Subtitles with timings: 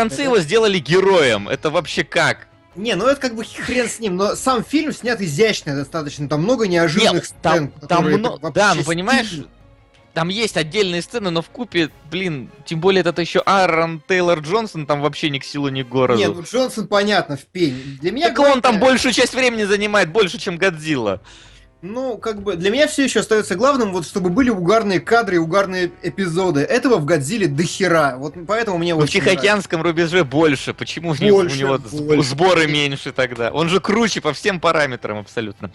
[0.00, 1.48] конце Это- его сделали героем.
[1.48, 2.46] Это вообще как?
[2.74, 6.42] Не, ну это как бы хрен с ним, но сам фильм снят изящно достаточно, там
[6.42, 9.48] много неожиданных Нет, сцен, там, там которые мно- вообще Да, ну понимаешь, стильно.
[10.14, 14.86] там есть отдельные сцены, но в купе, блин, тем более это еще Аарон Тейлор Джонсон
[14.86, 16.20] там вообще ни к силу, ни к городу.
[16.20, 17.98] Не, ну Джонсон, понятно, в пень.
[18.00, 21.20] Для меня так он там главное- большую часть времени занимает, больше, чем Годзилла.
[21.80, 25.38] Ну, как бы, для меня все еще остается главным, вот, чтобы были угарные кадры и
[25.38, 26.60] угарные эпизоды.
[26.62, 28.16] Этого в Годзилле до хера.
[28.16, 29.36] Вот поэтому мне Ну, в очень нравится.
[29.42, 30.74] Тихоокеанском рубеже больше.
[30.74, 32.30] Почему у него, у Больше, него больше.
[32.30, 33.52] сборы меньше тогда?
[33.52, 35.70] Он же круче по всем параметрам абсолютно.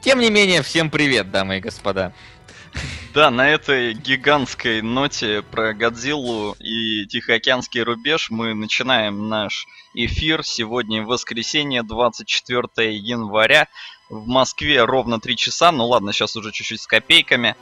[0.00, 2.12] Тем не менее, всем привет, дамы и господа.
[3.14, 10.42] Да, на этой гигантской ноте про Годзиллу и Тихоокеанский рубеж мы начинаем наш эфир.
[10.42, 13.68] Сегодня воскресенье, 24 января.
[14.14, 15.72] В Москве ровно 3 часа.
[15.72, 17.56] Ну ладно, сейчас уже чуть-чуть с копейками.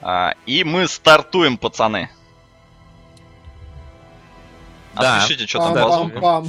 [0.00, 2.08] А, и мы стартуем, пацаны.
[4.94, 5.16] Да.
[5.16, 6.46] Отпишите, что там.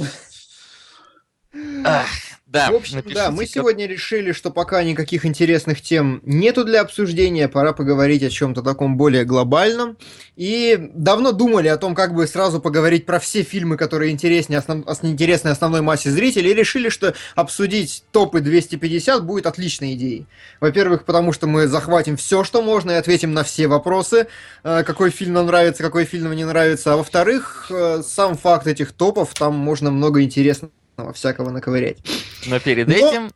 [1.84, 2.06] Ах,
[2.52, 6.64] да, в общем, напишите, да, мы кто- сегодня решили, что пока никаких интересных тем нету
[6.64, 9.96] для обсуждения, пора поговорить о чем-то таком более глобальном.
[10.34, 14.84] И давно думали о том, как бы сразу поговорить про все фильмы, которые интереснее, основ...
[14.88, 20.26] ос- интересны основной массе зрителей, и решили, что обсудить топы 250 будет отличной идеей.
[20.60, 24.26] Во-первых, потому что мы захватим все, что можно, и ответим на все вопросы,
[24.64, 26.94] э, какой фильм нам нравится, какой фильм нам не нравится.
[26.94, 30.72] А во-вторых, э, сам факт этих топов, там можно много интересного
[31.12, 31.98] всякого наковырять.
[32.46, 33.30] Но перед Но- этим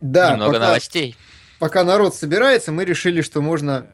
[0.00, 1.16] Да, немного пока, новостей.
[1.58, 3.86] пока народ собирается, мы решили, что можно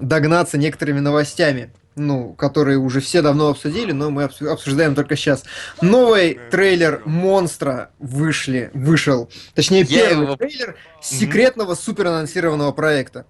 [0.00, 5.44] догнаться некоторыми новостями, ну, которые уже все давно обсудили, но мы обсу- обсуждаем только сейчас.
[5.80, 13.26] Новый трейлер Монстра вышли, вышел, точнее Я первый его- трейлер секретного суперанонсированного проекта.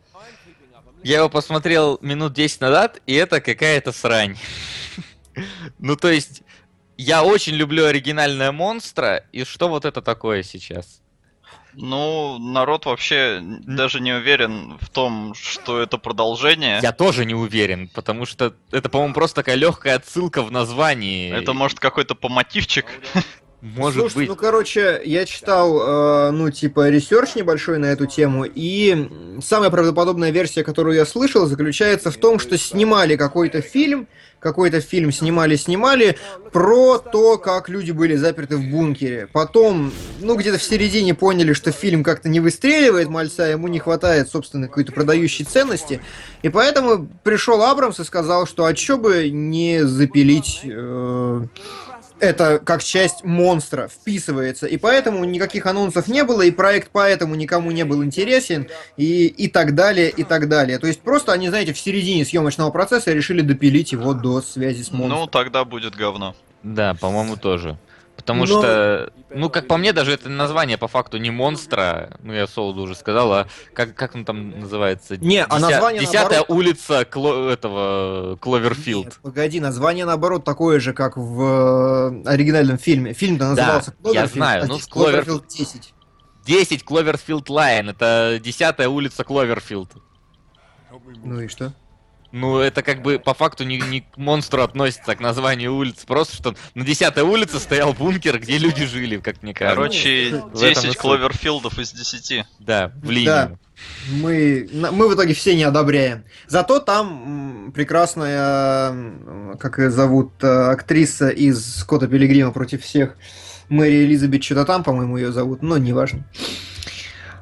[1.03, 4.37] Я его посмотрел минут 10 назад, и это какая-то срань.
[5.81, 6.43] Ну, то есть,
[6.97, 11.01] я очень люблю оригинальное монстра, и что вот это такое сейчас?
[11.77, 16.79] Ну, народ вообще даже не уверен в том, что это продолжение.
[16.83, 21.33] Я тоже не уверен, потому что это, по-моему, просто такая легкая отсылка в названии.
[21.33, 22.87] Это может какой-то помотивчик.
[23.65, 24.29] Может Слушайте, быть.
[24.29, 29.09] ну, короче, я читал, э, ну, типа, research небольшой на эту тему, и
[29.43, 34.07] самая правдоподобная версия, которую я слышал, заключается в том, что снимали какой-то фильм,
[34.39, 36.19] какой-то фильм снимали-снимали
[36.53, 39.29] про то, как люди были заперты в бункере.
[39.33, 44.29] Потом, ну, где-то в середине поняли, что фильм как-то не выстреливает мальца, ему не хватает,
[44.29, 46.03] собственно, какой-то продающей ценности,
[46.43, 50.61] и поэтому пришел Абрамс и сказал, что а чё бы не запилить...
[50.65, 51.47] э,
[52.25, 57.71] это как часть монстра вписывается, и поэтому никаких анонсов не было, и проект поэтому никому
[57.71, 60.79] не был интересен, и, и так далее, и так далее.
[60.79, 64.91] То есть просто они, знаете, в середине съемочного процесса решили допилить его до связи с
[64.91, 65.21] монстром.
[65.21, 66.35] Ну, тогда будет говно.
[66.63, 67.79] Да, по-моему, тоже.
[68.17, 72.33] Потому Но- что, ну, как по мне, даже это название по факту не монстра, ну,
[72.33, 75.17] я Солоду уже сказал, а как, как он там называется?
[75.17, 76.47] Не, а Деся- название Десятая наоборот.
[76.51, 79.05] улица Кло- этого Кловерфилд.
[79.07, 83.13] Нет, погоди, название наоборот такое же, как в э, оригинальном фильме.
[83.13, 85.95] Фильм-то назывался я Кловерфилд, знаю, а ну, здесь Кловер- Кловерфилд 10.
[86.47, 89.91] 10 Cloverfield Lane, это десятая улица Кловерфилд.
[91.25, 91.75] Ну и что?
[92.37, 96.05] Ну, это как бы по факту не, не к монстру относится, а к названию улицы.
[96.05, 99.77] Просто что на десятой улице стоял бункер, где люди жили, как мне кажется.
[99.77, 100.97] Короче, в этом и 10 суть.
[100.97, 102.45] кловерфилдов из 10.
[102.59, 103.13] Да, в Да.
[103.13, 103.59] линию.
[104.11, 106.25] Мы, на- мы в итоге все не одобряем.
[106.49, 108.95] Зато там прекрасная,
[109.61, 113.17] как ее зовут, э, актриса из Скотта Пилигрима против всех.
[113.69, 116.25] Мэри Элизабет что-то там, по-моему, ее зовут, но неважно.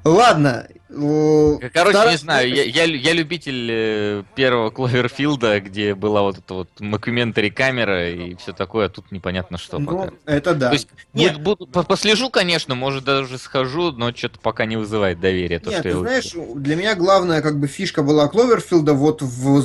[0.04, 0.66] Ладно.
[0.96, 6.38] О, Короче, вторая- не знаю, я, я, я любитель э, первого Кловерфилда, где была вот
[6.38, 10.12] эта вот мокюментари камера и все такое, а тут непонятно что Ну, пока.
[10.26, 10.68] это да.
[10.68, 11.34] То есть, Нет.
[11.38, 15.58] буду- буду- по- послежу, конечно, может даже схожу, но что-то пока не вызывает доверия.
[15.58, 19.22] То, Нет, что ты я знаешь, для меня главная как бы фишка была Кловерфилда вот
[19.22, 19.62] в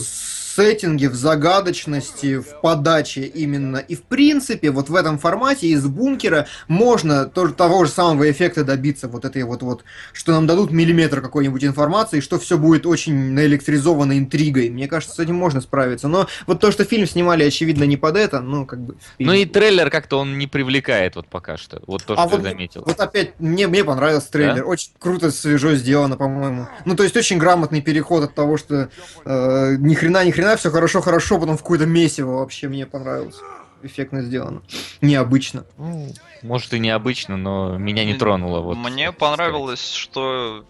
[0.57, 3.77] сеттинге, в загадочности, в подаче именно.
[3.77, 8.63] И в принципе, вот в этом формате из бункера можно тоже того же самого эффекта
[8.63, 9.83] добиться, вот этой вот, вот
[10.13, 14.69] что нам дадут миллиметр какой-нибудь информации, что все будет очень наэлектризовано интригой.
[14.69, 16.07] Мне кажется, с этим можно справиться.
[16.07, 18.95] Но вот то, что фильм снимали, очевидно, не под это, ну, как бы...
[19.19, 21.81] Ну и трейлер как-то он не привлекает вот пока что.
[21.85, 22.83] Вот то, А что вот, я заметил.
[22.83, 24.65] вот опять, мне, мне понравился трейлер.
[24.65, 26.67] Очень круто, свежо сделано, по-моему.
[26.85, 28.89] Ну, то есть очень грамотный переход от того, что
[29.25, 33.37] э, ни хрена, ни хрена, все хорошо, хорошо, потом в какое-то месиво вообще мне понравилось.
[33.83, 34.63] Эффектно сделано.
[35.01, 35.65] Необычно.
[35.77, 36.11] Ну,
[36.41, 38.61] может и необычно, но меня не тронуло.
[38.61, 40.65] Вот, Мне понравилось, что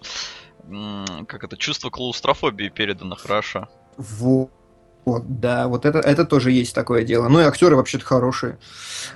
[0.67, 3.69] м, как это чувство клаустрофобии передано хорошо.
[3.97, 4.51] Вот.
[5.05, 7.29] Вот, да, вот это, это тоже есть такое дело.
[7.29, 8.57] Ну и актеры вообще-то хорошие.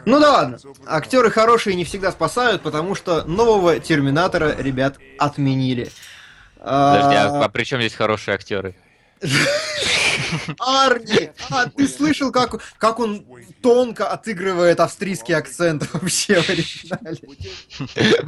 [0.05, 0.57] Ну да ладно,
[0.87, 5.91] актеры хорошие не всегда спасают, потому что нового Терминатора, ребят, отменили.
[6.55, 8.73] Подожди, а, а при чем здесь хорошие актеры?
[10.59, 11.31] Арни!
[11.49, 13.25] А ты слышал, как, как он
[13.61, 17.19] тонко отыгрывает австрийский акцент вообще в оригинале?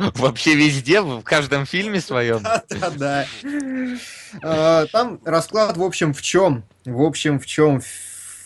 [0.16, 2.42] Вообще везде, в каждом фильме своем.
[2.42, 3.26] Да-да-да.
[4.42, 6.64] А, там расклад, в общем, в чем?
[6.86, 7.82] В общем, в чем?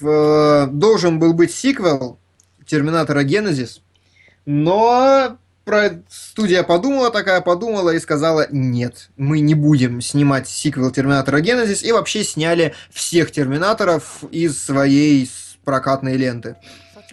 [0.01, 2.19] Э, должен был быть сиквел
[2.65, 3.81] Терминатора Генезис,
[4.45, 5.37] но
[5.67, 11.83] про студия подумала такая, подумала и сказала, нет, мы не будем снимать сиквел Терминатора Генезис,
[11.83, 15.29] и вообще сняли всех Терминаторов из своей
[15.65, 16.55] прокатной ленты.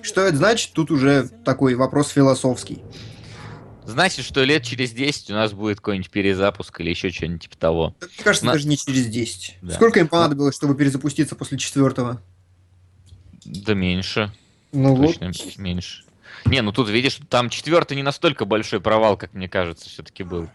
[0.02, 0.72] Что это значит?
[0.72, 2.82] Тут уже такой вопрос философский.
[3.86, 7.94] Значит, что лет через 10 у нас будет какой-нибудь перезапуск или еще что-нибудь типа того.
[8.00, 8.52] Мне кажется, На...
[8.52, 9.58] даже не через 10.
[9.62, 9.74] Да.
[9.74, 12.22] Сколько им понадобилось, чтобы перезапуститься после четвертого?
[13.44, 14.32] Да меньше.
[14.72, 15.58] Ну Точно вот.
[15.58, 16.03] меньше.
[16.46, 20.48] Не, ну тут видишь, там четвертый не настолько большой провал, как мне кажется, все-таки был.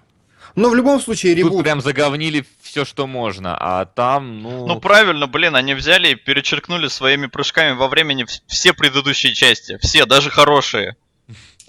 [0.55, 1.51] Но в любом случае ребут...
[1.51, 4.67] Тут прям заговнили все, что можно, а там, ну...
[4.67, 9.77] Ну правильно, блин, они взяли и перечеркнули своими прыжками во времени все предыдущие части.
[9.81, 10.95] Все, даже хорошие.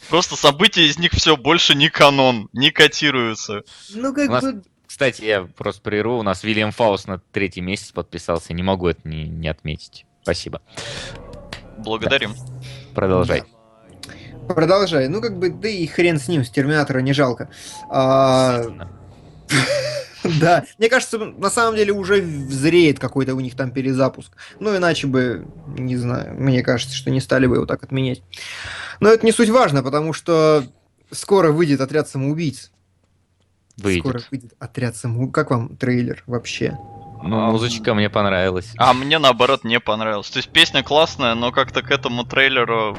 [0.08, 3.62] Просто события из них все больше не канон, не котируются.
[3.94, 4.62] Ну как нас, бы...
[4.86, 9.00] Кстати, я просто прерву, у нас Вильям Фаус на третий месяц подписался, не могу это
[9.04, 10.04] не, не отметить.
[10.22, 10.62] Спасибо.
[11.78, 12.34] Благодарим.
[12.34, 12.94] Да.
[12.94, 13.40] Продолжай.
[13.42, 13.46] Да.
[14.54, 15.08] Продолжай.
[15.08, 17.48] Ну, как бы, да и хрен с ним, с Терминатора не жалко.
[17.88, 18.62] А...
[20.38, 24.32] Да, мне кажется, на самом деле уже зреет какой-то у них там перезапуск.
[24.58, 25.46] Ну, иначе бы,
[25.78, 28.22] не знаю, мне кажется, что не стали бы его так отменять.
[29.00, 30.62] Но это не суть важно, потому что
[31.10, 32.70] скоро выйдет отряд самоубийц.
[33.78, 34.02] Выйдет.
[34.02, 35.32] Скоро выйдет отряд самоубийц.
[35.32, 36.76] Как вам трейлер вообще?
[37.22, 38.72] Ну, музычка мне понравилась.
[38.76, 40.30] А мне наоборот не понравилась.
[40.30, 42.96] То есть песня классная, но как-то к этому трейлеру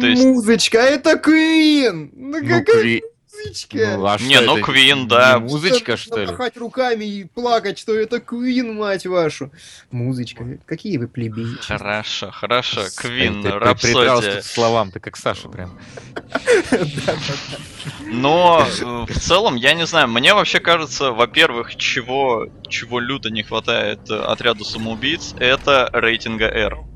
[0.00, 0.24] то есть...
[0.24, 2.10] Музычка, это Queen!
[2.14, 3.02] Ну, ну какая Кви...
[3.32, 3.96] музычка?
[3.96, 5.38] Ну, а не, ну Queen, да.
[5.38, 6.26] Не музычка, что ли?
[6.26, 9.50] Махать руками и плакать, что это Queen, мать вашу.
[9.90, 11.56] Музычка, какие вы плебеи.
[11.60, 14.36] Хорошо, хорошо, Queen, Рапсодия.
[14.36, 15.78] Ты словам, ты как Саша прям.
[18.06, 23.42] Но э, в целом, я не знаю, мне вообще кажется, во-первых, чего, чего люто не
[23.42, 26.91] хватает э, отряду самоубийц, это рейтинга R.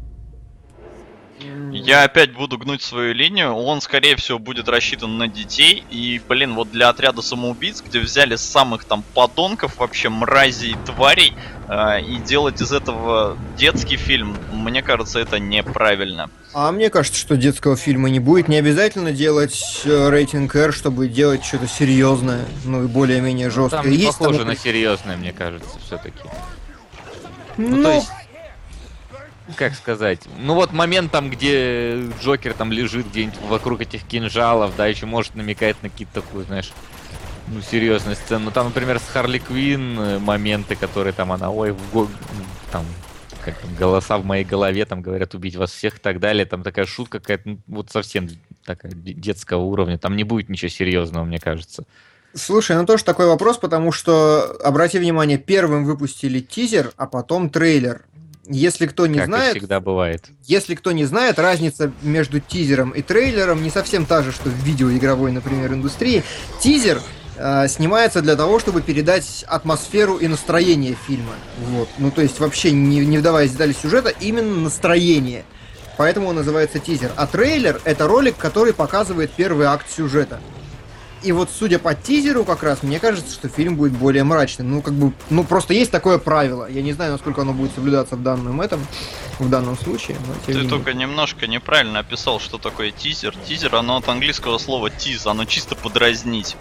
[1.73, 3.55] Я опять буду гнуть свою линию.
[3.55, 5.85] Он, скорее всего, будет рассчитан на детей.
[5.91, 11.35] И, блин, вот для отряда самоубийц, где взяли самых там подонков, вообще мразей, тварей,
[11.69, 16.31] э, и делать из этого детский фильм, мне кажется, это неправильно.
[16.55, 18.49] А мне кажется, что детского фильма не будет.
[18.49, 23.83] Не обязательно делать э, рейтинг R, чтобы делать что-то серьезное, ну и более-менее жесткое.
[23.83, 24.49] Там не Есть похоже там...
[24.49, 26.25] на серьезное, мне кажется, все-таки.
[27.59, 28.09] Ну, ну, то есть
[29.55, 34.87] как сказать, ну вот момент там, где Джокер там лежит где-нибудь вокруг этих кинжалов, да,
[34.87, 36.73] еще может намекает на какие-то такую, знаешь,
[37.49, 38.47] ну, серьезную сцену.
[38.47, 42.09] Ну, там, например, с Харли Квин э, моменты, которые там она, ой, в го...
[42.73, 42.85] там,
[43.45, 46.45] как там, голоса в моей голове, там говорят убить вас всех и так далее.
[46.45, 48.29] Там такая шутка какая-то, ну, вот совсем
[48.65, 49.99] такая детского уровня.
[49.99, 51.85] Там не будет ничего серьезного, мне кажется.
[52.35, 58.05] Слушай, ну тоже такой вопрос, потому что, обрати внимание, первым выпустили тизер, а потом трейлер.
[58.49, 60.25] Если кто не как знает, всегда бывает.
[60.45, 64.55] Если кто не знает, разница между тизером и трейлером не совсем та же, что в
[64.65, 66.23] видеоигровой, например, индустрии.
[66.61, 67.01] Тизер
[67.37, 71.35] э, снимается для того, чтобы передать атмосферу и настроение фильма.
[71.71, 71.89] Вот.
[71.99, 75.45] Ну, то есть вообще не, не вдаваясь в детали сюжета, именно настроение.
[75.97, 77.11] Поэтому он называется тизер.
[77.17, 80.41] А трейлер это ролик, который показывает первый акт сюжета.
[81.27, 84.71] И вот, судя по тизеру, как раз, мне кажется, что фильм будет более мрачным.
[84.71, 86.71] Ну, как бы, ну, просто есть такое правило.
[86.71, 88.87] Я не знаю, насколько оно будет соблюдаться в данном этом,
[89.41, 90.17] в данном случае.
[90.47, 93.35] Ты только немножко неправильно описал, что такое тизер.
[93.45, 96.57] Тизер, оно от английского слова тиз, оно чисто подразнить.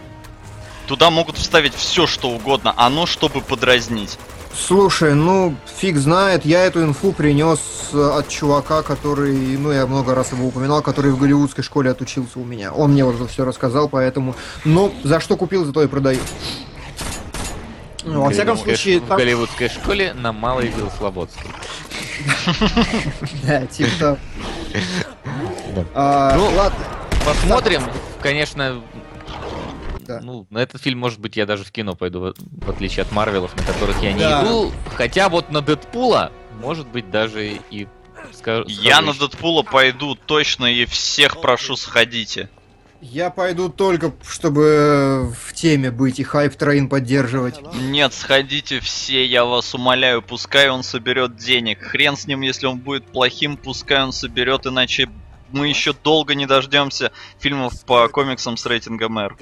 [0.87, 4.17] Туда могут вставить все, что угодно, оно чтобы подразнить.
[4.57, 7.59] Слушай, ну, фиг знает, я эту инфу принес
[7.93, 12.39] э, от чувака, который, ну, я много раз его упоминал, который в голливудской школе отучился
[12.39, 12.71] у меня.
[12.71, 14.33] Он мне вот это все рассказал, поэтому,
[14.63, 16.19] ну, за что купил, за то и продаю.
[18.05, 19.01] Ну, во всяком случае...
[19.01, 21.51] В голливудской школе на Малой Белослободской.
[23.43, 24.17] Да, типа
[25.93, 26.79] а, Ну, ладно.
[27.25, 27.81] Посмотрим.
[28.21, 28.81] Конечно,
[30.05, 30.21] да.
[30.21, 33.55] Ну, на этот фильм, может быть, я даже в кино пойду, в, отличие от Марвелов,
[33.55, 34.43] на которых я не да.
[34.43, 34.71] иду.
[34.95, 36.31] Хотя вот на Дэдпула,
[36.61, 37.87] может быть, даже и
[38.33, 38.65] схожу.
[38.67, 42.49] Я на Дэдпула пойду точно и всех прошу сходите.
[43.01, 47.61] Я пойду только, чтобы в теме быть и hype train поддерживать.
[47.75, 51.83] Нет, сходите все, я вас умоляю, пускай он соберет денег.
[51.83, 55.09] Хрен с ним, если он будет плохим, пускай он соберет, иначе
[55.51, 59.37] мы еще долго не дождемся фильмов по комиксам с рейтингом R.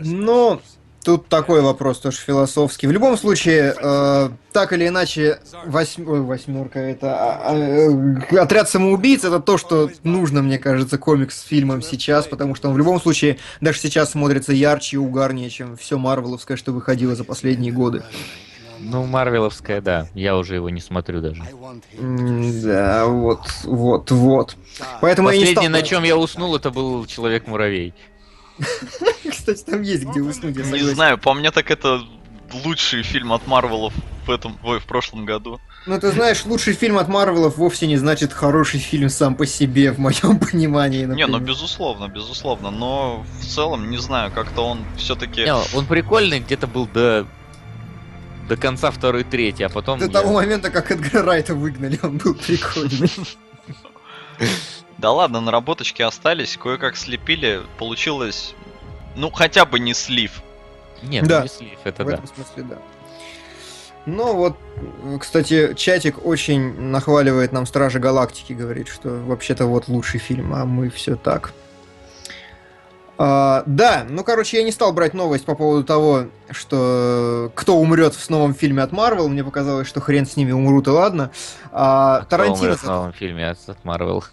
[0.00, 0.60] Ну,
[1.04, 2.86] тут такой вопрос тоже философский.
[2.86, 6.08] В любом случае, э, так или иначе, восьм...
[6.08, 11.42] Ой, восьмерка это а, а, отряд самоубийц это то, что нужно, мне кажется, комикс с
[11.42, 15.76] фильмом сейчас, потому что он в любом случае даже сейчас смотрится ярче и угарнее, чем
[15.76, 18.02] все марвеловское, что выходило за последние годы.
[18.80, 20.08] Ну, Марвеловская, да.
[20.14, 21.42] Я уже его не смотрю даже.
[21.98, 24.56] Да, вот, вот, вот.
[25.00, 25.68] Поэтому я не стал...
[25.68, 27.94] на чем я уснул, это был Человек-муравей.
[29.30, 32.02] Кстати, там есть где уснуть, я Не знаю, по мне так это
[32.64, 33.92] лучший фильм от Марвелов
[34.26, 35.60] в этом, ой, в прошлом году.
[35.86, 39.92] Ну, ты знаешь, лучший фильм от Марвелов вовсе не значит хороший фильм сам по себе,
[39.92, 41.40] в моем понимании, Не, ну например.
[41.40, 45.42] безусловно, безусловно, но в целом, не знаю, как-то он все-таки...
[45.42, 47.26] Не, он прикольный, где-то был до
[48.48, 49.98] до конца второй трети, а потом...
[49.98, 53.10] До я- того момента, как Эдгара Райта выгнали, он был прикольный.
[54.98, 58.54] Да ладно, наработочки остались, кое-как слепили, получилось,
[59.14, 60.42] ну, хотя бы не слив.
[61.02, 61.38] Нет, Да.
[61.38, 62.14] ну не слив, это В да.
[62.14, 62.78] этом смысле, да.
[64.06, 64.56] Ну вот,
[65.20, 70.88] кстати, чатик очень нахваливает нам Стражи Галактики, говорит, что вообще-то вот лучший фильм, а мы
[70.88, 71.52] все так.
[73.20, 78.14] А, да, ну короче, я не стал брать новость по поводу того, что кто умрет
[78.14, 79.28] в новом фильме от Марвел.
[79.28, 81.30] Мне показалось, что хрен с ними умрут и ладно.
[81.72, 82.66] А, Кто Тарантино.
[82.66, 84.24] умрет в новом фильме от от Марвел.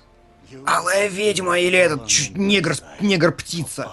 [0.65, 3.89] Алая ведьма или этот ч- негр, негр птица.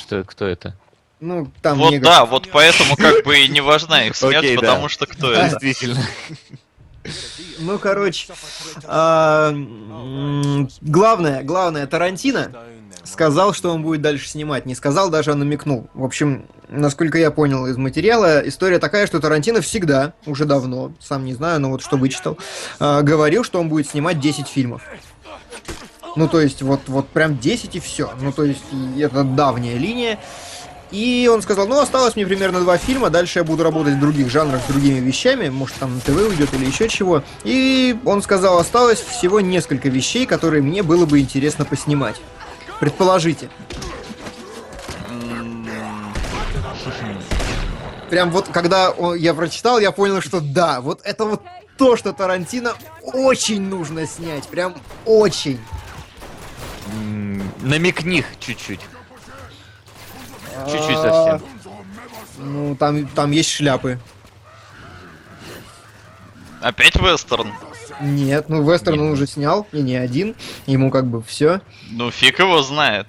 [0.00, 0.74] Что, кто это?
[1.20, 2.04] Ну, там вот негр.
[2.04, 4.60] да, вот поэтому как бы и не важна их смерть, да.
[4.60, 5.46] потому что кто Да.
[5.48, 5.58] это?
[5.60, 6.00] Действительно.
[7.58, 8.28] Ну, короче,
[8.84, 9.54] а,
[10.82, 12.52] главное, главное, Тарантино
[13.04, 14.66] сказал, что он будет дальше снимать.
[14.66, 15.88] Не сказал, даже а намекнул.
[15.94, 21.24] В общем, насколько я понял из материала, история такая, что Тарантино всегда, уже давно, сам
[21.24, 22.38] не знаю, но вот что вычитал,
[22.78, 24.82] а, говорил, что он будет снимать 10 фильмов.
[26.16, 28.10] Ну, то есть, вот, вот прям 10 и все.
[28.20, 28.62] Ну, то есть,
[28.98, 30.18] это давняя линия.
[30.90, 34.28] И он сказал, ну, осталось мне примерно два фильма, дальше я буду работать в других
[34.28, 37.22] жанрах, с другими вещами, может, там на ТВ уйдет или еще чего.
[37.44, 42.16] И он сказал, осталось всего несколько вещей, которые мне было бы интересно поснимать.
[42.80, 43.50] Предположите.
[48.08, 51.42] Прям вот, когда я прочитал, я понял, что да, вот это вот
[51.78, 54.48] то, что Тарантино очень нужно снять.
[54.48, 54.74] Прям
[55.06, 55.60] очень.
[57.60, 58.80] Намекни чуть-чуть.
[60.70, 61.48] Чуть-чуть А, совсем.
[62.38, 63.98] Ну, там, там есть шляпы.
[66.60, 67.52] Опять вестерн?
[68.00, 69.04] Нет, ну Вестерн Нет.
[69.06, 70.34] он уже снял, и не один.
[70.66, 71.60] Ему как бы все.
[71.90, 73.06] Ну фиг его знает.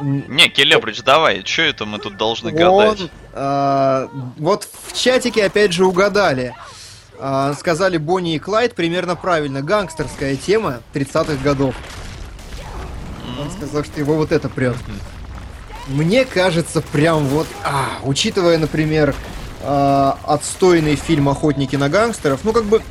[0.00, 3.10] Не, Келебрич, давай, что это мы тут должны Он, гадать?
[3.32, 6.54] а, вот в чатике опять же угадали.
[7.20, 9.62] А, сказали Бонни и Клайд примерно правильно.
[9.62, 11.76] Гангстерская тема 30-х годов.
[13.42, 14.76] Он сказал, что его вот это прет.
[15.88, 19.14] Мне кажется, прям вот, а, учитывая, например,
[19.62, 22.82] а, отстойный фильм «Охотники на гангстеров», ну как бы,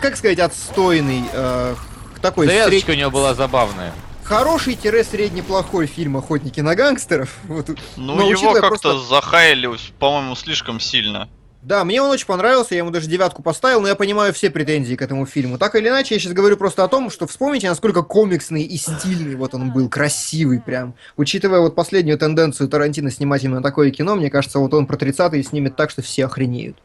[0.00, 1.74] как сказать, отстойный, а,
[2.22, 3.92] такой Завязочка сред- у него была забавная.
[4.24, 7.30] хороший-среднеплохой фильм «Охотники на гангстеров».
[7.44, 11.28] Вот, Ну, но его как-то просто- захаяли, по-моему, слишком сильно.
[11.62, 14.94] Да, мне он очень понравился, я ему даже девятку поставил, но я понимаю все претензии
[14.94, 15.58] к этому фильму.
[15.58, 19.34] Так или иначе, я сейчас говорю просто о том, что вспомните, насколько комиксный и стильный
[19.34, 20.94] вот он был, красивый прям.
[21.16, 25.42] Учитывая вот последнюю тенденцию Тарантино снимать именно такое кино, мне кажется, вот он про 30-е
[25.42, 26.76] снимет так, что все охренеют.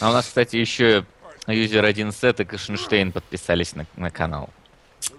[0.00, 1.04] А у нас, кстати, еще
[1.46, 4.48] юзер 1 сет и Кашенштейн подписались на, на канал.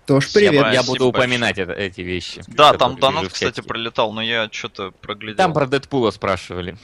[0.07, 0.53] Тоже привет.
[0.53, 2.43] Я Спасибо буду упоминать это- эти вещи.
[2.48, 5.38] Да, там в кстати, пролетал, но я что-то проглядел.
[5.38, 6.77] Там про Дэдпула спрашивали.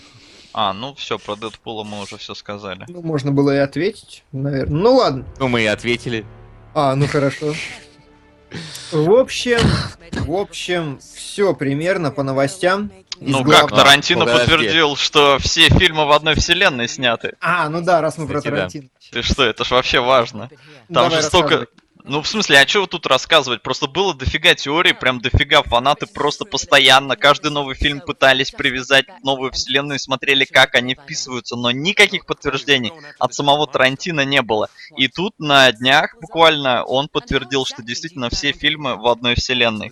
[0.53, 2.85] А, ну все, про Дэдпула мы уже все сказали.
[2.87, 4.81] Ну, можно было и ответить, наверное.
[4.81, 5.25] Ну ладно.
[5.39, 6.25] Ну, мы и ответили.
[6.73, 7.53] А, ну хорошо.
[8.91, 9.59] В общем,
[10.25, 12.91] в общем, все примерно по новостям.
[13.19, 17.35] Из Ну глав- как, Тарантино подтвердил, что все фильмы в одной вселенной сняты.
[17.39, 18.57] А, ну да, раз мы про Кстати, да.
[18.57, 18.89] Тарантино.
[19.11, 20.49] Ты что, это ж вообще важно.
[20.89, 21.67] Давай Там же столько...
[22.03, 23.61] Ну, в смысле, а что тут рассказывать?
[23.61, 29.51] Просто было дофига теорий, прям дофига фанаты просто постоянно, каждый новый фильм пытались привязать новую
[29.51, 34.69] вселенную и смотрели, как они вписываются, но никаких подтверждений от самого Тарантино не было.
[34.97, 39.91] И тут на днях буквально он подтвердил, что действительно все фильмы в одной вселенной.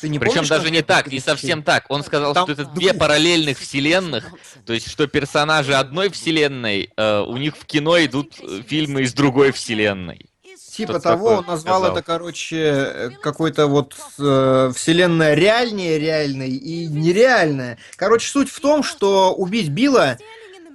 [0.00, 1.86] Ты не Причем помнишь даже не так, не совсем так.
[1.88, 4.30] Он сказал, Там что это две параллельных вселенных,
[4.66, 9.14] то есть что персонажи одной вселенной, э, у них в кино идут э, фильмы из
[9.14, 10.26] другой вселенной.
[10.74, 11.96] Типа Что-то того, он назвал сказал.
[11.96, 17.78] это, короче, э, какой-то вот э, вселенная реальнее реальной и нереальная.
[17.94, 20.18] Короче, суть в том, что убить Билла,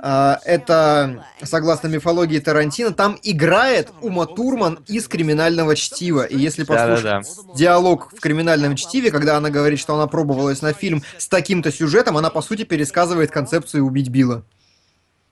[0.01, 6.23] э, это, согласно мифологии Тарантино, там играет Ума Турман из криминального чтива.
[6.23, 7.53] И если послушать Да-да-да.
[7.55, 12.15] диалог в криминальном чтиве, когда она говорит, что она пробовалась на фильм с таким-то сюжетом,
[12.15, 14.43] она, по сути, пересказывает концепцию убить Билла.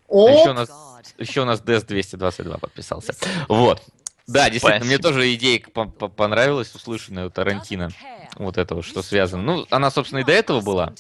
[0.09, 0.69] А еще у О, нас,
[1.17, 3.13] еще у нас DS 222 подписался.
[3.47, 3.81] Вот.
[4.27, 7.89] Да, действительно, мне тоже идея по- по- понравилась, услышанная у Тарантино.
[8.35, 9.41] Вот этого, что связано.
[9.41, 10.93] Ну, она, собственно, и до этого была.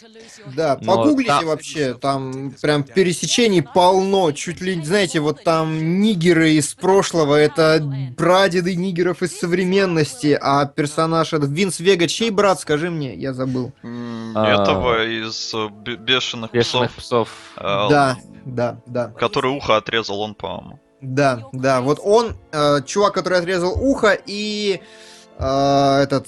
[0.55, 6.73] Да, погуглите там- вообще, там прям пересечений полно, чуть ли, знаете, вот там нигеры из
[6.73, 7.83] прошлого, это
[8.17, 13.71] прадеды нигеров из современности, а персонаж этот Винс Вега, чей брат, скажи мне, я забыл.
[13.83, 17.29] Этого из э, бе- бешеных Бешеных псов, псов.
[17.57, 20.79] э, Да, да, да, который ухо отрезал он, по-моему.
[21.01, 24.81] Да, да, вот он, э, чувак, который отрезал ухо, и
[25.37, 26.27] э, этот,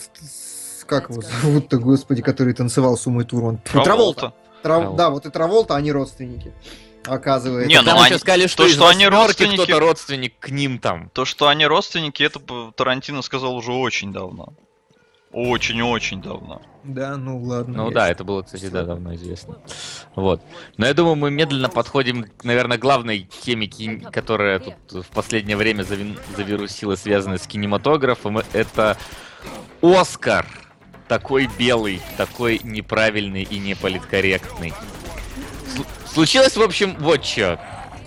[0.86, 3.58] как его зовут-то, господи, который танцевал с Умой Турман?
[3.58, 3.84] Траволта.
[3.84, 4.34] Траволта.
[4.62, 4.96] Трав-.
[4.96, 6.54] Да, вот и Траволта, они родственники,
[7.06, 7.70] оказывается.
[7.70, 11.10] Не, ну они- сказали, что, то, что они родственники- кто-то родственник к ним там.
[11.14, 12.40] То, что они родственники, это
[12.76, 14.54] Тарантино сказал уже очень давно.
[15.32, 16.62] Очень-очень давно.
[16.84, 17.84] Да, ну ладно.
[17.86, 19.58] Ну да, это было, кстати, да, давно известно.
[20.16, 20.42] Вот.
[20.78, 23.68] Но я думаю, мы медленно подходим, к, наверное, главной теме,
[24.12, 28.40] которая тут в последнее время завин- завирусилась, связанная с кинематографом.
[28.54, 28.98] Это
[29.82, 30.46] Оскар.
[31.08, 34.74] Такой белый, такой неправильный и неполиткорректный.
[35.76, 37.60] Слу- Случилось, в общем, вот что.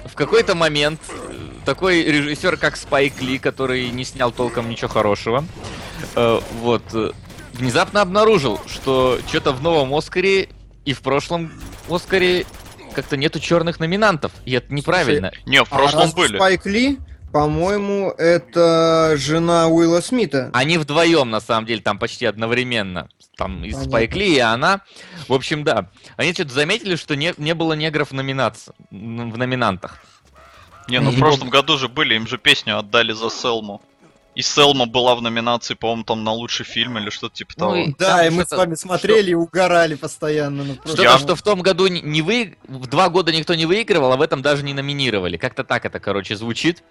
[0.07, 1.33] В какой-то момент э,
[1.65, 5.45] такой режиссер, как Спайк Ли, который не снял толком ничего хорошего,
[6.15, 7.11] э, вот, э,
[7.63, 10.49] внезапно обнаружил, что что-то в новом Оскаре
[10.85, 11.53] и в прошлом
[11.89, 12.45] Оскаре
[12.93, 14.33] как-то нету черных номинантов.
[14.45, 15.31] И это неправильно.
[15.47, 16.37] Не, в А прошлом раз были.
[16.37, 16.99] Спайк Ли,
[17.33, 20.51] по-моему, это жена Уилла Смита.
[20.53, 23.09] Они вдвоем, на самом деле, там почти одновременно.
[23.37, 23.73] Там и.
[23.73, 24.81] Спайк Ли, и она.
[25.29, 25.89] В общем, да.
[26.17, 29.99] Они что-то заметили, что не, не было негров в, номинации, в номинантах.
[30.89, 33.81] Не, ну в прошлом году же были, им же песню отдали за Селму.
[34.35, 37.77] И Селма была в номинации, по-моему, там на лучший фильм или что-то типа Ну того.
[37.77, 40.65] и- Да, и мы с вами смотрели и угорали постоянно.
[40.65, 42.57] ну, просто- Что-то, что в том году не- вы...
[42.67, 45.37] В два года никто не выигрывал, а в этом даже не номинировали.
[45.37, 46.83] Как-то так это, короче, звучит.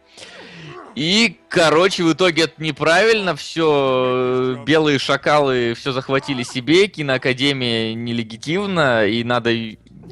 [0.94, 9.24] И, короче, в итоге это неправильно, все белые шакалы все захватили себе, киноакадемия нелегитимна, и
[9.24, 9.52] надо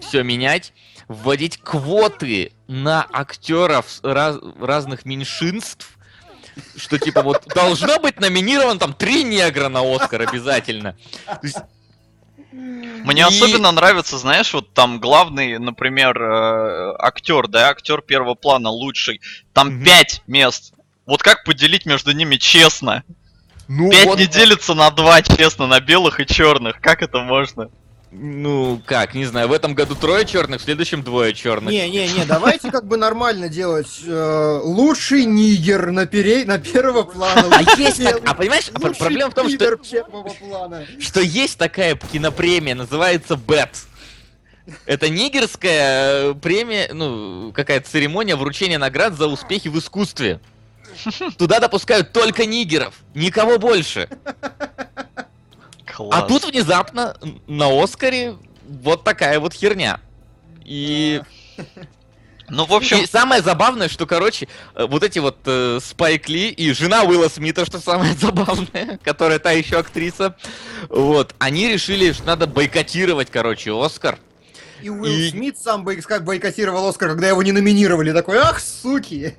[0.02, 0.74] все менять,
[1.10, 5.98] вводить квоты на актеров раз- разных меньшинств,
[6.76, 10.96] что типа вот должно быть номинирован там три негра на Оскар обязательно.
[12.52, 18.70] Мне И- особенно нравится, знаешь, вот там главный, например, э, актер, да, актер первого плана
[18.70, 19.22] лучший.
[19.54, 20.74] Там пять мест.
[21.06, 23.04] Вот как поделить между ними честно?
[23.68, 26.82] ну Пять вот- не делится на два, честно, на белых и черных.
[26.82, 27.70] Как это можно?
[28.12, 31.70] Ну, как, не знаю, в этом году трое черных, в следующем двое черных.
[31.72, 34.02] Не-не-не, давайте как бы нормально делать.
[34.04, 36.44] э, лучший нигер на, пере...
[36.46, 37.46] на первого плана.
[37.52, 39.78] А есть так- а понимаешь, лучший проблема в том, что,
[41.00, 43.78] что есть такая кинопремия, называется БЭТ.
[44.88, 50.40] Это нигерская э, премия, ну, какая-то церемония вручения наград за успехи в искусстве.
[51.38, 54.10] Туда допускают только нигеров, никого больше.
[56.00, 56.24] Класс.
[56.24, 60.00] А тут внезапно на Оскаре вот такая вот херня.
[60.64, 61.22] И
[62.48, 66.50] Ну, в общем, И самое забавное, что, короче, э, вот эти вот э, Спайк Ли
[66.50, 70.36] и жена Уилла Смита, что самое забавное, которая та еще актриса,
[70.88, 74.18] вот, они решили, что надо бойкотировать, короче, Оскар.
[74.82, 78.14] И Уилл И- Смит сам бой- как бойкотировал Оскар, когда его не номинировали.
[78.14, 79.36] Такой, ах, суки!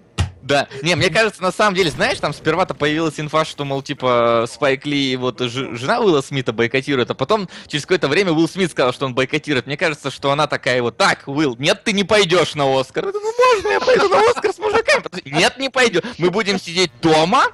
[0.51, 4.47] Да, не, мне кажется, на самом деле, знаешь, там сперва-то появилась инфа, что, мол, типа,
[4.53, 8.69] Спайк Ли, вот, ж- жена Уилла Смита бойкотирует, а потом, через какое-то время, Уилл Смит
[8.73, 9.67] сказал, что он бойкотирует.
[9.67, 13.13] Мне кажется, что она такая вот, так, Уилл, нет, ты не пойдешь на Оскар.
[13.13, 15.05] Думаю, можно я пойду на Оскар с мужиками?
[15.25, 16.01] Нет, не пойду.
[16.19, 17.45] Мы будем сидеть дома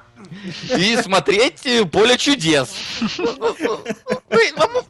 [0.75, 2.69] и смотреть э, «Поле чудес».
[3.19, 4.83] Ну, ну, ну,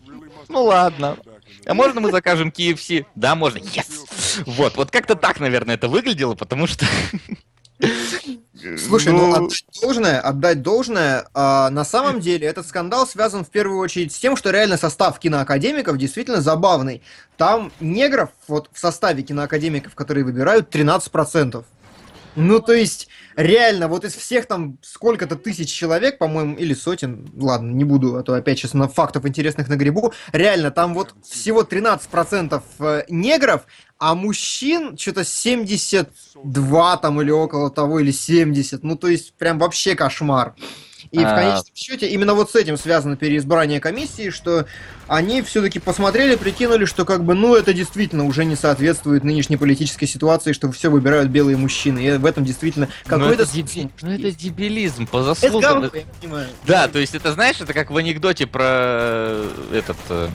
[0.48, 1.18] Ну ладно.
[1.66, 3.06] А можно мы закажем KFC?
[3.16, 3.58] Да, можно.
[3.58, 4.44] Yes!
[4.46, 6.86] Вот, вот как-то так, наверное, это выглядело, потому что...
[8.78, 13.80] Слушай, ну, отдать должное, отдать должное, а, на самом деле этот скандал связан в первую
[13.80, 17.04] очередь с тем, что реально состав киноакадемиков действительно забавный.
[17.38, 21.64] Там негров вот в составе киноакадемиков, которые выбирают, 13%.
[22.36, 27.72] Ну, то есть, реально, вот из всех там сколько-то тысяч человек, по-моему, или сотен, ладно,
[27.72, 31.62] не буду, а то опять сейчас на фактов интересных на грибу, реально, там вот всего
[31.62, 33.66] 13% э, негров,
[34.00, 39.96] а мужчин что-то 72 там или около того, или 70, ну, то есть, прям вообще
[39.96, 40.56] кошмар.
[41.12, 41.36] И в А.
[41.36, 44.66] конечном счете именно вот с этим связано переизбрание комиссии, что
[45.08, 50.06] они все-таки посмотрели, прикинули, что как бы, ну, это действительно уже не соответствует нынешней политической
[50.06, 52.00] ситуации, что все выбирают белые мужчины.
[52.00, 53.44] И в этом действительно Ну, какой-то...
[53.44, 55.62] это, деби- ну, это дебилизм, по Это заслугам.
[55.82, 56.48] говно, я понимаю.
[56.66, 60.28] Да, то есть это знаешь, это как в анекдоте про э, этот э,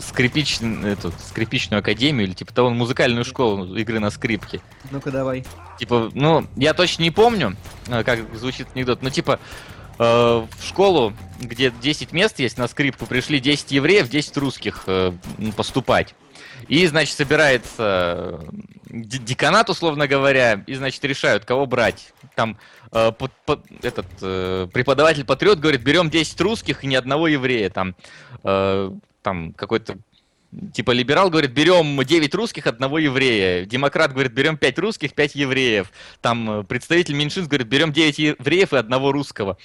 [0.00, 4.60] скрипич, эту, скрипичную академию или типа того музыкальную школу игры на скрипке.
[4.90, 5.44] Ну-ка давай.
[5.78, 7.56] Типа, ну, я точно не помню,
[7.88, 9.38] э, как звучит анекдот, но типа
[9.98, 15.12] э, в школу, где 10 мест есть на скрипку, пришли 10 евреев, 10 русских э,
[15.38, 16.14] м, поступать.
[16.68, 18.40] И, значит, собирается э,
[18.90, 22.12] деканат, условно говоря, и, значит, решают, кого брать.
[22.34, 22.58] Там
[22.92, 27.70] э, под- под- этот э, преподаватель-патриот говорит, берем 10 русских и ни одного еврея.
[27.70, 27.94] Там,
[28.44, 28.90] э,
[29.28, 29.98] там какой-то
[30.72, 33.66] Типа либерал говорит, берем 9 русских, одного еврея.
[33.66, 35.92] Демократ говорит, берем 5 русских, 5 евреев.
[36.22, 39.58] Там э, представитель меньшинств говорит, берем 9 евреев и одного русского.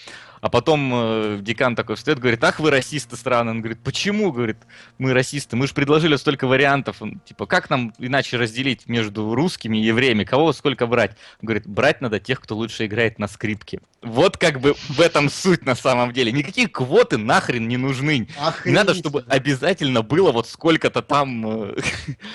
[0.43, 3.51] А потом э, декан такой встает, говорит, ах вы расисты страны.
[3.51, 4.58] Он говорит, почему, говорит,
[4.97, 5.56] мы расисты?
[5.56, 7.01] Мы же предложили столько вариантов.
[7.01, 10.25] Он, типа, как нам иначе разделить между русскими и евреями?
[10.25, 11.12] Кого сколько брать?
[11.41, 13.79] Он говорит, брать надо тех, кто лучше играет на скрипке.
[14.01, 16.34] Вот как бы в этом суть на самом деле.
[16.34, 18.27] Никакие квоты нахрен не нужны.
[18.65, 21.75] Не надо, чтобы обязательно было вот сколько-то там э,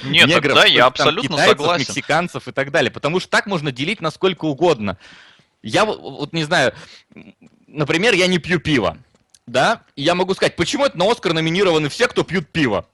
[0.05, 1.85] Нет, негров, тогда я абсолютно китайцев, согласен.
[1.87, 2.91] мексиканцев и так далее.
[2.91, 4.97] Потому что так можно делить на сколько угодно.
[5.61, 6.73] Я вот, не знаю,
[7.69, 8.99] например, я не пью пиво,
[9.47, 9.83] да?
[9.95, 12.87] И я могу сказать, почему это на Оскар номинированы все, кто пьют пиво?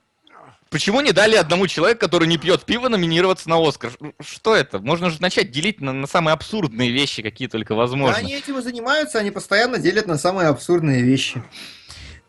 [0.70, 3.92] Почему не дали одному человеку, который не пьет пиво, номинироваться на Оскар?
[4.20, 4.80] Что это?
[4.80, 8.16] Можно же начать делить на, на самые абсурдные вещи, какие только Да, возможно.
[8.16, 11.42] они этим и занимаются, они постоянно делят на самые абсурдные вещи.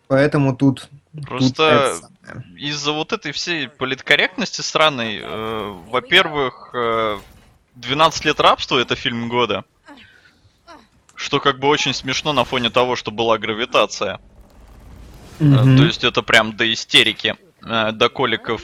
[0.07, 0.89] Поэтому тут...
[1.11, 2.45] тут Просто самое.
[2.55, 7.17] из-за вот этой всей политкорректности странной, э, во-первых, э,
[7.75, 9.65] 12 лет рабства это фильм года.
[11.15, 14.19] Что как бы очень смешно на фоне того, что была гравитация.
[15.39, 15.77] Мгм.
[15.77, 18.61] То есть это прям до истерики, э, до коликов.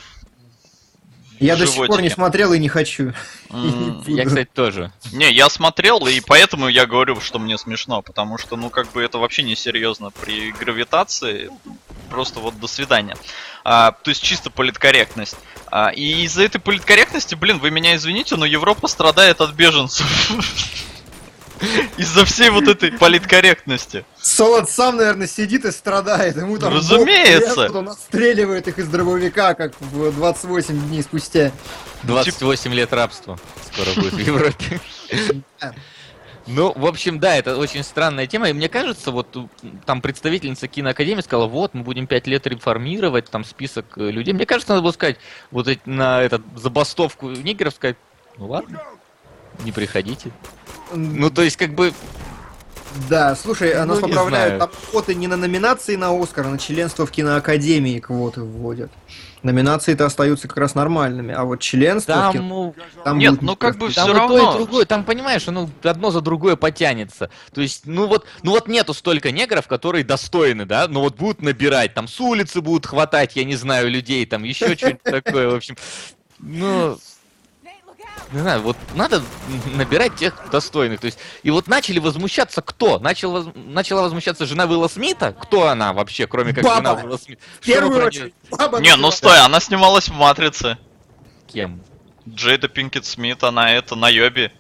[1.40, 2.14] Я до сих пор не животике.
[2.14, 3.14] смотрел и не хочу.
[3.50, 4.92] М, Я, кстати, тоже.
[5.12, 9.02] Не, я смотрел, и поэтому я говорю, что мне смешно, потому что, ну, как бы
[9.02, 11.50] это вообще не серьезно при гравитации.
[12.12, 13.16] Просто вот до свидания.
[13.64, 15.38] А, то есть чисто политкорректность.
[15.72, 20.06] А, и из-за этой политкорректности, блин, вы меня извините, но Европа страдает от беженцев.
[21.98, 24.06] Из-за всей вот этой политкорректности.
[24.20, 26.36] Солод сам, наверное, сидит и страдает.
[26.38, 27.48] Ему там Разумеется.
[27.50, 31.52] бог лезет, он отстреливает их из дробовика, как в 28 дней спустя.
[32.04, 33.40] 28 лет рабства
[33.72, 34.80] скоро будет в Европе.
[36.48, 38.50] Ну, в общем, да, это очень странная тема.
[38.50, 39.38] И мне кажется, вот
[39.86, 44.34] там представительница киноакадемии сказала, вот, мы будем 5 лет реформировать, там список э, людей.
[44.34, 45.18] Мне кажется, надо было сказать,
[45.52, 47.96] вот эти- на этот забастовку нигеров сказать,
[48.38, 48.82] ну ладно,
[49.64, 50.32] не приходите.
[50.94, 51.94] Ну, то есть, как бы,
[53.10, 56.50] Да, слушай, а нас Ну, не поправляют, там квоты не на номинации на Оскар, а
[56.50, 58.92] на членство в киноакадемии квоты вводят.
[59.44, 62.46] Номинации-то остаются как раз нормальными, а вот членство в там, кино...
[62.46, 64.54] ну, там Нет, будет ну как бы там всё и то, и равно.
[64.58, 67.32] другое, там, понимаешь, оно одно за другое потянется.
[67.52, 71.42] То есть, ну вот, ну вот нету столько негров, которые достойны, да, но вот будут
[71.42, 75.56] набирать, там с улицы будут хватать, я не знаю, людей, там еще что-нибудь такое, в
[75.56, 75.76] общем.
[76.38, 77.00] Ну,
[78.32, 79.22] не знаю, вот надо
[79.76, 81.00] набирать тех достойных.
[81.02, 83.00] То есть, и вот начали возмущаться кто?
[83.00, 85.34] Начал воз- Начала возмущаться жена Уилла Смита?
[85.34, 86.78] Кто она вообще, кроме как Баба!
[86.78, 87.42] жена Уилла Смита?
[87.62, 90.78] Первую очередь, баба Не, ну стой, она снималась в Матрице.
[91.48, 91.82] Кем?
[92.28, 94.54] Джейда Пинкет Смит, она это, на Йобе.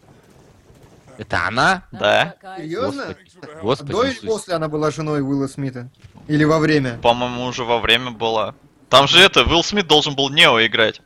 [1.17, 1.83] Это она?
[1.91, 2.35] Да.
[2.57, 3.15] Серьезно?
[3.61, 5.89] Господи, До или после она была женой Уилла Смита?
[6.27, 6.97] Или во время?
[6.97, 8.55] По-моему, уже во время была.
[8.89, 11.01] Там же это, Уилл Смит должен был Нео играть.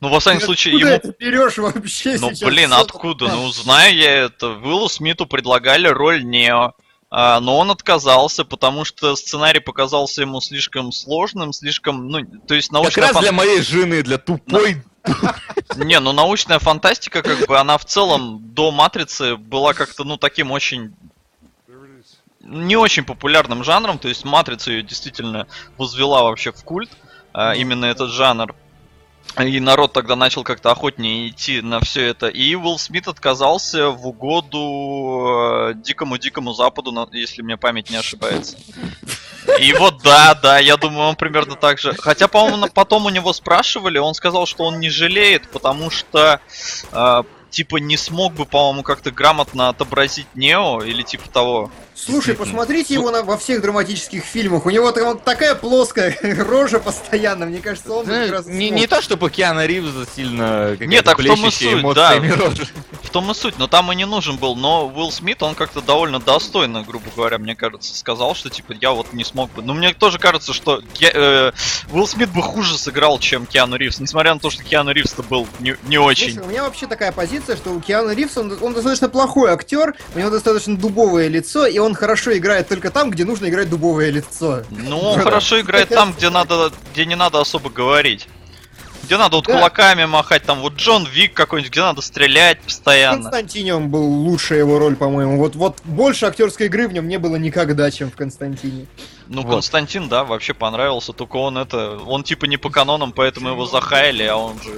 [0.00, 0.90] Ну, во всяком случае, ему...
[0.90, 3.28] это берешь вообще Ну, блин, откуда?
[3.28, 4.50] Ну, знаю я это.
[4.50, 6.74] Уиллу Смиту предлагали роль Нео.
[7.10, 12.68] а, но он отказался, потому что сценарий показался ему слишком сложным, слишком, ну, то есть
[12.68, 14.82] Как научная раз фан- для моей жены, для тупой
[15.76, 20.50] Не, ну научная фантастика, как бы, она в целом до Матрицы была как-то, ну, таким
[20.50, 20.94] очень
[22.40, 26.90] не очень популярным жанром, то есть Матрица ее действительно возвела вообще в культ,
[27.32, 28.54] а, именно этот жанр.
[29.40, 32.28] И народ тогда начал как-то охотнее идти на все это.
[32.28, 38.56] И Уилл Смит отказался в угоду э, дикому-дикому западу, на- если мне память не ошибается.
[39.60, 41.94] И вот да, да, я думаю, он примерно так же.
[41.98, 46.40] Хотя, по-моему, потом у него спрашивали, он сказал, что он не жалеет, потому что
[46.92, 51.70] э, типа не смог бы, по-моему, как-то грамотно отобразить Нео или типа того.
[51.94, 54.66] Слушай, посмотрите его на, во всех драматических фильмах.
[54.66, 57.46] У него там такая плоская рожа постоянно.
[57.46, 61.18] Мне кажется, он бы как раз не, не то, чтобы Киана Ривза сильно Не, так
[61.18, 62.18] в том и суть, да.
[62.18, 62.66] рожа.
[63.02, 64.54] В том и суть, но там и не нужен был.
[64.54, 68.92] Но Уилл Смит, он как-то довольно достойно, грубо говоря, мне кажется, сказал, что типа я
[68.92, 69.62] вот не смог бы.
[69.62, 71.52] Но мне тоже кажется, что Ке- э,
[71.90, 75.48] Уилл Смит бы хуже сыграл, чем Киану Ривз, несмотря на то, что Киану Ривз-то был
[75.58, 76.34] не, не очень.
[76.34, 79.94] Слушай, у меня вообще такая позиция, что у Киану Ривза он, он достаточно плохой актер,
[80.14, 84.10] у него достаточно дубовое лицо, и он хорошо играет только там, где нужно играть дубовое
[84.10, 84.62] лицо.
[84.70, 88.28] Ну, он хорошо играет там, где надо, где не надо особо говорить.
[89.04, 89.54] Где надо вот Да.
[89.54, 93.22] кулаками махать, там вот Джон Вик какой-нибудь, где надо стрелять постоянно.
[93.22, 95.38] Константине был лучшая его роль, по-моему.
[95.38, 98.86] Вот, вот больше актерской игры в нем не было никогда, чем в Константине.
[99.28, 99.52] Ну, Вот.
[99.52, 104.24] Константин, да, вообще понравился, только он это, он типа не по канонам, поэтому его захаяли,
[104.24, 104.72] а он же...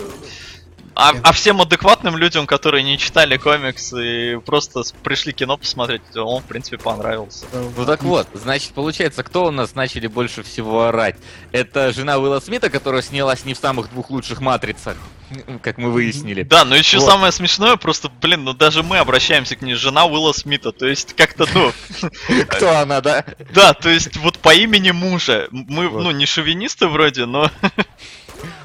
[0.95, 6.43] А, а всем адекватным людям, которые не читали комикс и просто пришли кино посмотреть, он,
[6.43, 7.47] в принципе, понравился.
[7.53, 11.17] Ну так вот, значит, получается, кто у нас начали больше всего орать?
[11.53, 14.97] Это жена Уилла Смита, которая снялась не в самых двух лучших матрицах,
[15.63, 16.43] как мы выяснили.
[16.43, 17.09] Да, но еще Вот.
[17.09, 21.15] самое смешное, просто, блин, ну даже мы обращаемся к ней, жена Уилла Смита, то есть
[21.15, 21.73] как-то, ну,
[22.49, 23.25] Кто она, да?
[23.55, 25.49] да, то есть вот по имени мужа.
[25.51, 27.51] Мы, ну, не шовинисты вроде, но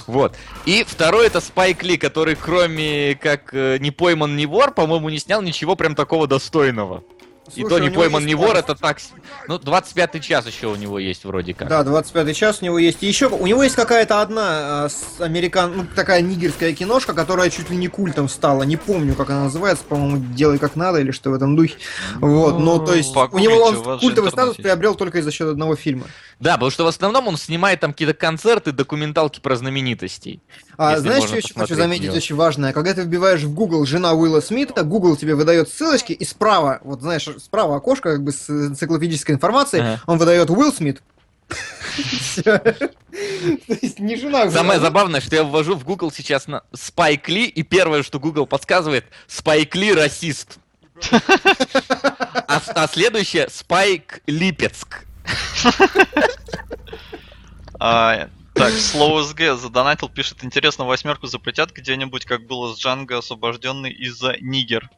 [0.07, 0.35] Вот.
[0.65, 5.19] И второй это Спайк Ли, который кроме как э, не пойман, не вор, по-моему, не
[5.19, 7.03] снял ничего прям такого достойного.
[7.53, 8.97] И Слушай, не него пойман, не вор, это так...
[9.47, 11.67] Ну, 25-й час еще у него есть вроде как.
[11.67, 13.03] Да, 25 час у него есть.
[13.03, 17.69] И еще у него есть какая-то одна с- американ, ну, такая нигерская киношка, которая чуть
[17.69, 18.63] ли не культом стала.
[18.63, 21.75] Не помню, как она называется, по-моему, делай как надо или что в этом духе.
[22.15, 26.07] Вот, ну, то есть у него он культовый статус приобрел только за счет одного фильма.
[26.39, 30.41] Да, потому что в основном он снимает там какие-то концерты, документалки про знаменитостей.
[30.77, 32.73] А знаешь, что еще хочу заметить очень важное?
[32.73, 37.01] Когда ты вбиваешь в Google жена Уилла Смита, Google тебе выдает ссылочки, и справа, вот
[37.01, 40.01] знаешь, справа окошко как бы с энциклопедической информацией, Ага.
[40.07, 41.01] он выдает Уилл Смит.
[42.43, 42.73] То
[43.81, 44.49] есть не жена.
[44.49, 48.47] Самое забавное, что я ввожу в Google сейчас на Спайк Ли, и первое, что Google
[48.47, 50.57] подсказывает, Спайк Ли расист.
[52.47, 55.05] А, а следующее Спайк Липецк.
[57.79, 63.91] А, так, слово СГ задонатил, пишет, интересно, восьмерку запретят где-нибудь, как было с Джанго освобожденный
[63.91, 64.89] из-за Нигер.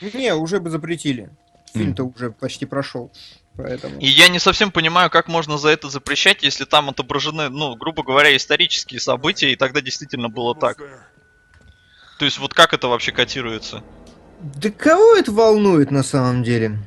[0.00, 1.30] Не, уже бы запретили.
[1.78, 3.12] Фильм-то уже почти прошел.
[3.56, 3.98] Поэтому.
[4.00, 8.02] И я не совсем понимаю, как можно за это запрещать, если там отображены, ну, грубо
[8.02, 10.78] говоря, исторические события, и тогда действительно было так.
[12.18, 13.82] То есть вот как это вообще котируется?
[14.40, 16.78] Да кого это волнует на самом деле?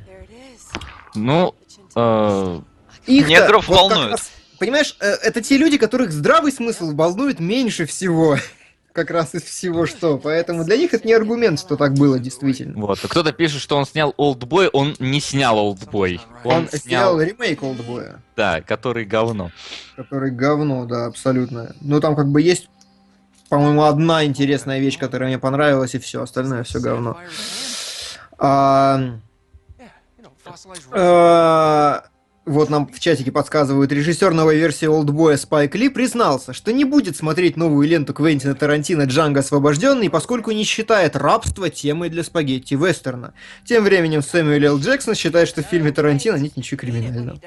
[1.14, 1.54] Ну,
[1.96, 2.60] э,
[3.06, 4.20] Их Негров волнует.
[4.58, 8.36] понимаешь, э, это те люди, которых здравый смысл волнует меньше всего.
[8.92, 10.18] Как раз из всего что.
[10.18, 12.74] Поэтому для них это не аргумент, что так было действительно.
[12.80, 12.98] вот.
[13.00, 16.20] Кто-то пишет, что он снял Олдбой, он не снял Олдбой.
[16.44, 19.50] Он, снял ремейк Олдбоя, Да, который говно.
[19.96, 21.74] который говно, да, абсолютно.
[21.80, 22.68] Ну там как бы есть,
[23.48, 27.16] по-моему, одна интересная вещь, которая мне понравилась, и все, остальное все говно.
[28.38, 29.00] А,
[30.92, 32.00] э,
[32.50, 37.16] вот нам в чатике подсказывают, режиссер новой версии Олдбоя Спайк Ли признался, что не будет
[37.16, 43.34] смотреть новую ленту Квентина Тарантино «Джанго освобожденный», поскольку не считает рабство темой для спагетти вестерна.
[43.64, 44.78] Тем временем Сэмюэл Л.
[44.80, 47.38] Джексон считает, что в фильме Тарантино нет ничего криминального.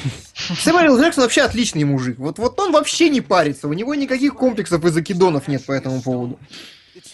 [0.34, 1.00] Сэмюэл.
[1.00, 2.18] Джексон вообще отличный мужик.
[2.18, 6.00] Вот, вот он вообще не парится, у него никаких комплексов и закидонов нет по этому
[6.02, 6.38] поводу.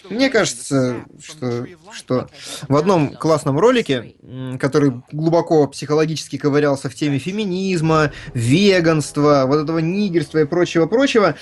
[0.09, 2.29] Мне кажется, что, что
[2.67, 4.15] в одном классном ролике,
[4.59, 11.35] который глубоко психологически ковырялся в теме феминизма, веганства, вот этого нигерства и прочего-прочего,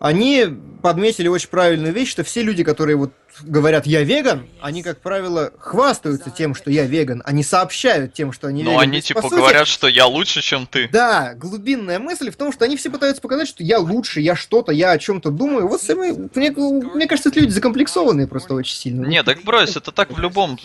[0.00, 0.46] они
[0.82, 5.52] подметили очень правильную вещь, что все люди, которые вот говорят «я веган», они, как правило,
[5.58, 8.80] хвастаются тем, что «я веган», они сообщают тем, что они Ну, веган.
[8.80, 10.88] То они есть, типа сути, говорят, что я лучше, чем ты.
[10.90, 14.72] да, глубинная мысль в том, что они все пытаются показать, что я лучше, я что-то,
[14.72, 15.68] я о чем-то думаю.
[15.68, 19.04] Вот самые, мне, мне кажется, это люди закомплексованные просто очень сильно.
[19.04, 20.58] Не, так брось, это так в любом.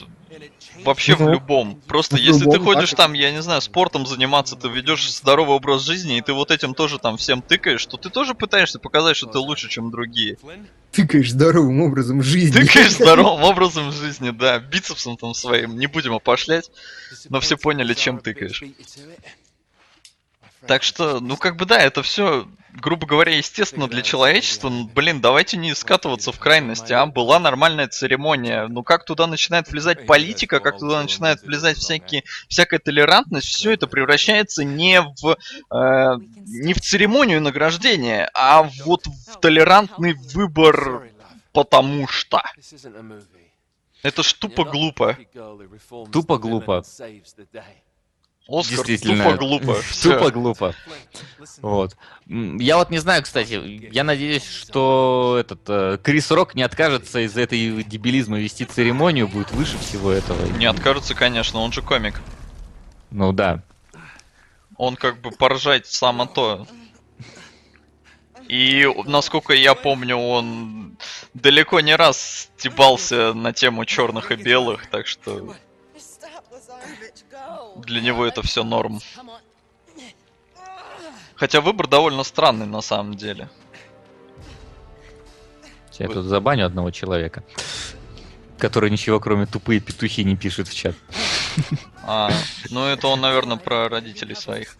[0.83, 1.79] Вообще в любом.
[1.87, 2.97] Просто в если ты любом, ходишь так.
[2.97, 6.73] там, я не знаю, спортом заниматься, ты ведешь здоровый образ жизни, и ты вот этим
[6.73, 10.37] тоже там всем тыкаешь, то ты тоже пытаешься показать, что ты лучше, чем другие.
[10.91, 12.61] Тыкаешь здоровым образом жизни.
[12.61, 16.71] Тыкаешь здоровым образом жизни, да, бицепсом там своим, не будем опошлять.
[17.29, 18.63] Но все поняли, чем тыкаешь.
[20.67, 24.69] Так что, ну как бы да, это все, грубо говоря, естественно для человечества.
[24.69, 27.05] Ну, блин, давайте не скатываться в крайности, а?
[27.05, 28.67] Была нормальная церемония.
[28.67, 33.87] Ну как туда начинает влезать политика, как туда начинает влезать всякие, всякая толерантность, все это
[33.87, 35.37] превращается не в,
[35.71, 41.09] э, не в церемонию награждения, а вот в толерантный выбор
[41.55, 42.43] потому что.
[44.03, 45.17] Это ж тупо глупо.
[46.11, 46.83] Тупо глупо.
[48.47, 49.23] Оскар Действительно.
[49.23, 49.77] тупо глупо.
[50.03, 50.75] Тупо глупо.
[51.61, 51.97] Вот.
[52.27, 53.53] Я вот не знаю, кстати,
[53.91, 59.51] я надеюсь, что этот э, Крис Рок не откажется из этой дебилизма вести церемонию, будет
[59.51, 60.45] выше всего этого.
[60.57, 62.21] Не откажется, конечно, он же комик.
[63.09, 63.63] Ну да.
[64.77, 66.67] Он как бы поржать само то.
[68.47, 70.97] И, насколько я помню, он
[71.33, 75.55] далеко не раз стебался на тему черных и белых, так что
[77.75, 79.01] для него это все норм.
[81.35, 83.49] Хотя выбор довольно странный на самом деле.
[85.99, 87.43] Я тут забаню одного человека,
[88.57, 90.95] который ничего кроме тупые петухи не пишет в чат.
[92.03, 92.31] А,
[92.69, 94.75] ну это он, наверное, про родителей своих.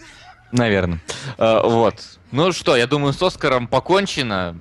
[0.52, 1.02] Наверное.
[1.38, 1.96] вот.
[2.32, 4.58] Ну что, я думаю, с Оскаром покончено.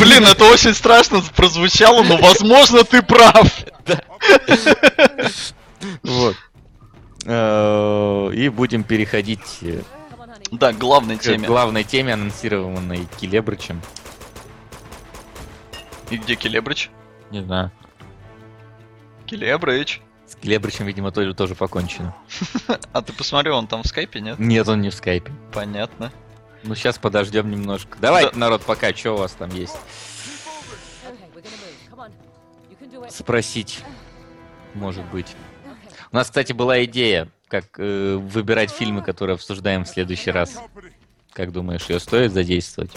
[0.00, 3.64] Блин, это очень страшно прозвучало, но возможно ты прав.
[6.02, 6.34] Вот.
[7.30, 9.82] Э, И будем переходить э,
[10.50, 11.46] Да, к главной к теме.
[11.46, 13.82] главной теме, анонсированной Келебрычем.
[16.10, 16.90] И где Келебрыч?
[17.30, 17.70] Не знаю.
[19.26, 20.00] Келебрыч.
[20.26, 22.14] С Келебрычем, видимо, тоже, тоже покончено.
[22.92, 24.38] А ты посмотри, он там в скайпе, нет?
[24.38, 25.30] Нет, он не в скайпе.
[25.52, 26.10] Понятно.
[26.64, 27.98] Ну, сейчас подождем немножко.
[28.00, 28.38] Давайте, Да.
[28.38, 29.76] народ, пока, что у вас там есть?
[33.10, 33.80] Спросить,
[34.74, 35.34] может быть.
[36.10, 40.58] У нас, кстати, была идея, как э, выбирать фильмы, которые обсуждаем в следующий раз.
[41.32, 42.90] Как думаешь, ее стоит задействовать?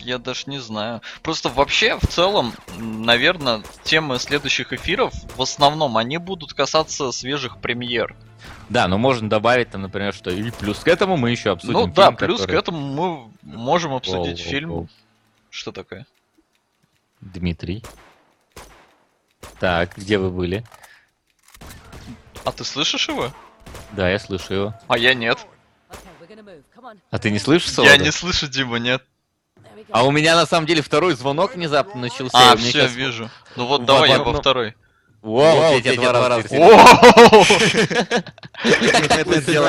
[0.00, 1.02] Я даже не знаю.
[1.22, 8.16] Просто вообще, в целом, наверное, темы следующих эфиров, в основном, они будут касаться свежих премьер.
[8.70, 11.74] Да, но можно добавить, там, например, что и плюс к этому мы еще обсудим.
[11.74, 14.70] ну да, фильм, плюс который- к этому мы можем обсудить Воу, воу, фильм.
[14.70, 14.88] воу.
[15.50, 16.06] Что такое?
[17.20, 17.84] Дмитрий.
[19.60, 20.64] Так, где вы были?
[22.44, 23.32] А ты слышишь его?
[23.92, 24.74] Да, я слышу его.
[24.88, 25.38] А я нет.
[27.10, 27.98] А ты не слышишь Я Солода?
[27.98, 29.04] не слышу Дима, нет.
[29.90, 32.52] А у меня на самом деле второй звонок внезапно начался.
[32.52, 33.30] А, все, щас- вижу.
[33.56, 34.74] Ну вот в давай я одном- по второй.
[35.20, 36.48] Воу, я тебя два раза?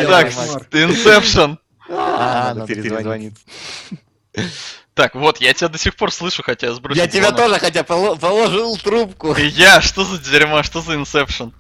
[0.07, 0.27] Так.
[0.71, 1.59] Инсепшн.
[1.89, 3.35] А, надо перезвонить.
[4.93, 7.39] Так, вот, я тебя до сих пор слышу, хотя я сбросил Я тебя звонок.
[7.39, 9.33] тоже хотя поло- положил трубку.
[9.33, 11.53] И я, что за дерьмо, что за инсепшн?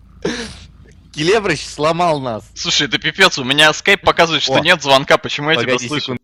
[1.13, 2.43] Келебрыч сломал нас.
[2.55, 4.59] Слушай, это пипец, у меня скайп показывает, что О.
[4.59, 6.01] нет звонка, почему я тебя Погоди слышу?
[6.03, 6.21] секунду.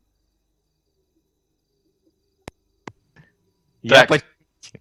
[3.83, 4.07] Я Так.
[4.09, 4.21] по-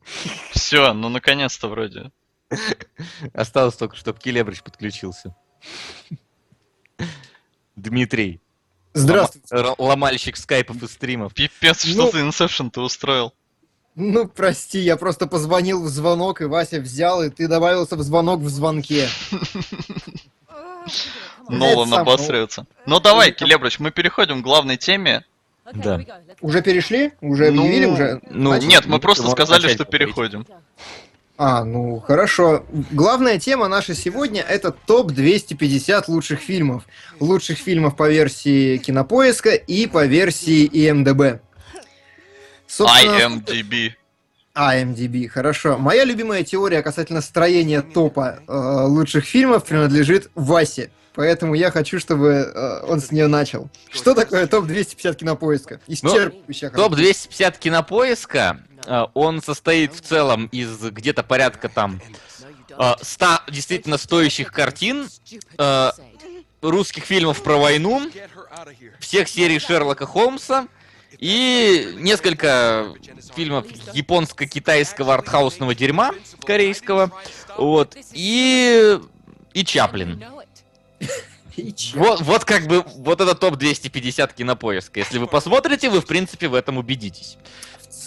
[0.52, 2.10] Все, ну наконец-то вроде.
[3.34, 5.34] Осталось только, чтобы Келебрыч подключился.
[7.76, 8.40] Дмитрий.
[8.96, 9.54] Здравствуйте.
[9.54, 11.34] Лома- Ломальщик скайпов и стримов.
[11.34, 12.10] Пипец, что Ну.
[12.10, 13.32] за инсепшн ты устроил?
[13.94, 18.40] Ну, прости, я просто позвонил в звонок, и Вася взял, и ты добавился в звонок
[18.40, 19.08] в звонке.
[21.48, 22.66] Нолан обосрется.
[22.86, 25.24] Ну давай, Келебрыч, мы переходим к главной теме.
[25.72, 26.00] Да.
[26.40, 27.12] Уже перешли?
[27.20, 27.86] Уже объявили?
[27.86, 28.20] Ну, Уже?
[28.30, 28.56] ну?
[28.56, 30.46] Нет, мы ну, просто сказали, что переходим.
[31.38, 32.64] А, ну хорошо.
[32.90, 36.84] Главная тема наша сегодня это топ 250 лучших фильмов.
[37.20, 41.40] Лучших фильмов по версии Кинопоиска и по версии IMDb.
[42.66, 43.92] Собственно, IMDb.
[44.54, 45.76] IMDb, хорошо.
[45.76, 50.90] Моя любимая теория касательно строения топа э, лучших фильмов принадлежит Васе.
[51.14, 53.68] Поэтому я хочу, чтобы э, он с нее начал.
[53.90, 55.80] Что такое топ 250 кинопоиска?
[55.86, 58.60] Исчерпывающая Топ 250 кинопоиска,
[59.14, 62.00] он состоит в целом из где-то порядка там
[62.70, 65.08] э, 100 действительно стоящих картин,
[65.58, 65.90] э,
[66.62, 68.10] русских фильмов про войну,
[69.00, 70.68] всех серий Шерлока Холмса
[71.18, 72.94] и несколько
[73.34, 76.12] фильмов японско-китайского артхаусного дерьма
[76.44, 77.10] корейского,
[77.56, 78.98] вот, и,
[79.54, 80.24] и Чаплин.
[81.94, 85.00] Вот, вот как бы, вот это топ 250 кинопоиска.
[85.00, 87.38] Если вы посмотрите, вы в принципе в этом убедитесь.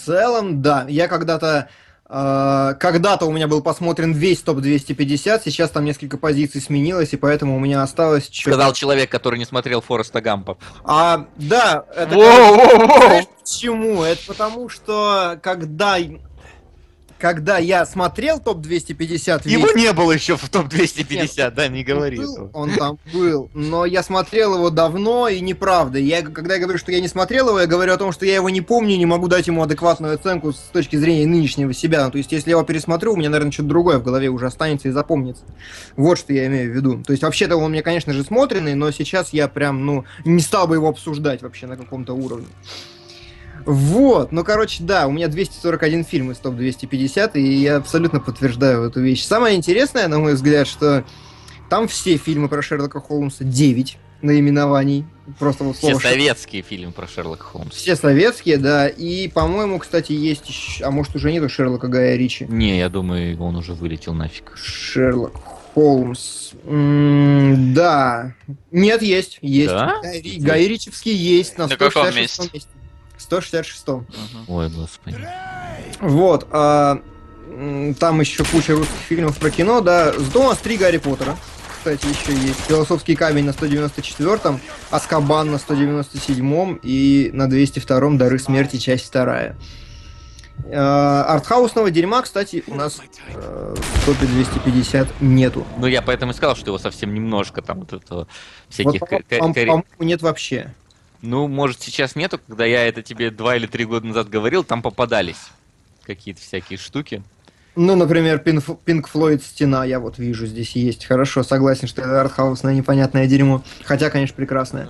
[0.00, 0.86] В целом, да.
[0.88, 1.68] Я когда-то...
[2.08, 7.16] э, когда-то у меня был посмотрен весь топ 250, сейчас там несколько позиций сменилось, и
[7.16, 8.28] поэтому у меня осталось...
[8.28, 10.58] чё- Сказал человек, который не смотрел Фореста Гампа.
[10.84, 12.14] А, да, это...
[12.14, 14.02] Знаешь почему?
[14.02, 15.96] Это потому, что когда...
[17.20, 21.84] Когда я смотрел топ 250 весь, Его не было еще в топ 250, да, не
[21.84, 22.50] говори был, этого.
[22.54, 25.98] он там был, но я смотрел его давно и неправда.
[25.98, 28.36] Я, когда я говорю, что я не смотрел его, я говорю о том, что я
[28.36, 32.06] его не помню, не могу дать ему адекватную оценку с точки зрения нынешнего себя.
[32.06, 34.46] Ну, то есть, если я его пересмотрю, у меня, наверное, что-то другое в голове уже
[34.46, 35.44] останется и запомнится.
[35.96, 37.02] Вот что я имею в виду.
[37.02, 40.66] То есть, вообще-то он мне, конечно же, смотренный, но сейчас я прям, ну, не стал
[40.66, 42.46] бы его обсуждать вообще на каком-то уровне.
[43.66, 49.00] Вот, ну, короче, да, у меня 241 фильм из топ-250, и я абсолютно подтверждаю эту
[49.00, 49.24] вещь.
[49.24, 51.04] Самое интересное, на мой взгляд, что
[51.68, 55.06] там все фильмы про Шерлока Холмса 9 наименований.
[55.38, 56.18] Просто вот Все слово «Шерлок».
[56.18, 57.76] советские фильмы про Шерлока Холмса.
[57.76, 58.88] Все советские, да.
[58.88, 60.84] И, по-моему, кстати, есть еще...
[60.84, 62.46] А может, уже нету Шерлока Гая Ричи?
[62.48, 64.52] Не, я думаю, он уже вылетел нафиг.
[64.56, 65.32] Шерлок
[65.74, 66.50] Холмс.
[66.64, 68.34] М, да.
[68.72, 69.38] Нет, есть.
[69.40, 69.70] Есть.
[69.70, 70.00] Да?
[70.02, 72.68] Гай, Гай Ричевский есть на На каком 166 месте.
[73.30, 74.04] 166 Мгм.
[74.48, 75.16] Ой, господи.
[76.00, 76.48] Вот.
[76.50, 77.00] а,
[78.00, 80.12] там еще куча русских фильмов про кино, да.
[80.12, 81.36] С дома три Гарри Поттера.
[81.78, 82.60] Кстати, еще есть.
[82.66, 84.60] Философский камень на 194-м,
[84.90, 89.56] Аскабан на 197-м и на 202-м Дары смерти, часть вторая.
[90.66, 95.66] Э, Артхаусного дерьма, кстати, у нас э, в топе 250 нету.
[95.78, 98.28] Ну, я поэтому и сказал, что его совсем немножко там вот этого Вот,
[98.68, 99.00] всяких...
[99.00, 100.74] кари- по-моему, нет вообще.
[101.22, 104.82] Ну, может, сейчас нету, когда я это тебе два или три года назад говорил, там
[104.82, 105.48] попадались
[106.04, 107.22] какие-то всякие штуки.
[107.76, 111.06] Ну, например, Пинк Флойд Стена, я вот вижу, здесь есть.
[111.06, 113.62] Хорошо, согласен, что это артхаусное непонятное дерьмо.
[113.84, 114.88] Хотя, конечно, прекрасное.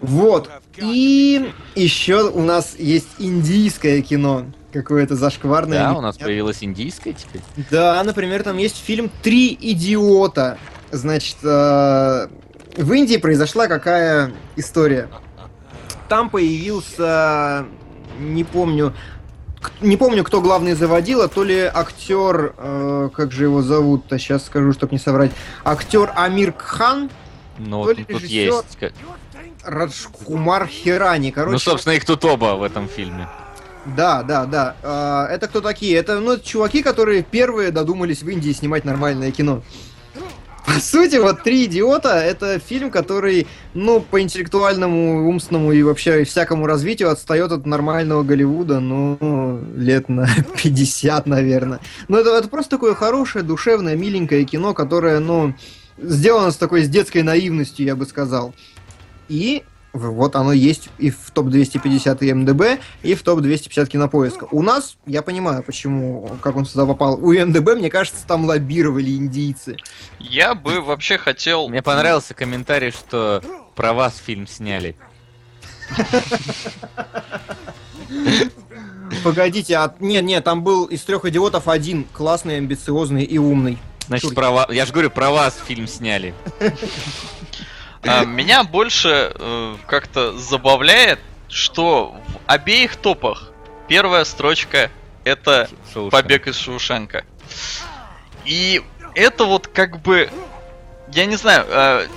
[0.00, 0.50] Вот.
[0.76, 4.46] И еще у нас есть индийское кино.
[4.72, 5.78] Какое-то зашкварное.
[5.78, 6.24] Да, у нас непонятное.
[6.26, 7.40] появилась индийская теперь.
[7.70, 10.58] Да, например, там есть фильм «Три идиота».
[10.90, 12.28] Значит, э,
[12.76, 15.08] в Индии произошла какая история?
[16.08, 17.66] Там появился,
[18.18, 18.94] не помню,
[19.80, 24.72] не помню, кто главный заводила, то ли актер, э, как же его зовут-то, сейчас скажу,
[24.72, 25.32] чтобы не соврать,
[25.64, 27.10] актер Амир Кхан,
[27.58, 28.94] Но То ли тут режиссер, есть.
[29.64, 31.52] Раджкумар Хирани, короче.
[31.52, 33.28] Ну, собственно, их тут оба в этом фильме.
[33.84, 34.76] Да, да, да.
[34.82, 35.96] А, это кто такие?
[35.96, 39.62] Это, ну, это чуваки, которые первые додумались в Индии снимать нормальное кино.
[40.68, 46.66] По сути, вот «Три идиота»— это фильм, который, ну, по интеллектуальному, умственному и вообще всякому
[46.66, 50.28] развитию отстает от нормального Голливуда, ну, лет на
[50.62, 51.80] 50, наверное.
[52.08, 55.54] Но это, это просто такое хорошее, душевное, миленькое кино, которое, ну,
[55.96, 58.54] сделано с такой, с детской наивностью, я бы сказал.
[59.30, 59.64] И
[59.98, 64.46] вот оно есть и в топ-250 МДБ, и в топ-250 кинопоиска.
[64.50, 67.18] У нас, я понимаю, почему, как он сюда попал.
[67.22, 69.76] У МДБ, мне кажется, там лоббировали индийцы.
[70.18, 71.68] Я бы вообще хотел...
[71.68, 73.42] Мне понравился комментарий, что
[73.74, 74.96] про вас фильм сняли.
[79.24, 79.94] Погодите, а...
[80.00, 83.78] Не, не, там был из трех идиотов один классный, амбициозный и умный.
[84.06, 84.70] Значит, про вас...
[84.70, 86.34] Я же говорю, про вас фильм сняли.
[88.08, 93.50] А, Меня больше э, как-то забавляет, что в обеих топах
[93.88, 94.90] первая строчка
[95.24, 96.12] это Шоушенк.
[96.12, 97.24] побег из Шоушенка.
[98.44, 98.82] И
[99.14, 100.30] это вот как бы,
[101.12, 102.08] я не знаю, э,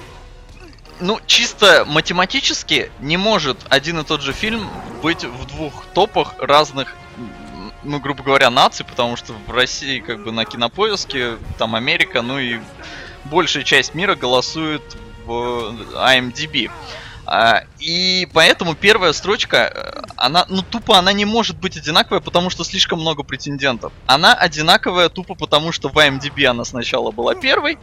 [1.00, 4.70] ну чисто математически не может один и тот же фильм
[5.02, 6.96] быть в двух топах разных,
[7.84, 12.40] ну грубо говоря, наций, потому что в России как бы на кинопоиске, там Америка, ну
[12.40, 12.60] и
[13.26, 14.84] большая часть мира голосует
[15.96, 16.70] IMDb.
[17.26, 22.50] А, И поэтому первая строчка, э, она, ну тупо она не может быть одинаковая, потому
[22.50, 23.94] что слишком много претендентов.
[24.06, 27.78] Она одинаковая тупо потому, что в IMDb она сначала была первой,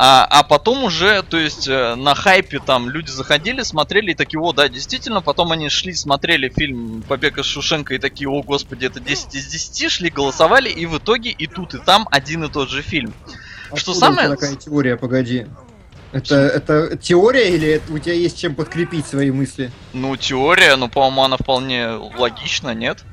[0.00, 4.38] а, а потом уже, то есть э, на хайпе там люди заходили, смотрели и такие,
[4.38, 8.86] о, да, действительно, потом они шли, смотрели фильм «Побег из Шушенко» и такие, о, господи,
[8.86, 12.48] это 10 из 10, шли, голосовали, и в итоге и тут, и там один и
[12.48, 13.12] тот же фильм.
[13.74, 15.46] Что Откуда у самое- такая теория, погоди.
[16.12, 19.70] Это, это теория или это у тебя есть чем подкрепить свои мысли?
[19.92, 23.04] Ну, теория, ну, по-моему, она вполне логична, нет?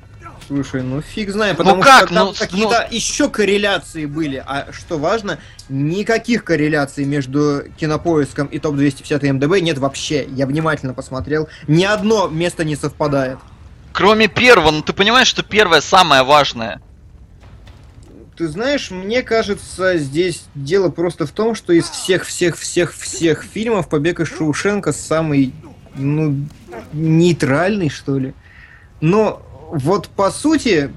[0.47, 2.05] Слушай, ну фиг знаю, потому как?
[2.05, 4.43] что там Ну, с- какие-то еще корреляции были.
[4.45, 5.39] А что важно,
[5.69, 10.25] никаких корреляций между кинопоиском и топ-250 МДБ нет вообще.
[10.29, 11.49] Я внимательно посмотрел.
[11.67, 13.39] Ни одно место не совпадает.
[13.91, 16.79] Кроме первого, ну ты понимаешь, что первое самое важное.
[18.37, 24.27] Ты знаешь, мне кажется, здесь дело просто в том, что из всех-всех-всех-всех фильмов «Побег из
[24.27, 25.53] Шоушенка» самый,
[25.95, 26.35] ну,
[26.91, 28.33] нейтральный, что ли.
[28.99, 30.91] Но вот по сути,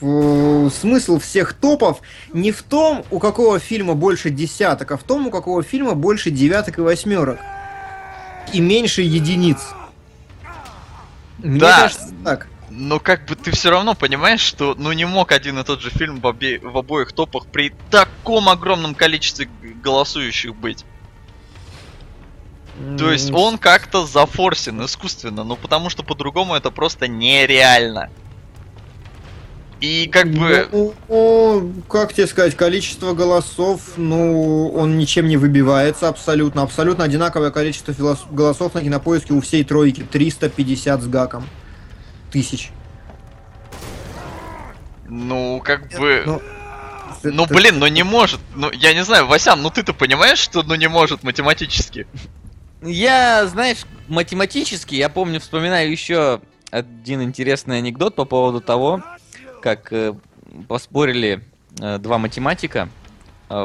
[0.00, 2.02] смысл всех топов
[2.34, 6.30] не в том, у какого фильма больше десяток, а в том, у какого фильма больше
[6.30, 7.38] девяток и восьмерок.
[8.52, 9.58] И меньше единиц.
[11.38, 11.80] Мне Да.
[11.80, 12.46] кажется, так.
[12.76, 15.90] Но как бы ты все равно понимаешь, что ну не мог один и тот же
[15.90, 19.48] фильм в, обе- в обоих топах при таком огромном количестве
[19.80, 20.84] голосующих быть.
[22.98, 28.10] То есть он как-то зафорсен искусственно, ну потому что по-другому это просто нереально.
[29.80, 30.68] И как бы...
[30.72, 36.62] Ну, ну, как тебе сказать, количество голосов, ну, он ничем не выбивается абсолютно.
[36.62, 40.02] Абсолютно одинаковое количество голосов на кинопоиске у всей тройки.
[40.10, 41.44] 350 с гаком.
[42.34, 42.70] Тысяч.
[45.08, 46.22] Ну, как бы...
[46.26, 46.42] Ну,
[47.22, 48.40] Ну, это- блин, ну не может.
[48.56, 52.06] Ну, я не знаю, Васян, ну ты-то понимаешь, что ну не может математически?
[52.82, 59.02] Я, знаешь, математически, я помню, вспоминаю еще один интересный анекдот по поводу того,
[59.62, 60.12] как э,
[60.68, 61.40] поспорили
[61.80, 62.88] э, два математика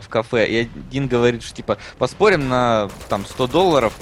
[0.02, 3.94] в кафе, и один говорит, что типа поспорим на там 100 долларов,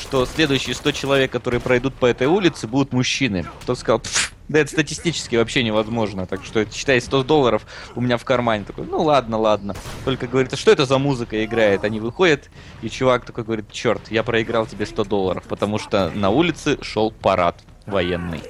[0.00, 3.46] что следующие 100 человек, которые пройдут по этой улице, будут мужчины.
[3.66, 8.18] Тот сказал, «Пф, да это статистически вообще невозможно, так что считай 100 долларов у меня
[8.18, 8.64] в кармане.
[8.64, 9.74] Такой, ну ладно, ладно.
[10.04, 11.84] Только говорит, а что это за музыка играет?
[11.84, 12.50] Они выходят,
[12.82, 17.10] и чувак такой говорит, черт, я проиграл тебе 100 долларов, потому что на улице шел
[17.10, 18.42] парад военный.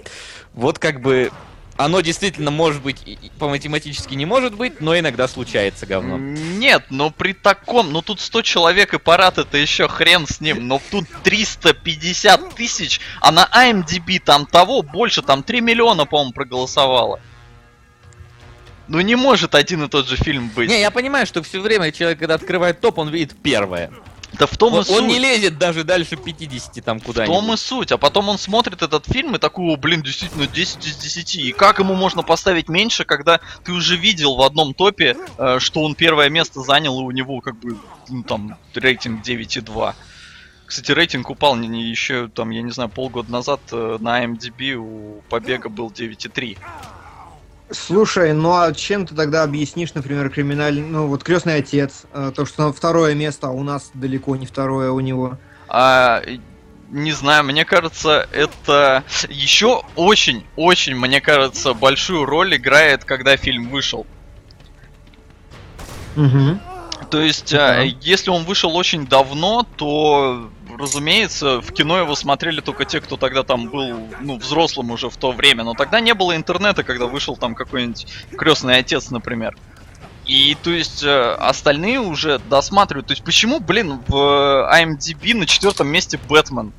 [0.53, 1.31] Вот как бы
[1.77, 6.19] оно действительно может быть, и- и по-математически не может быть, но иногда случается говно.
[6.19, 10.69] Нет, но при таком, ну тут 100 человек и парад, это еще хрен с ним,
[10.69, 17.21] но тут 350 тысяч, а на IMDb там того больше, там 3 миллиона, по-моему, проголосовало.
[18.87, 20.69] Ну не может один и тот же фильм быть.
[20.69, 23.91] Не, я понимаю, что все время человек, когда открывает топ, он видит первое.
[24.39, 25.23] Да в том и Он, он не суть.
[25.23, 27.35] лезет даже дальше 50 там В куда-нибудь.
[27.37, 27.93] том и суть.
[27.93, 31.37] А потом он смотрит этот фильм и такой, «О, блин, действительно 10 из 10.
[31.37, 35.83] И как ему можно поставить меньше, когда ты уже видел в одном топе, э, что
[35.83, 37.77] он первое место занял, и у него как бы,
[38.09, 39.95] ну, там, рейтинг 9,2.
[40.67, 44.73] Кстати, рейтинг упал не, не еще, там, я не знаю, полгода назад э, на IMDb
[44.75, 46.57] у Побега был 9,3.
[47.71, 52.45] Слушай, ну а чем ты тогда объяснишь, например, криминальный, ну вот крестный отец, э, то,
[52.45, 55.39] что второе место, а у нас далеко не второе у него.
[55.69, 56.23] А,
[56.91, 64.07] не знаю, мне кажется, это еще очень-очень, мне кажется, большую роль играет, когда фильм вышел.
[66.17, 66.59] Угу.
[67.11, 72.85] То есть, а, если он вышел очень давно, то, разумеется, в кино его смотрели только
[72.85, 75.65] те, кто тогда там был, ну, взрослым уже в то время.
[75.65, 78.07] Но тогда не было интернета, когда вышел там какой-нибудь
[78.37, 79.57] крестный отец, например.
[80.27, 83.07] И, то есть, э, остальные уже досматривают.
[83.09, 86.73] То есть, почему, блин, в э, IMDb на четвертом месте Бэтмен?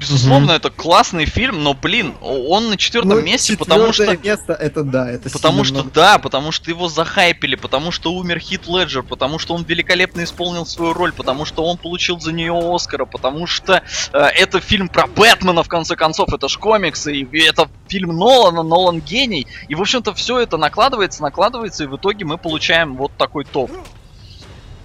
[0.00, 4.16] Безусловно, это классный фильм, но, блин, он на четвертом Ну, месте, потому что...
[4.16, 5.90] место, это да, это Потому что много.
[5.90, 10.66] да, потому что его захайпили, потому что умер Хит Леджер, потому что он великолепно исполнил
[10.66, 13.82] свою роль, потому что он получил за нее Оскара, потому что
[14.12, 18.62] э, это фильм про Бэтмена, в конце концов, это ж комиксы, и это фильм Нолана,
[18.62, 19.46] Нолан гений.
[19.68, 23.70] И, в общем-то, все это накладывается, накладывается, и в итоге мы получаем вот такой топ.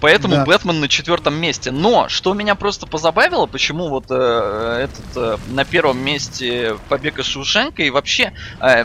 [0.04, 0.44] Поэтому Да.
[0.44, 1.70] Бэтмен на четвертом месте.
[1.70, 7.24] Но что меня просто позабавило, почему вот э, этот э, на первом месте побег из
[7.24, 8.84] Шушенко и вообще э,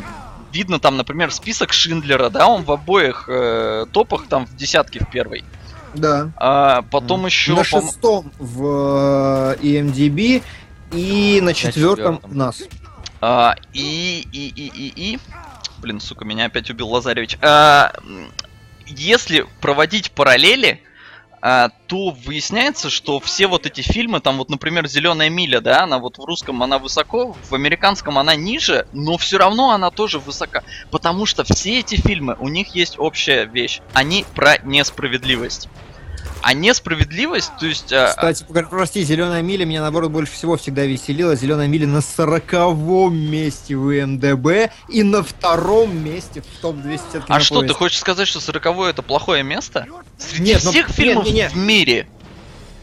[0.54, 5.10] видно там, например, список Шиндлера, да, он в обоих э, топах там в десятке в
[5.10, 5.44] первой.
[5.94, 6.32] Да.
[6.38, 10.42] А потом еще на шестом в э, EMDB
[10.94, 12.38] и на четвертом четвертом.
[12.38, 12.64] нас.
[13.20, 15.20] А, и, и, и, и, и...
[15.80, 17.38] Блин, сука, меня опять убил Лазаревич.
[17.42, 17.92] А,
[18.88, 20.82] если проводить параллели,
[21.42, 26.18] то выясняется, что все вот эти фильмы, там вот, например, Зеленая миля, да, она вот
[26.18, 30.64] в русском она высоко, в американском она ниже, но все равно она тоже высока.
[30.92, 33.80] Потому что все эти фильмы, у них есть общая вещь.
[33.94, 35.70] Они про несправедливость.
[36.42, 37.92] А несправедливость, то есть...
[37.92, 41.36] а, Кстати, прости, Зеленая миля меня наоборот больше всего всегда веселила.
[41.36, 47.40] Зеленая миля на сороковом месте в МДБ и на втором месте в топ 250 А
[47.40, 49.86] что, ты хочешь сказать, что сороковое это плохое место?
[50.18, 51.50] Среди Нет, ну, всех нет, фильмов не, не.
[51.50, 52.08] в мире.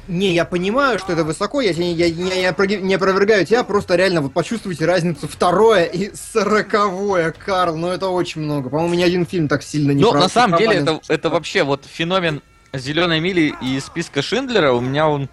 [0.09, 4.21] Не, я понимаю, что это высоко, я, я, я, я не опровергаю тебя, просто реально
[4.21, 8.71] вот почувствуйте разницу второе и сороковое, Карл, ну это очень много.
[8.71, 11.65] По-моему, ни один фильм так сильно не Ну, про- на самом деле, это, это вообще
[11.65, 12.41] вот феномен
[12.79, 14.73] зеленой мили и списка Шиндлера.
[14.73, 15.29] У меня он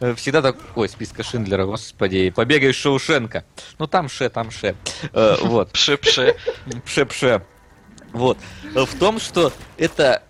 [0.00, 0.56] э, всегда так...
[0.74, 2.30] Ой, списка Шиндлера, господи.
[2.30, 3.44] Побега из Шоушенка.
[3.78, 4.74] Ну, там ше, там ше.
[5.12, 5.72] Э, Вот.
[5.72, 6.36] Пше-пше.
[6.84, 7.42] Пше-пше.
[8.12, 8.38] Вот.
[8.74, 10.22] Э, В том, что это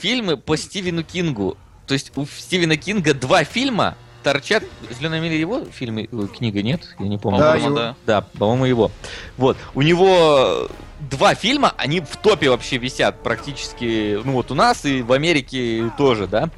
[0.00, 1.56] фильмы по Стивену Кингу.
[1.86, 4.62] То есть у Стивена Кинга два фильма торчат...
[4.98, 6.82] Зеленая миля его фильмы, э, книга, нет?
[6.98, 7.38] Я не помню.
[7.40, 7.76] Да, По-моему, его.
[7.78, 7.96] да.
[8.06, 8.90] Да, по-моему, его.
[9.38, 9.56] Вот.
[9.74, 10.68] У него
[11.00, 15.90] два фильма, они в топе вообще висят практически, ну вот у нас и в Америке
[15.96, 16.50] тоже, да.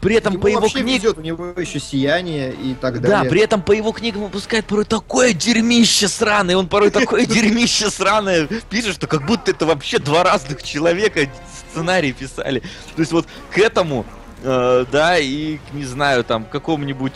[0.00, 1.14] При этом Ему по его книгам...
[1.16, 3.30] у него еще сияние и так Да, далее.
[3.30, 8.48] при этом по его книгам выпускает порой такое дерьмище сраное, он порой такое дерьмище сраное
[8.70, 11.28] пишет, что как будто это вообще два разных человека
[11.70, 12.60] сценарий писали.
[12.94, 14.06] То есть вот к этому,
[14.44, 17.14] э, да, и, не знаю, там, какому-нибудь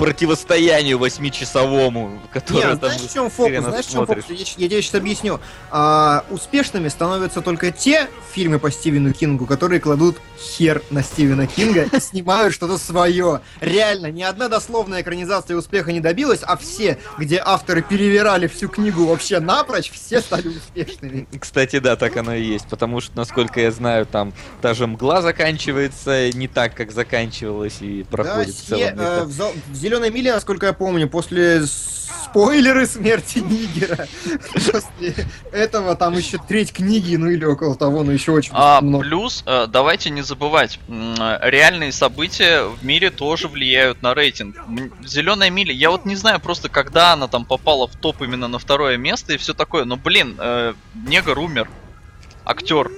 [0.00, 3.58] противостоянию восьмичасовому, которое Не, там знаешь, в чем фокус?
[3.58, 4.24] Знаешь, в чем фокус?
[4.30, 5.40] Я, я тебе сейчас объясню.
[5.70, 11.82] А, успешными становятся только те фильмы по Стивену Кингу, которые кладут хер на Стивена Кинга
[11.92, 13.42] и снимают что-то свое.
[13.60, 19.04] Реально, ни одна дословная экранизация успеха не добилась, а все, где авторы перевирали всю книгу
[19.04, 21.28] вообще напрочь, все стали успешными.
[21.38, 24.32] Кстати, да, так оно и есть, потому что, насколько я знаю, там
[24.62, 28.80] даже мгла заканчивается не так, как заканчивалась и проходит в да, целом.
[28.80, 34.06] се- не э, в, в Зеленой миле, насколько я помню, после спойлеры смерти Нигера,
[34.70, 39.02] после этого там еще треть книги, ну или около того, ну еще очень А много.
[39.02, 44.54] плюс, э, давайте не забывать, реальные события в мире тоже влияют на рейтинг.
[45.04, 48.60] Зеленая миля, я вот не знаю просто, когда она там попала в топ именно на
[48.60, 49.84] второе место и все такое.
[49.84, 51.68] Но блин, э, Негр умер.
[52.44, 52.92] Актер.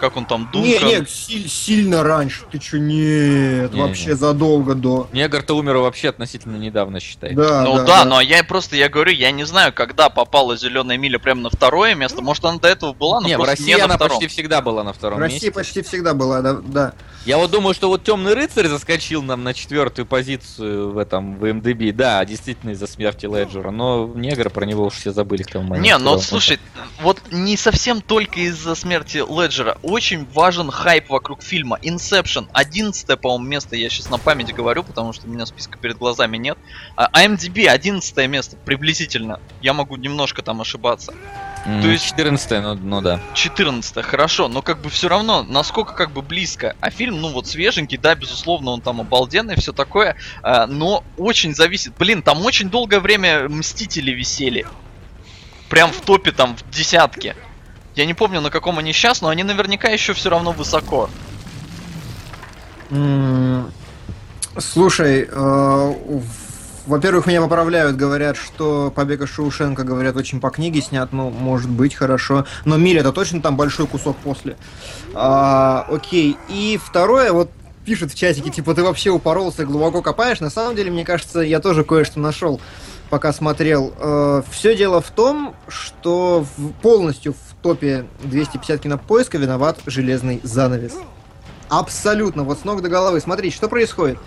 [0.00, 0.88] Как он там, Дункан?
[0.88, 2.42] не, силь- сильно раньше.
[2.50, 4.12] Ты чё, нет, Не, вообще не.
[4.16, 5.08] задолго до.
[5.12, 7.34] Негр-то умер вообще относительно недавно, считай.
[7.34, 10.96] Да, Ну да, да, но я просто, я говорю, я не знаю, когда попала Зеленая
[10.98, 12.22] миля прямо на второе место.
[12.22, 14.16] Может, она до этого была, но не, в России не на она втором.
[14.18, 15.52] почти всегда была на втором В России месте.
[15.52, 16.92] почти всегда была, да, да.
[17.26, 21.52] Я вот думаю, что вот Темный рыцарь заскочил нам на четвертую позицию в этом в
[21.52, 21.92] МДБ.
[21.94, 23.70] Да, действительно из-за смерти Леджера.
[23.70, 25.84] Но негр про него уж все забыли к тому моменту.
[25.84, 26.58] Не, ну вот слушай,
[27.02, 29.76] вот не совсем только из-за смерти Леджера.
[29.88, 31.78] Очень важен хайп вокруг фильма.
[31.82, 35.96] Inception, 11 по-моему, место, я сейчас на память говорю, потому что у меня списка перед
[35.96, 36.58] глазами нет.
[36.94, 39.40] А IMDb 11 место, приблизительно.
[39.62, 41.14] Я могу немножко там ошибаться.
[41.64, 43.18] М, то есть- 14 ну, ну да.
[43.32, 46.76] 14 хорошо, но как бы все равно, насколько как бы близко.
[46.80, 51.54] А фильм, ну вот свеженький, да, безусловно, он там обалденный, все такое, а, но очень
[51.54, 51.94] зависит.
[51.98, 54.66] Блин, там очень долгое время Мстители висели.
[55.70, 57.34] Прям в топе там в десятке.
[57.98, 61.10] Я не помню, на каком они сейчас, но они наверняка еще все равно высоко.
[62.90, 63.72] М,
[64.56, 65.94] Слушай, э,
[66.86, 71.68] во-первых, меня поправляют, говорят, что «Побег из Шоушенка», говорят, очень по книге снят, ну, может
[71.70, 72.44] быть, хорошо.
[72.64, 74.56] Но «Миля» это точно там большой кусок после.
[75.12, 76.36] А, окей.
[76.48, 77.50] И второе, вот
[77.84, 80.38] пишет в чатике, типа, ты вообще упоролся, глубоко копаешь.
[80.38, 82.60] На самом деле, мне кажется, я тоже кое-что нашел,
[83.10, 83.92] пока смотрел.
[84.52, 90.94] все дело в том, что в- полностью в топе 250 кинопоиска виноват железный занавес.
[91.68, 93.20] Абсолютно, вот с ног до головы.
[93.20, 94.18] Смотрите, что происходит.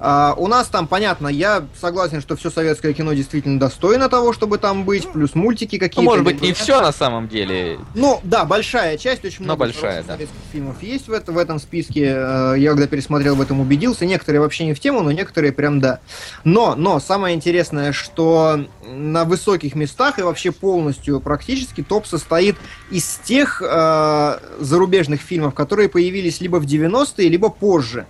[0.00, 4.58] А, у нас там, понятно, я согласен, что все советское кино действительно достойно того, чтобы
[4.58, 6.02] там быть, плюс мультики какие-то.
[6.02, 7.78] Ну, может быть, не все на самом деле.
[7.94, 10.12] ну, да, большая часть, очень Но много большая, хороших да.
[10.14, 12.14] советских фильмов есть в, это- в этом списке.
[12.16, 14.06] Э, Я когда пересмотрел в этом убедился.
[14.06, 15.98] Некоторые вообще не в тему, но некоторые прям да.
[16.44, 22.56] Но, но самое интересное, что на высоких местах и вообще полностью практически топ состоит
[22.90, 28.06] из тех э, зарубежных фильмов, которые появились либо в 90-е, либо позже.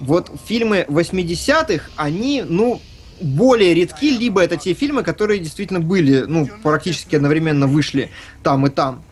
[0.00, 2.80] Вот фильмы 80-х, они, ну,
[3.20, 8.10] более редки, либо это те фильмы, которые действительно были, ну, практически одновременно вышли
[8.42, 9.02] там и там.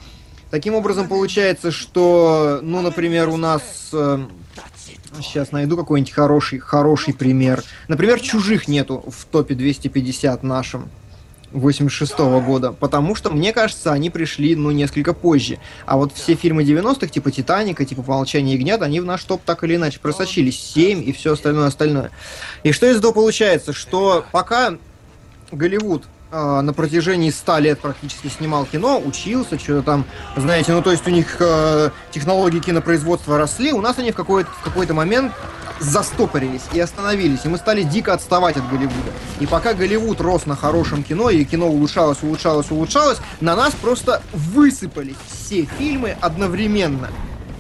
[0.51, 3.91] Таким образом, получается, что, ну, например, у нас...
[5.20, 7.62] сейчас найду какой-нибудь хороший, хороший пример.
[7.89, 10.91] Например, «Чужих» нету в топе 250 нашем.
[11.55, 15.59] 86 года, потому что, мне кажется, они пришли, ну, несколько позже.
[15.86, 19.62] А вот все фильмы 90-х, типа «Титаника», типа «Молчание ягнят», они в наш топ так
[19.64, 20.61] или иначе просочились.
[20.61, 22.11] 7 и все остальное остальное.
[22.62, 23.72] И что из этого получается?
[23.72, 24.74] Что пока
[25.52, 30.05] Голливуд э, на протяжении 100 лет практически снимал кино, учился, что-то там,
[30.36, 34.50] знаете, ну то есть у них э, технологии кинопроизводства росли, у нас они в какой-то,
[34.50, 35.32] в какой-то момент
[35.81, 39.12] застопорились и остановились, и мы стали дико отставать от Голливуда.
[39.41, 44.22] И пока Голливуд рос на хорошем кино, и кино улучшалось, улучшалось, улучшалось, на нас просто
[44.33, 47.11] высыпались все фильмы одновременно,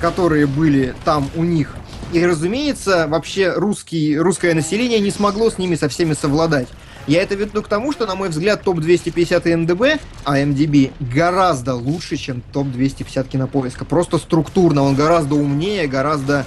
[0.00, 1.74] которые были там у них.
[2.12, 6.68] И, разумеется, вообще русский, русское население не смогло с ними со всеми совладать.
[7.06, 12.16] Я это веду к тому, что, на мой взгляд, топ-250 МДБ, а МДБ гораздо лучше,
[12.16, 13.84] чем топ-250 кинопоиска.
[13.84, 16.46] Просто структурно он гораздо умнее, гораздо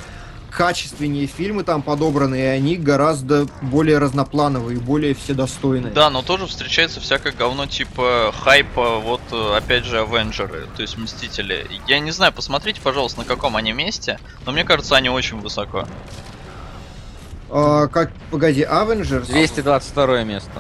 [0.58, 5.94] качественнее фильмы там подобраны, и они гораздо более разноплановые, более вседостойные.
[5.94, 10.98] Да, но тоже встречается всякое говно типа хайпа, вот э, опять же Авенджеры, то есть
[10.98, 11.68] Мстители.
[11.88, 15.88] Я не знаю, посмотрите, пожалуйста, на каком они месте, но мне кажется, они очень высоко.
[17.52, 19.28] А, как, погоди, Avengers?
[19.28, 20.52] 222 место.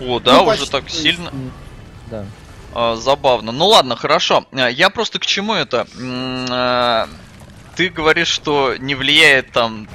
[0.00, 0.70] О, да, Ну, уже почти.
[0.70, 1.30] так сильно.
[2.10, 2.24] Да.
[2.74, 3.52] А, забавно.
[3.52, 4.46] Ну ладно, хорошо.
[4.52, 5.86] А, Я просто к чему это?
[7.76, 9.88] Ты говоришь, что не влияет там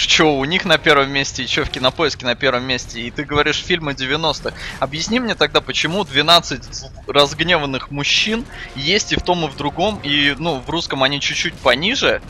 [0.00, 3.62] что у них на первом месте что в кинопоиске на первом месте, и ты говоришь
[3.62, 4.54] фильмы 90-х.
[4.78, 10.00] Объясни мне тогда, почему 12 зл- разгневанных мужчин есть и в том, и в другом,
[10.02, 12.22] и, ну, в русском они чуть-чуть пониже,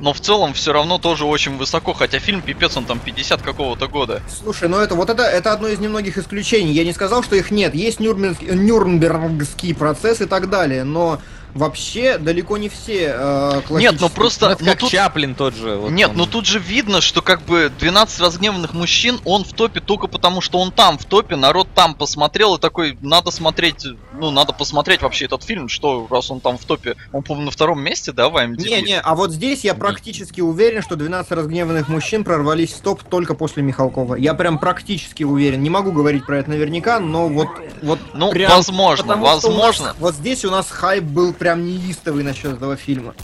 [0.00, 3.86] но в целом все равно тоже очень высоко, хотя фильм пипец, он там 50 какого-то
[3.86, 4.22] года.
[4.28, 6.72] Слушай, ну это вот это, это одно из немногих исключений.
[6.72, 7.74] Я не сказал, что их нет.
[7.74, 11.20] Есть Нюрнберг, Нюрнбергский процесс и так далее, но
[11.54, 14.46] вообще далеко не все э, Нет, ну просто...
[14.46, 15.76] Ну, это ну, как тут- Чаплин тот же.
[15.76, 16.16] вот Нет, он.
[16.16, 20.40] ну тут же видно, что как бы 12 разгневанных мужчин, он в топе только потому,
[20.40, 23.86] что он там в топе, народ там посмотрел и такой, надо смотреть,
[24.18, 27.50] ну, надо посмотреть вообще этот фильм, что раз он там в топе, он, по-моему, на
[27.52, 28.64] втором месте, да, в IMDb?
[28.68, 33.34] Не-не, а вот здесь я практически уверен, что 12 разгневанных мужчин прорвались в топ только
[33.34, 34.16] после Михалкова.
[34.16, 35.62] Я прям практически уверен.
[35.62, 37.48] Не могу говорить про это наверняка, но вот...
[37.82, 39.94] вот Ну, прям, возможно, потому у нас- возможно.
[39.98, 43.14] вот здесь у нас хайп был прям неистовый насчет этого фильма.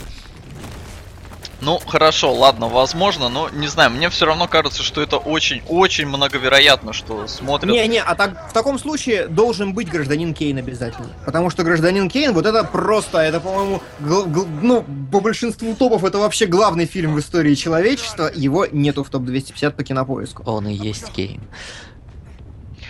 [1.59, 6.93] Ну, хорошо, ладно, возможно, но не знаю, мне все равно кажется, что это очень-очень многовероятно,
[6.93, 7.71] что смотрят...
[7.73, 11.09] Не-не, а так, в таком случае должен быть гражданин Кейн обязательно.
[11.25, 16.03] Потому что гражданин Кейн, вот это просто, это, по-моему, гл- гл- ну, по большинству топов
[16.03, 18.31] это вообще главный фильм в истории человечества.
[18.35, 20.43] Его нету в топ-250 по кинопоиску.
[20.45, 21.41] Он и есть Кейн.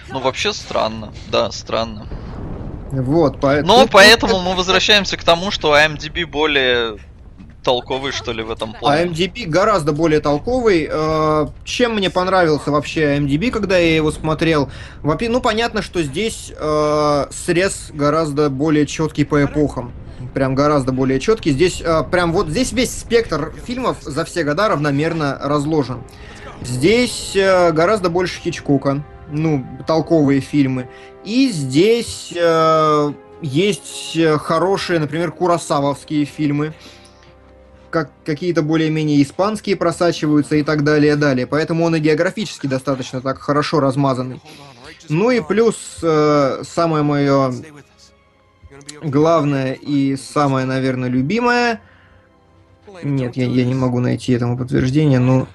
[0.10, 2.06] Ну, вообще странно, да, странно.
[2.92, 3.74] Вот, поэтому...
[3.74, 6.98] Но поэтому мы возвращаемся к тому, что IMDb более
[7.64, 9.12] толковый, что ли, в этом плане.
[9.12, 10.88] MDB гораздо более толковый.
[10.90, 14.70] Э, Чем мне понравился вообще MDB, когда я его смотрел?
[15.04, 19.94] Ну понятно, что здесь э, срез гораздо более четкий по эпохам.
[20.34, 21.52] Прям гораздо более четкий.
[21.52, 26.04] Здесь э, прям вот здесь весь спектр фильмов за все года равномерно разложен.
[26.64, 30.90] Здесь гораздо больше Хичкока, ну, толковые фильмы.
[31.24, 36.74] И здесь э, есть э, хорошие, например, курасавовские фильмы
[37.92, 41.46] как какие-то более-менее испанские просачиваются и так далее, далее.
[41.46, 44.42] Поэтому он и географически достаточно так хорошо размазанный.
[45.10, 47.54] Ну и плюс э, самое мое
[49.04, 51.82] главное и самое, наверное, любимое.
[53.04, 55.48] Нет, я, я не могу найти этому подтверждения, ну...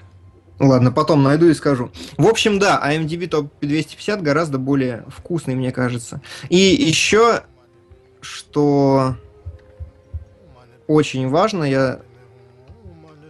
[0.59, 1.91] Ладно, потом найду и скажу.
[2.17, 6.21] В общем, да, IMDb топ 250 гораздо более вкусный, мне кажется.
[6.49, 7.43] И еще,
[8.21, 9.15] что
[10.87, 12.01] очень важно, я...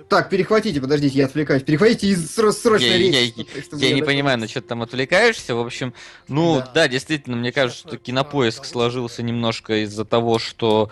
[0.10, 1.64] Так, перехватите, подождите, я отвлекаюсь.
[1.64, 3.46] Перехватите из сро- срочной Я- речи.
[3.54, 5.54] я- чтобы Я я не понимаю, на что ты там отвлекаешься.
[5.54, 5.94] В общем,
[6.30, 6.72] ну Да.
[6.74, 6.88] да.
[6.88, 10.90] действительно, мне кажется, что кинопоиск сложился немножко из-за того, что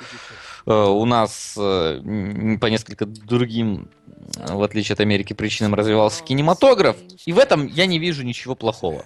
[0.67, 3.88] э, у нас э, по несколько другим,
[4.34, 6.97] в отличие от Америки, причинам развивался кинематограф.
[7.26, 9.05] И в этом я не вижу ничего плохого.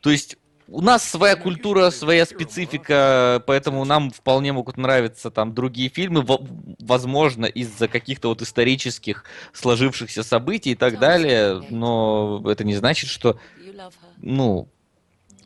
[0.00, 0.36] То есть
[0.70, 6.46] у нас своя культура, своя специфика, поэтому нам вполне могут нравиться там другие фильмы, во-
[6.78, 13.38] возможно, из-за каких-то вот исторических сложившихся событий и так далее, но это не значит, что,
[14.18, 14.68] ну,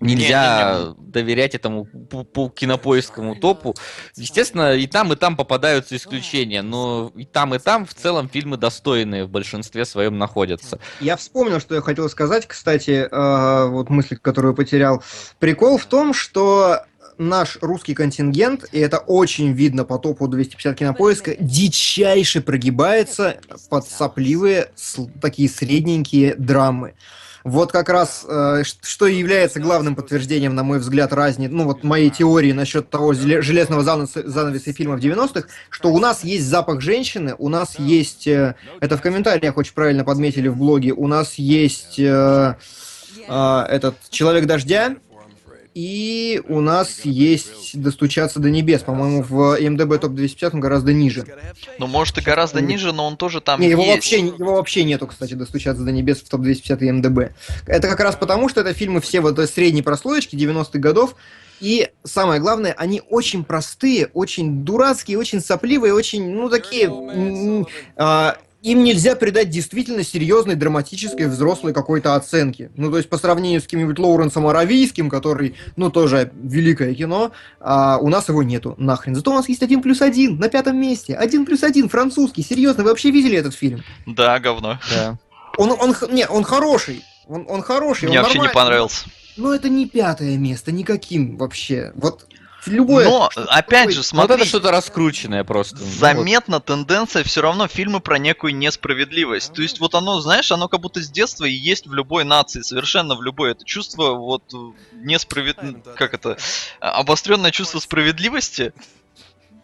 [0.02, 3.74] нельзя доверять этому пу- пу- кинопоисковому топу.
[4.16, 8.56] Естественно, и там, и там попадаются исключения, но и там, и там в целом фильмы
[8.56, 10.78] достойные в большинстве своем находятся.
[11.00, 15.02] Я вспомнил, что я хотел сказать, кстати, э, вот мысль, которую потерял.
[15.38, 16.80] Прикол в том, что
[17.18, 23.36] наш русский контингент, и это очень видно по топу 250 кинопоиска, дичайше прогибается
[23.68, 24.70] под сопливые,
[25.20, 26.94] такие средненькие драмы.
[27.44, 32.10] Вот как раз, э, что является главным подтверждением, на мой взгляд, разницы, ну вот моей
[32.10, 37.48] теории насчет того железного занавеса, занавеса фильмов 90-х, что у нас есть запах женщины, у
[37.48, 42.56] нас есть, э, это в комментариях очень правильно подметили в блоге, у нас есть э,
[43.28, 44.96] э, этот «Человек дождя»,
[45.74, 48.82] и у нас есть «Достучаться до небес».
[48.82, 51.24] По-моему, в МДБ топ-250 он гораздо ниже.
[51.78, 53.94] Ну, может, и гораздо Не- ниже, но он тоже там Не, его есть.
[53.94, 57.32] вообще, его вообще нету, кстати, «Достучаться до небес» в топ-250 и МДБ.
[57.66, 61.16] Это как раз потому, что это фильмы все в этой средней прослоечке 90-х годов,
[61.60, 66.90] и самое главное, они очень простые, очень дурацкие, очень сопливые, очень, ну, такие...
[67.96, 72.70] а, им нельзя придать действительно серьезной, драматической, взрослой какой-то оценки.
[72.76, 77.98] Ну, то есть, по сравнению с кем-нибудь Лоуренсом Аравийским, который, ну, тоже великое кино, а
[77.98, 78.74] у нас его нету.
[78.78, 79.16] Нахрен.
[79.16, 81.14] Зато у нас есть один плюс один на пятом месте.
[81.14, 82.42] Один плюс один, французский.
[82.42, 83.82] Серьезно, вы вообще видели этот фильм?
[84.06, 84.78] Да, говно.
[84.94, 85.18] Да.
[85.58, 87.02] Он, он, не, он хороший.
[87.26, 88.08] Он, он хороший.
[88.08, 88.54] Мне он вообще не нормальный.
[88.54, 89.06] понравился.
[89.36, 91.92] Но это не пятое место, никаким вообще.
[91.94, 92.26] Вот
[92.66, 93.04] любое...
[93.04, 95.76] Но, опять же, Ну, вот смотри, это что-то раскрученное просто.
[95.78, 95.94] Ну, вот.
[95.94, 99.52] заметна тенденция все равно фильмы про некую несправедливость.
[99.52, 102.62] То есть вот оно, знаешь, оно как будто с детства и есть в любой нации,
[102.62, 103.52] совершенно в любой.
[103.52, 104.42] Это чувство вот
[104.92, 105.56] несправед...
[105.96, 106.36] Как это?
[106.80, 108.72] Обостренное чувство справедливости.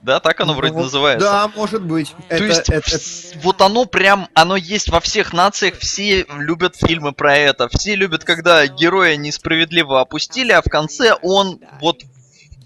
[0.01, 1.27] Да, так оно вроде Ну, называется.
[1.29, 2.11] Да, может быть.
[2.29, 6.77] То Это- есть, это- вс- вот оно прям, оно есть во всех нациях, все любят
[6.77, 12.03] фильмы про это, все любят, когда героя несправедливо опустили, а в конце он вот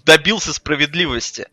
[0.03, 1.47] добился справедливости.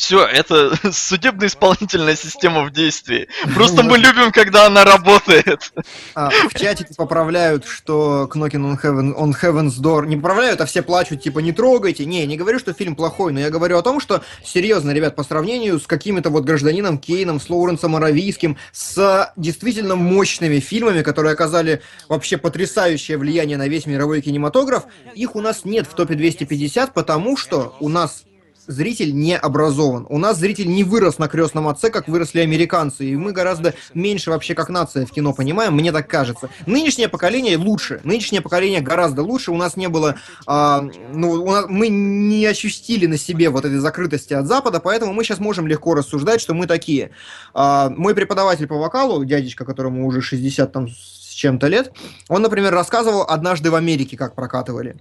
[0.00, 3.28] Все, это судебно-исполнительная система в действии.
[3.54, 5.74] Просто мы любим, когда она работает.
[6.14, 10.06] А, в чатике поправляют, что Knocking on, Heaven, on Heaven's Door...
[10.06, 12.06] Не поправляют, а все плачут, типа, не трогайте.
[12.06, 15.22] Не, не говорю, что фильм плохой, но я говорю о том, что, серьезно, ребят, по
[15.22, 21.82] сравнению с какими-то вот гражданином Кейном, с Лоуренсом Аравийским, с действительно мощными фильмами, которые оказали
[22.08, 24.84] вообще потрясающее влияние на весь мировой кинематограф,
[25.14, 28.24] их у нас нет в топе 250, потому что у нас
[28.70, 30.06] зритель не образован.
[30.08, 34.30] У нас зритель не вырос на крестном отце, как выросли американцы, и мы гораздо меньше
[34.30, 36.48] вообще как нация в кино понимаем, мне так кажется.
[36.66, 40.16] Нынешнее поколение лучше, нынешнее поколение гораздо лучше, у нас не было,
[40.46, 45.12] а, ну, у нас, мы не ощутили на себе вот этой закрытости от Запада, поэтому
[45.12, 47.10] мы сейчас можем легко рассуждать, что мы такие.
[47.52, 51.92] А, мой преподаватель по вокалу, дядечка, которому уже 60 там с чем-то лет,
[52.28, 54.96] он, например, рассказывал однажды в Америке, как прокатывали.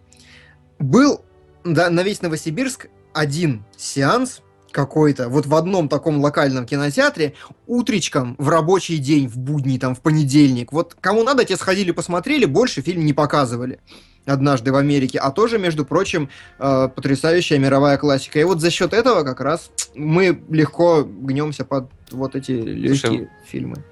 [0.79, 1.21] Был
[1.63, 4.41] да, на весь Новосибирск один сеанс
[4.71, 7.33] какой-то, вот в одном таком локальном кинотеатре,
[7.67, 10.71] утречком в рабочий день, в будний, там, в понедельник.
[10.71, 13.79] Вот кому надо, те сходили, посмотрели, больше фильм не показывали
[14.25, 16.29] однажды в Америке, а тоже, между прочим,
[16.59, 18.39] э, потрясающая мировая классика.
[18.39, 23.29] И вот за счет этого как раз мы легко гнемся под вот эти легкие Слушай,
[23.47, 23.83] фильмы.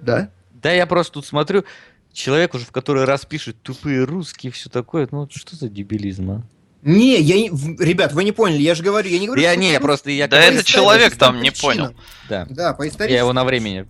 [0.00, 0.30] Да?
[0.54, 1.64] Да, я просто тут смотрю,
[2.12, 5.08] человек уже в который раз пишет тупые русские, все такое.
[5.10, 6.42] Ну, что за дебилизм, а?
[6.86, 7.48] Не, я не...
[7.84, 9.42] Ребят, вы не поняли, я же говорю, я не говорю...
[9.42, 10.28] Я не, просто я...
[10.28, 11.94] Да это человек там не понял.
[12.28, 12.46] Да.
[12.48, 13.12] Да, по исторически.
[13.12, 13.86] Я его на времени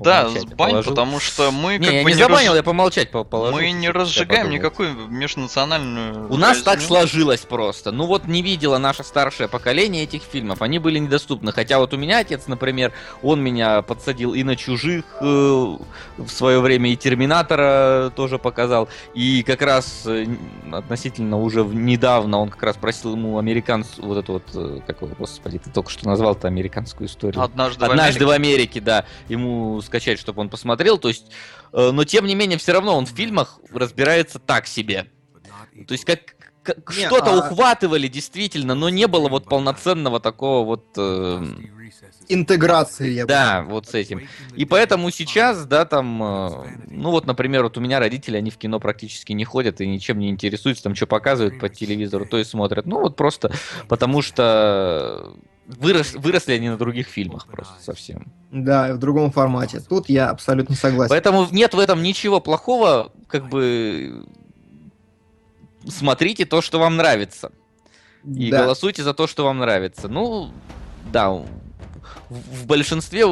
[0.00, 0.92] да, сбань, положил.
[0.92, 2.56] потому что мы не, как я бы не забанил, раз...
[2.56, 3.58] я помолчать положил.
[3.58, 6.30] Мы не разжигаем никакую межнациональную.
[6.30, 7.90] У нас так сложилось просто.
[7.90, 11.52] Ну вот не видело наше старшее поколение этих фильмов, они были недоступны.
[11.52, 16.60] Хотя вот у меня отец, например, он меня подсадил и на чужих э, в свое
[16.60, 20.26] время и Терминатора тоже показал, и как раз э,
[20.72, 25.14] относительно уже недавно он как раз просил ему американцу вот эту вот э, как его,
[25.18, 27.42] господи, ты только что назвал-то американскую историю.
[27.42, 30.98] Однажды, Однажды в Америке, в Америке да, ему скачать, чтобы он посмотрел.
[30.98, 31.30] То есть,
[31.72, 35.06] э, но тем не менее, все равно он в фильмах разбирается так себе.
[35.86, 36.20] То есть, как,
[36.62, 37.38] как что-то а...
[37.38, 40.86] ухватывали действительно, но не было вот полноценного такого вот...
[40.96, 41.44] Э...
[42.30, 43.70] Интеграции, я Да, бы.
[43.70, 44.28] вот с этим.
[44.54, 48.58] И поэтому сейчас, да, там, э, ну вот, например, вот у меня родители, они в
[48.58, 52.44] кино практически не ходят и ничем не интересуются, там что показывают по телевизору, то и
[52.44, 52.84] смотрят.
[52.84, 53.50] Ну вот просто
[53.88, 55.32] потому что
[55.68, 58.32] вырос, выросли они на других фильмах просто совсем.
[58.50, 59.80] Да, в другом формате.
[59.86, 61.10] Тут я абсолютно согласен.
[61.10, 64.26] Поэтому нет в этом ничего плохого, как бы
[65.86, 67.52] смотрите то, что вам нравится.
[68.24, 68.64] И да.
[68.64, 70.08] голосуйте за то, что вам нравится.
[70.08, 70.50] Ну,
[71.12, 71.44] да,
[72.28, 73.24] в большинстве,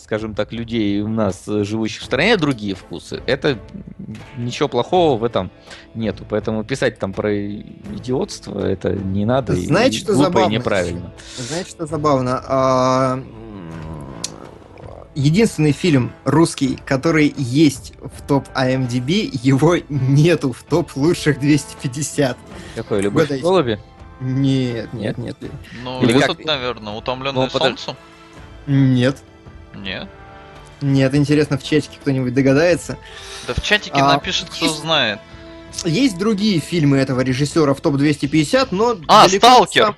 [0.00, 3.22] скажем так, людей у нас, живущих в стране, другие вкусы.
[3.26, 3.58] Это
[4.36, 5.50] ничего плохого в этом
[5.94, 6.24] нету.
[6.28, 9.54] Поэтому писать там про идиотство это не надо.
[9.54, 10.52] Знаете, и, что глупо забавно?
[10.52, 11.14] и неправильно.
[11.36, 12.42] Знаете, что забавно?
[12.46, 13.24] А...
[15.14, 22.38] Единственный фильм русский, который есть в топ IMDb, его нету в топ лучших 250.
[22.76, 23.80] Какой, «Любовь голуби»?
[24.20, 25.36] Нет, нет, нет.
[25.82, 26.46] Ну, Или этот, как...
[26.46, 27.96] наверное, «Утомленный ну, солнцем».
[28.66, 29.16] Нет.
[29.74, 30.08] Нет.
[30.80, 32.98] Нет, интересно, в чатике кто-нибудь догадается.
[33.46, 35.20] Да в чатике а, напишет, кто есть, знает.
[35.84, 38.96] Есть другие фильмы этого режиссера в топ-250, но...
[39.08, 39.84] А, «Сталкер».
[39.84, 39.96] Сам...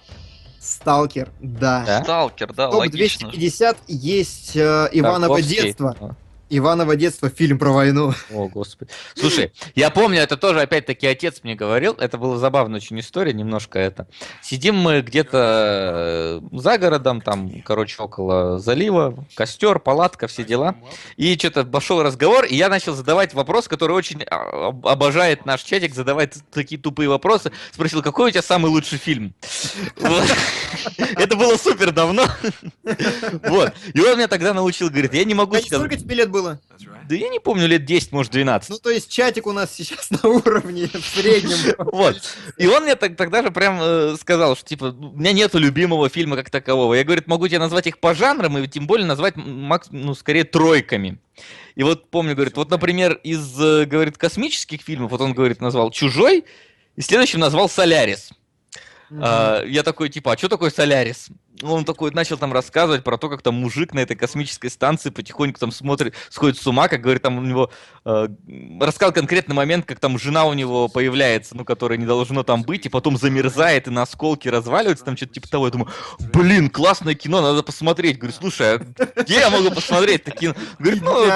[0.60, 1.84] Сталкер, да.
[1.86, 2.04] да.
[2.04, 3.30] Сталкер, да, топ логично.
[3.30, 6.16] Топ 250 есть э, Иваново детство.
[6.50, 6.56] А.
[6.56, 8.12] Иваново детство, фильм про войну.
[8.30, 8.90] О, господи.
[9.14, 13.78] Слушай, я помню, это тоже опять-таки отец мне говорил, это была забавная очень история, немножко
[13.78, 14.08] это.
[14.42, 20.74] Сидим мы где-то э, за городом, там, короче, около залива, костер, палатка, все дела.
[21.16, 25.94] И что-то пошел разговор, и я начал задавать вопрос, который очень а, обожает наш чатик,
[25.94, 27.52] задавать такие тупые вопросы.
[27.72, 29.34] Спросил, какой у тебя самый лучший фильм?
[31.16, 32.26] Это было супер давно.
[33.42, 33.72] Вот.
[33.92, 35.56] И он меня тогда научил, говорит, я не могу...
[35.56, 36.39] Сколько тебе лет было?
[36.40, 36.60] Было?
[37.08, 38.70] Да я не помню, лет 10, может, 12.
[38.70, 41.56] Ну, то есть чатик у нас сейчас на уровне в среднем.
[41.92, 42.20] Вот.
[42.56, 46.36] И он мне тогда же прям э, сказал, что, типа, у меня нету любимого фильма
[46.36, 46.94] как такового.
[46.94, 51.18] Я, говорит, могу тебе назвать их по жанрам, и тем более назвать, ну, скорее, тройками.
[51.74, 55.90] И вот помню, говорит, вот, например, из, э, говорит, космических фильмов, вот он, говорит, назвал
[55.90, 56.44] «Чужой»,
[56.96, 58.30] и следующим назвал «Солярис».
[59.10, 61.28] А, я такой, типа, а что такое Солярис?
[61.62, 65.58] Он такой начал там рассказывать про то, как там мужик на этой космической станции потихоньку
[65.60, 67.70] там смотрит, сходит с ума, как говорит, там у него
[68.04, 68.28] э,
[68.80, 72.86] рассказал конкретный момент, как там жена у него появляется, ну, которая не должно там быть,
[72.86, 75.66] и потом замерзает и на осколки разваливается, там что-то типа того.
[75.66, 75.90] Я думаю,
[76.32, 78.18] блин, классное кино, надо посмотреть.
[78.18, 80.54] Говорю, слушай, а где я могу посмотреть это кино?
[80.78, 81.26] Говорит, ну,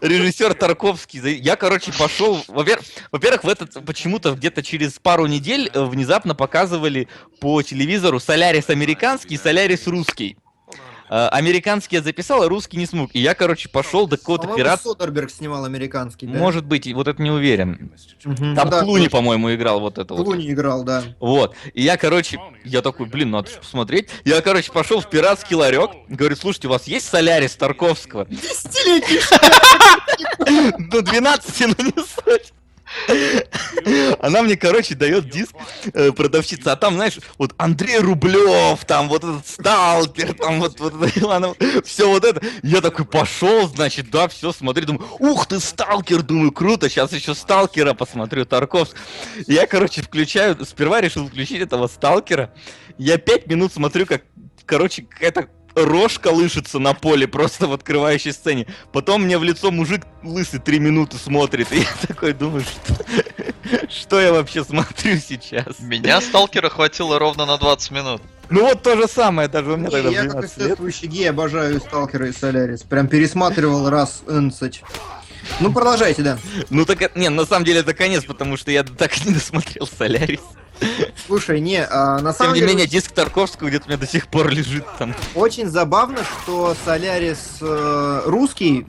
[0.00, 1.36] режиссер Тарковский.
[1.38, 2.42] Я, короче, пошел.
[2.46, 7.08] Во-первых, в этот почему-то где-то через пару недель э, внезапно показывали
[7.40, 10.36] по телевизору Солярис американский и Солярис Солярис русский.
[11.08, 13.10] А, американский я записал, а русский не смог.
[13.12, 14.82] И я, короче, пошел до какого-то По-моему, пират...
[14.82, 16.38] Содерберг снимал американский, да?
[16.38, 17.92] Может быть, вот это не уверен.
[18.24, 18.54] Мгм.
[18.54, 20.24] Там Ну да, Клуни, по-моему, играл вот это вот.
[20.24, 21.02] Клуни играл, да.
[21.20, 21.54] Вот.
[21.74, 24.08] И я, короче, я такой, блин, надо же посмотреть.
[24.24, 25.90] Я, короче, пошел в пиратский ларек.
[26.08, 28.24] Говорю, слушайте, у вас есть солярис Тарковского?
[28.26, 29.20] Десятилетний
[30.92, 32.54] Ну, 12, но не суть.
[34.20, 35.54] Она мне, короче, дает диск
[35.92, 40.94] э, продавщица, а там, знаешь, вот Андрей Рублев, там вот этот сталкер, там вот, вот
[41.84, 42.40] все вот это.
[42.62, 47.34] Я такой пошел, значит, да, все, смотрю, думаю, ух ты, сталкер, думаю, круто, сейчас еще
[47.34, 48.96] сталкера посмотрю, Тарковск.
[49.46, 52.52] Я, короче, включаю, сперва решил включить этого сталкера.
[52.98, 54.22] Я пять минут смотрю, как,
[54.66, 58.66] короче, какая-то рожь колышется на поле просто в открывающей сцене.
[58.92, 61.72] Потом мне в лицо мужик лысый три минуты смотрит.
[61.72, 63.04] И я такой думаю, что,
[63.88, 65.78] что я вообще смотрю сейчас?
[65.80, 68.22] Меня сталкера хватило ровно на 20 минут.
[68.50, 70.66] Ну вот то же самое, даже у меня тогда Не, я как 12 лет.
[70.66, 72.82] исследующий гей обожаю Сталкера и Солярис.
[72.82, 74.82] Прям пересматривал раз энцать.
[75.60, 76.38] Ну, продолжайте, да.
[76.70, 79.34] Ну так, это- не, на самом деле это конец, потому что я так и не
[79.34, 80.40] досмотрел Солярис.
[81.26, 84.06] Слушай, не, а, на Тем самом не деле менее, диск Тарковского где-то у меня до
[84.06, 85.14] сих пор лежит там.
[85.34, 88.86] очень забавно, что Солярис э, русский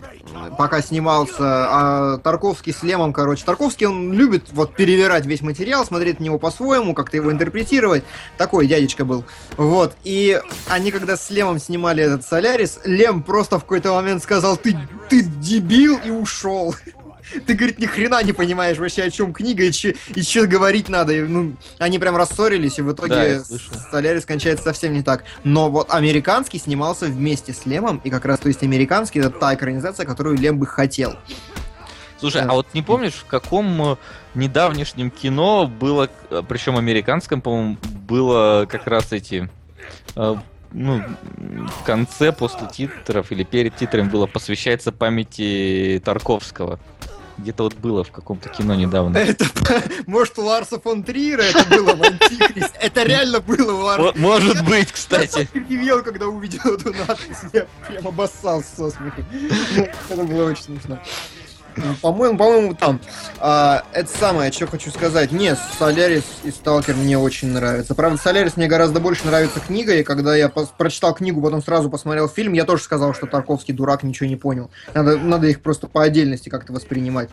[0.57, 3.43] пока снимался, а Тарковский с Лемом, короче.
[3.45, 8.03] Тарковский, он любит вот перевирать весь материал, смотреть на него по-своему, как-то его интерпретировать.
[8.37, 9.25] Такой дядечка был.
[9.57, 9.95] Вот.
[10.03, 14.77] И они, когда с Лемом снимали этот Солярис, Лем просто в какой-то момент сказал, ты,
[15.09, 16.75] ты дебил, и ушел.
[17.45, 20.89] Ты, говорит, ни хрена не понимаешь вообще, о чем книга и че, и че говорить
[20.89, 21.13] надо.
[21.13, 23.73] И, ну, они прям рассорились, и в Да, итоге слышал.
[23.91, 25.23] Солярис кончается совсем не так.
[25.43, 29.53] Но вот американский снимался вместе с Лемом, и как раз, то есть, американский это та
[29.55, 31.15] экранизация, которую Лем бы хотел.
[32.19, 32.51] Слушай, Да.
[32.51, 33.95] а вот не помнишь, в каком э,
[34.33, 36.09] недавнешнем кино было,
[36.47, 39.49] причем американском, по-моему, было как раз эти,
[40.15, 40.35] э,
[40.71, 41.03] ну,
[41.81, 46.79] в конце, после титров или перед титрами было посвящается памяти Тарковского.
[47.37, 49.17] Где-то вот было в каком-то кино недавно.
[49.17, 49.45] Это,
[50.07, 52.73] может, у Ларса фон Триера это было в Антихрист.
[52.79, 54.03] Это реально было у Ларса.
[54.05, 55.49] Мо- Может быть, кстати.
[55.53, 57.37] Я ревел, когда увидел эту надпись.
[57.53, 59.23] Я прям обоссался со смеху.
[59.31, 60.99] Ну, Это было очень смешно.
[62.01, 62.99] По-моему, по-моему, там.
[63.39, 65.31] А, это самое, что хочу сказать.
[65.31, 67.95] Нет, Солярис и Сталкер мне очень нравятся.
[67.95, 72.27] Правда, Солярис мне гораздо больше нравится книга, и когда я прочитал книгу, потом сразу посмотрел
[72.27, 74.69] фильм, я тоже сказал, что Тарковский дурак, ничего не понял.
[74.93, 77.29] Надо, надо их просто по отдельности как-то воспринимать.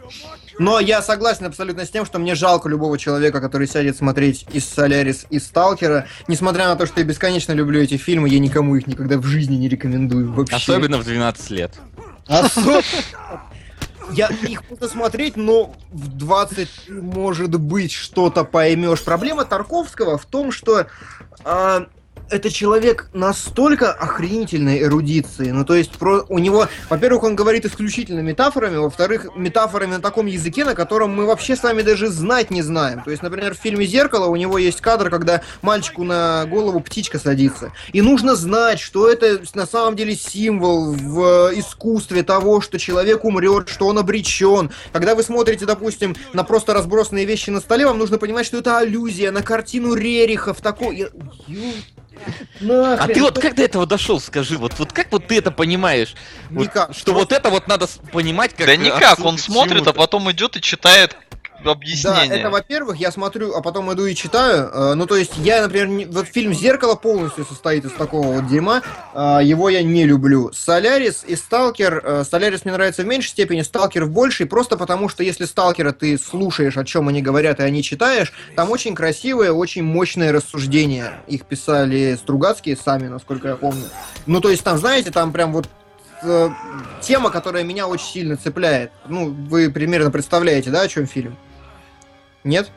[0.58, 4.68] Но я согласен абсолютно с тем, что мне жалко любого человека, который сядет смотреть из
[4.68, 6.06] Солярис, и Сталкера.
[6.28, 9.56] Несмотря на то, что я бесконечно люблю эти фильмы, я никому их никогда в жизни
[9.56, 10.56] не рекомендую вообще.
[10.56, 11.72] Особенно в 12 лет.
[12.28, 12.82] Осо-
[14.12, 19.02] Я их буду смотреть, но в 20, может быть, что-то поймешь.
[19.02, 20.86] Проблема Тарковского в том, что
[21.44, 21.86] а,
[22.30, 25.50] это человек настолько охренительной эрудиции.
[25.50, 30.26] Ну, то есть, про, у него, во-первых, он говорит исключительно метафорами, во-вторых, метафорами на таком
[30.26, 33.02] языке, на котором мы вообще с вами даже знать не знаем.
[33.02, 37.18] То есть, например, в фильме «Зеркало» у него есть кадр, когда мальчику на голову птичка
[37.18, 37.72] садится.
[37.92, 43.68] И нужно знать, что это на самом деле символ в искусстве того, что человек умрет,
[43.68, 44.70] что он обречен.
[44.92, 48.78] Когда вы смотрите, допустим, на просто разбросанные вещи на столе, вам нужно понимать, что это
[48.78, 51.08] аллюзия на картину Рериха в такой...
[52.60, 55.50] Ю- А ты вот как до этого дошел, скажи, вот, вот как вот ты это
[55.50, 56.14] понимаешь?
[56.50, 56.94] Вот Никак.
[56.94, 58.66] Что вот это вот надо понимать как...
[58.66, 61.16] да никак, он смотрит, а потом идет и читает
[61.64, 62.28] Да, объяснение.
[62.28, 64.70] это во-первых, я смотрю, а потом иду и читаю.
[64.72, 68.46] Э, Ну, то есть, я, например, не- вот фильм «Зеркало» полностью состоит из такого вот
[68.48, 68.82] дерьма.
[69.14, 70.50] э, Его я не люблю.
[70.52, 72.00] «Солярис» и «Сталкер».
[72.04, 75.92] э, «Солярис» мне нравится в меньшей степени, «Сталкер» в большей, просто потому что если «Сталкера»
[75.92, 81.12] ты слушаешь, о чем они говорят, и они читаешь, там очень красивые, очень мощные рассуждения.
[81.26, 83.84] Их писали Стругацкие сами, насколько я помню.
[84.26, 85.68] Ну, то есть, там, знаете, там прям вот
[86.22, 86.50] э,
[87.02, 88.90] тема, которая меня очень сильно цепляет.
[89.08, 91.36] Ну, вы примерно представляете, да, о чем фильм?
[92.44, 92.70] Нет?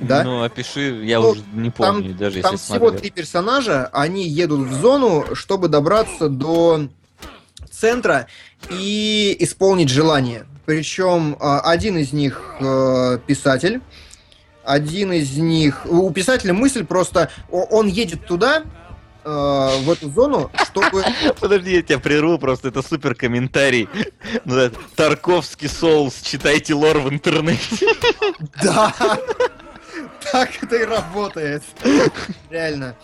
[0.00, 0.24] Да?
[0.24, 3.00] Ну, опиши, я Ну, уже не помню, даже если Там всего смотрел.
[3.00, 6.88] три персонажа, они едут в зону, чтобы добраться до
[7.70, 8.26] центра
[8.70, 10.46] и исполнить желание.
[10.66, 13.80] Причем а, один из них э, писатель,
[14.64, 15.86] один из них...
[15.86, 17.30] У писателя мысль просто...
[17.50, 18.62] Он едет туда,
[19.24, 21.04] в эту зону, чтобы...
[21.40, 23.88] Подожди, я тебя прерву, просто это супер комментарий.
[24.44, 27.86] Ну, Тарковский соус, читайте лор в интернете.
[28.62, 28.92] Да!
[30.32, 31.62] Так это и работает.
[32.50, 32.94] Реально.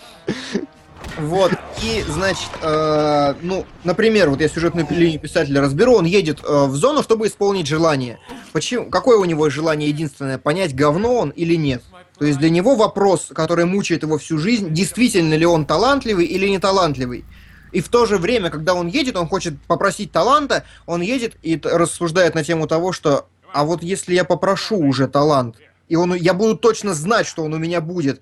[1.18, 1.52] Вот,
[1.82, 6.74] и, значит, э, ну, например, вот я сюжетную линию писателя разберу, он едет э, в
[6.74, 8.18] зону, чтобы исполнить желание.
[8.52, 8.90] Почему?
[8.90, 10.38] Какое у него желание единственное?
[10.38, 11.82] Понять, говно он или нет.
[12.18, 16.48] То есть для него вопрос, который мучает его всю жизнь, действительно ли он талантливый или
[16.48, 17.24] не талантливый.
[17.72, 21.60] И в то же время, когда он едет, он хочет попросить таланта, он едет и
[21.62, 25.56] рассуждает на тему того, что а вот если я попрошу уже талант,
[25.88, 28.20] и он, я буду точно знать, что он у меня будет,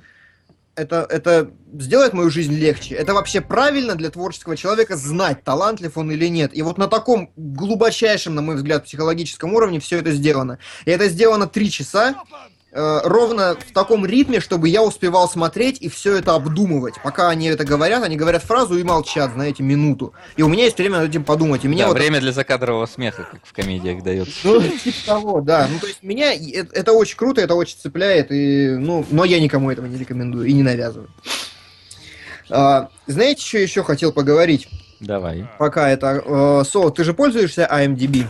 [0.77, 2.95] это, это сделает мою жизнь легче.
[2.95, 6.51] Это вообще правильно для творческого человека знать, талантлив он или нет.
[6.55, 10.59] И вот на таком глубочайшем, на мой взгляд, психологическом уровне все это сделано.
[10.85, 12.17] И это сделано три часа,
[12.75, 16.95] ровно в таком ритме, чтобы я успевал смотреть и все это обдумывать.
[17.03, 20.13] Пока они это говорят, они говорят фразу и молчат, знаете, минуту.
[20.37, 21.65] И у меня есть время над этим подумать.
[21.65, 24.33] И мне Да, вот время для закадрового смеха, как в комедиях дается.
[24.45, 25.69] ну, типа того, да.
[25.71, 29.71] Ну, то есть меня это, очень круто, это очень цепляет, и, ну, но я никому
[29.71, 31.09] этого не рекомендую и не навязываю.
[32.51, 34.69] А, знаете, что еще хотел поговорить?
[35.01, 35.47] Давай.
[35.59, 36.23] Пока это...
[36.25, 38.27] э, Со, ты же пользуешься А IMDb?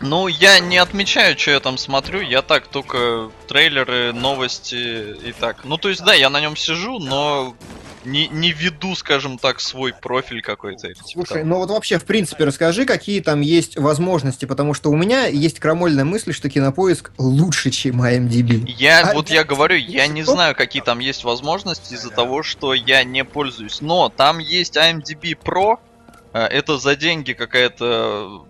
[0.00, 5.64] Ну, я не отмечаю, что я там смотрю, я так только трейлеры, новости и так.
[5.64, 7.56] Ну, то есть, да, я на нем сижу, но
[8.04, 10.88] не, не веду, скажем так, свой профиль какой-то.
[11.04, 15.26] Слушай, ну вот вообще, в принципе, расскажи, какие там есть возможности, потому что у меня
[15.26, 18.68] есть крамольная мысль, что кинопоиск лучше, чем IMDb.
[18.68, 22.72] Я, А, вот я говорю, я не знаю, какие там есть возможности из-за того, что
[22.72, 23.80] я не пользуюсь.
[23.80, 25.78] Но там есть IMDb Pro,
[26.32, 28.46] э, это за деньги какая-то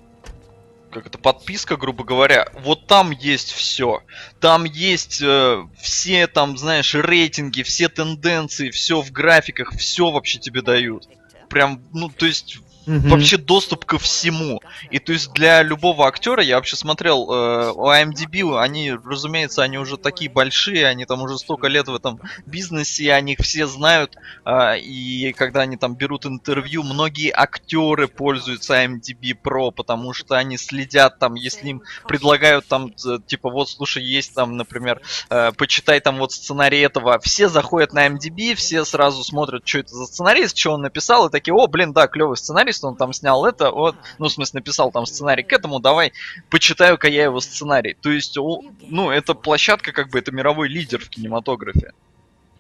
[0.91, 2.49] как это подписка, грубо говоря.
[2.61, 4.03] Вот там есть все.
[4.41, 10.62] Там есть э, все там, знаешь, рейтинги, все тенденции, все в графиках, все вообще тебе
[10.62, 11.09] дают.
[11.49, 12.59] Прям, ну, то есть
[12.89, 13.11] Мгм.
[13.11, 14.61] вообще доступ ко всему.
[14.91, 19.76] И то есть для любого актера, я вообще смотрел, э, у IMDb, они, разумеется, они
[19.78, 24.16] уже такие большие, они там уже столько лет в этом бизнесе, они их все знают,
[24.45, 30.57] а, и когда они там берут интервью, многие актеры пользуются IMDb Pro, потому что они
[30.57, 36.01] следят там, если им предлагают там, т- типа, вот, слушай, есть там, например, э, почитай
[36.01, 40.57] там вот сценарий этого, все заходят на IMDb, все сразу смотрят, что это за сценарист,
[40.57, 42.36] что он написал, и такие, о, блин, да, клевый
[42.78, 46.12] сценарист, он там снял это, вот, ну, в смысле, написал там сценарий к этому, давай
[46.50, 47.96] почитаю-ка я его сценарий.
[48.00, 51.92] То есть, ну, это площадка, как бы, это мировой лидер в кинематографе.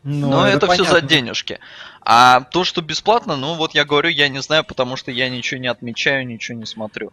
[0.04, 1.58] Ну, Но это, все за денежки.
[2.02, 5.60] А то, что бесплатно, ну, вот я говорю, я не знаю, потому что я ничего
[5.60, 7.12] не отмечаю, ничего не смотрю.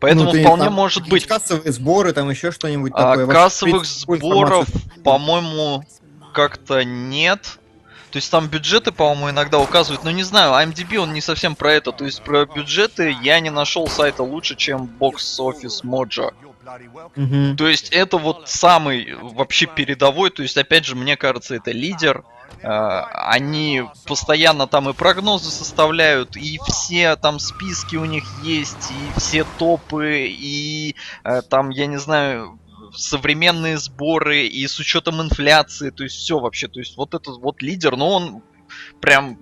[0.00, 1.26] Поэтому Ну, вполне там может быть.
[1.26, 3.26] Кассовые сборы, там еще что-нибудь А, такое.
[3.26, 4.68] Кассовых сборов,
[5.02, 5.82] по-моему,
[6.34, 7.58] как-то нет.
[8.14, 11.72] То есть там бюджеты, по-моему, иногда указывают, но не знаю, IMDb он не совсем про
[11.72, 11.90] это.
[11.90, 16.32] То есть про бюджеты я не нашел сайта лучше, чем Box Office Mojo.
[17.16, 17.56] Мгм.
[17.56, 22.22] То есть это вот самый вообще передовой, то есть опять же, мне кажется, это лидер.
[22.62, 23.02] А,
[23.32, 29.44] Они постоянно там и прогнозы составляют, и все там списки у них есть, и все
[29.58, 30.94] топы, и
[31.24, 32.60] э, там, я не знаю,
[32.96, 37.62] современные сборы, и с учетом инфляции, то есть все вообще, то есть вот этот вот
[37.62, 38.42] лидер, но он
[39.00, 39.38] прям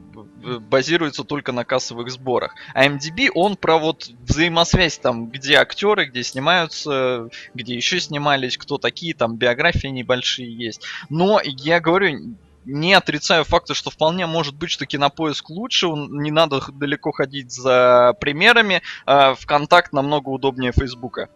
[0.69, 2.55] базируется только на кассовых сборах.
[2.75, 8.79] А MDB, он про вот взаимосвязь там, где актеры, где снимаются, где еще снимались, кто
[8.79, 10.85] такие, там биографии небольшие есть.
[11.09, 16.61] Но я говорю, не отрицаю факта, что вполне может быть, что кинопоиск лучше, не надо
[16.73, 18.83] далеко ходить за примерами.
[19.07, 21.29] а ВКонтакт намного удобнее Фейсбука.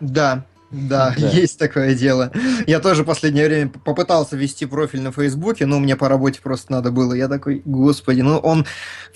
[0.00, 1.28] Да, да, Да.
[1.28, 2.30] есть такое дело.
[2.66, 6.90] Я тоже последнее время попытался вести профиль на Фейсбуке, но мне по работе просто надо
[6.90, 7.14] было.
[7.14, 8.66] Я такой, господи, ну он...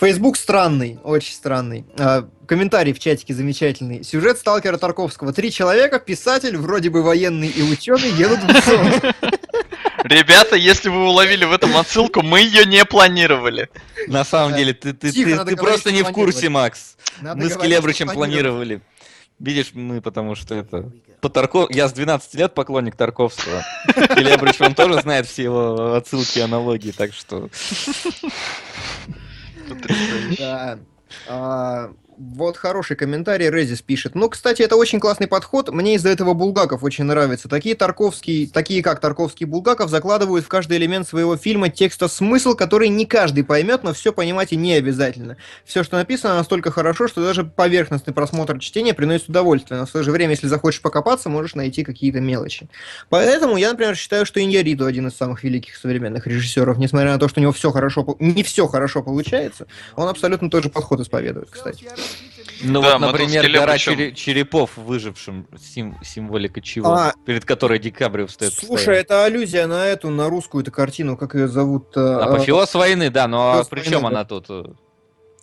[0.00, 1.84] Фейсбук странный, очень странный.
[1.98, 4.03] А, комментарий в чатике замечательный.
[4.03, 5.32] Сюжет сталкера Тарковского.
[5.32, 8.92] Три человека, писатель, вроде бы военный и ученый, едут в зону.
[10.05, 13.68] Ребята, если вы уловили в этом отсылку, мы ее не планировали.
[14.09, 16.48] На самом деле, ты, ты, Тихо, ты- просто не в курсе.
[16.48, 16.96] Макс.
[17.20, 18.80] Надо мы с Келебрычем планировали.
[19.38, 20.90] Видишь, мы потому что это...
[21.23, 21.68] По Тарко...
[21.70, 23.62] Я с 12 лет поклонник Тарковского.
[23.87, 27.49] Келебрыч, он тоже знает все его отсылки и аналогии, так что...
[30.37, 30.79] Да.
[32.18, 34.14] Вот хороший комментарий Резис пишет.
[34.14, 35.70] Ну, кстати, это очень классный подход.
[35.70, 37.48] Мне из-за этого Булгаков очень нравится.
[37.48, 42.88] Такие Тарковские, такие как Тарковский Булгаков закладывают в каждый элемент своего фильма текста смысл, который
[42.88, 45.38] не каждый поймет, но все понимать и не обязательно.
[45.64, 49.80] Все, что написано, настолько хорошо, что даже поверхностный просмотр чтения приносит удовольствие.
[49.80, 52.68] Но в то же время, если захочешь покопаться, можешь найти какие-то мелочи.
[53.08, 57.28] Поэтому я, например, считаю, что Иньяриту один из самых великих современных режиссеров, несмотря на то,
[57.28, 59.66] что у него все хорошо, не все хорошо получается,
[59.97, 61.86] он абсолютно тот же подход исповедует, кстати.
[62.65, 66.93] Ну Да, вот, например, гора причем- чере- черепов выжившим, сим- символика чего?
[66.93, 67.12] А.
[67.27, 69.01] Перед которой Дикабрио встает Слушай, постоянно.
[69.01, 71.97] это аллюзия на эту, на русскую эту картину, как ее зовут?
[71.97, 74.09] э, Апофеоз войны, да, но а Апофеоз при чем да.
[74.09, 74.47] она тут?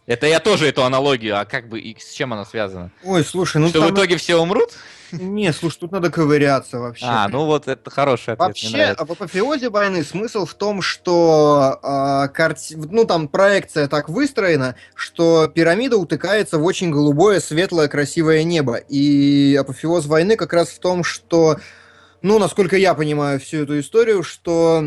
[0.10, 0.14] Э?
[0.14, 2.92] Это я тоже эту аналогию, а как бы и с чем она связана?
[3.04, 3.90] Ой, слушай, ну Что там...
[3.90, 4.72] в итоге все умрут?
[5.12, 7.06] Не, слушай, тут надо ковыряться вообще.
[7.08, 12.28] А, ну вот это хороший ответ, Вообще, в апофеозе войны смысл в том, что а,
[12.28, 18.76] карти- ну там проекция так выстроена, что пирамида утыкается в очень голубое, светлое, красивое небо.
[18.76, 21.58] И апофеоз войны как раз в том, что
[22.22, 24.84] ну, насколько я понимаю всю эту историю, что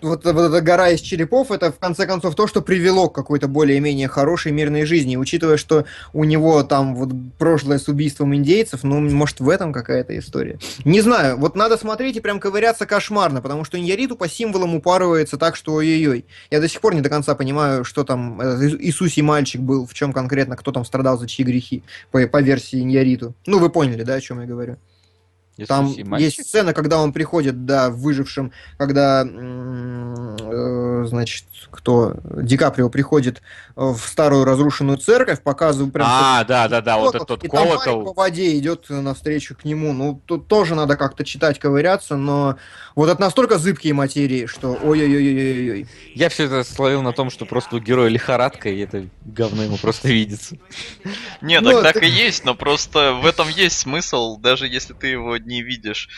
[0.00, 3.48] вот, вот эта гора из черепов, это в конце концов то, что привело к какой-то
[3.48, 5.14] более-менее хорошей мирной жизни.
[5.14, 9.72] И учитывая, что у него там вот прошлое с убийством индейцев, ну, может, в этом
[9.72, 10.58] какая-то история.
[10.84, 15.36] Не знаю, вот надо смотреть и прям ковыряться кошмарно, потому что Иньяриту по символам упарывается
[15.36, 16.26] так, что ой-ой-ой.
[16.50, 19.86] Я до сих пор не до конца понимаю, что там э, Ис- Иисусий мальчик был,
[19.86, 23.34] в чем конкретно, кто там страдал за чьи грехи, по, по версии Иньяриту.
[23.46, 24.76] Ну, вы поняли, да, о чем я говорю?
[25.66, 26.24] Там Иисусий мальчик.
[26.38, 30.36] есть сцена, когда он приходит, да, выжившим, когда, э,
[31.06, 33.42] значит, кто, Ди Каприо приходит
[33.76, 36.06] э, в старую разрушенную церковь, показывает прям...
[36.10, 38.14] А, да, да, да, вот колокол, этот и там парень по колокол.
[38.14, 39.92] воде идет навстречу к нему.
[39.92, 42.56] Ну, тут тоже надо как-то читать, ковыряться, но
[42.94, 45.86] вот это настолько зыбкие материи, что ой-ой-ой-ой-ой.
[46.14, 49.76] Я все это словил на том, что просто у героя лихорадка, и это говно ему
[49.76, 50.56] просто видится.
[51.40, 55.08] Не, Ну, так так и есть, но просто в этом есть смысл, даже если ты
[55.08, 56.08] его не видишь.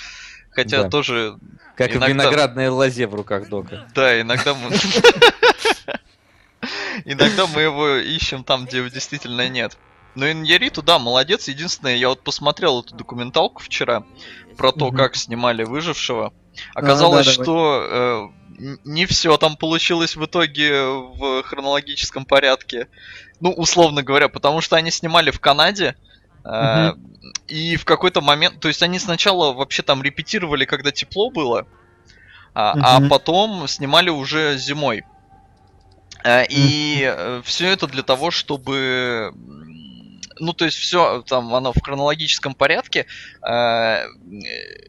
[0.51, 0.89] Хотя Да.
[0.91, 1.37] тоже,
[1.81, 3.89] Как Иногда- в виноградной лозе в руках Дока.
[3.95, 4.71] да, иногда мы...
[7.07, 9.79] Иногда мы его ищем там, где его действительно нет.
[10.15, 11.49] Но Иньяриту, да, молодец.
[11.49, 14.05] Единственное, я вот посмотрел эту документалку вчера
[14.59, 16.35] про то, как снимали выжившего.
[16.75, 17.45] А, Оказалось, да, давай.
[17.47, 22.89] что э, не все там получилось в итоге в хронологическом порядке.
[23.41, 25.97] Ну, условно говоря, потому что они снимали в Канаде.
[26.45, 26.93] Э,
[27.49, 31.67] И в какой-то момент, то есть они сначала вообще там репетировали, когда тепло было,
[32.55, 35.05] а, а потом снимали уже зимой.
[36.25, 39.33] Э, И все это для того, чтобы
[40.41, 43.07] ну, то есть все там оно в хронологическом порядке.
[43.47, 44.07] Э,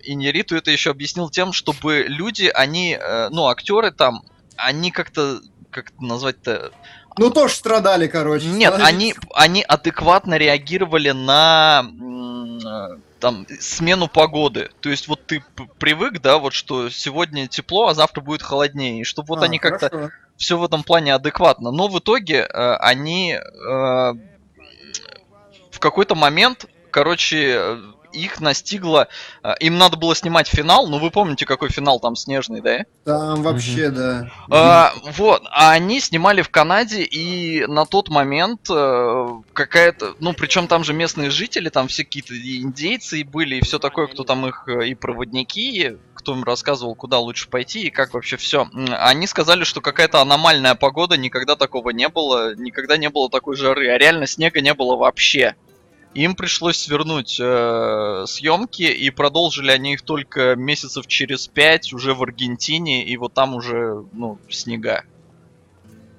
[0.04, 4.24] И Нериту это еще объяснил тем, чтобы люди, они, э, ну, актеры там,
[4.56, 6.72] они как-то, как назвать-то,
[7.18, 8.48] Ну, тоже страдали, короче.
[8.48, 8.96] нет, страдали.
[8.96, 14.70] они, они адекватно реагировали на э, там смену погоды.
[14.82, 15.44] То есть вот ты
[15.78, 19.02] привык, да, вот что сегодня тепло, а завтра будет холоднее.
[19.02, 21.72] И чтобы вот А, они как-то все в этом плане адекватно.
[21.72, 23.40] Но в итоге э, они э,
[25.72, 27.78] в какой-то момент, короче, э,
[28.14, 29.08] их настигло.
[29.44, 30.88] э, им надо было снимать финал.
[30.88, 32.86] Ну вы помните, какой финал там снежный, да?
[33.06, 34.32] Там вообще, да.
[34.50, 40.68] А, вот, а они снимали в Канаде, и на тот момент э, какая-то, ну, причем
[40.68, 44.46] там же местные жители, там все какие-то индейцы и были, и все такое, кто там
[44.48, 48.70] их, э, и проводники, кто им рассказывал, куда лучше пойти, и как вообще все.
[49.00, 53.90] Они сказали, что какая-то аномальная погода, никогда такого не было, никогда не было такой жары,
[53.90, 55.56] а реально снега не было вообще.
[56.14, 62.22] Им пришлось свернуть э, съемки, и продолжили они их только месяцев через пять уже в
[62.22, 65.04] Аргентине, и вот там уже, ну, снега.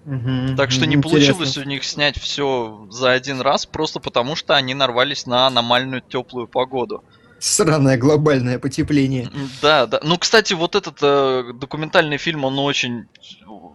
[0.05, 1.35] Мгм, Так что не интересно.
[1.35, 6.01] получилось у них снять все за один раз, просто потому что они нарвались на аномальную
[6.01, 7.05] теплую погоду.
[7.39, 9.31] Сраное глобальное потепление.
[9.61, 10.01] Да, да.
[10.03, 13.07] Ну, кстати, вот этот э, документальный фильм, он очень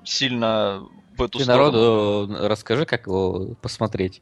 [0.03, 0.84] сильно
[1.18, 1.72] в эту Ты сторону.
[2.27, 4.22] народу расскажи, как его посмотреть.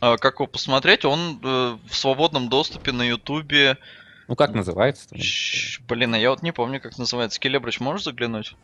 [0.00, 1.04] А, как его посмотреть?
[1.04, 3.78] Он э, в свободном доступе на Ютубе.
[4.28, 5.08] Ну, как называется?
[5.88, 7.38] Блин, а я вот не помню, как называется.
[7.40, 8.54] Келебрыч, можешь заглянуть?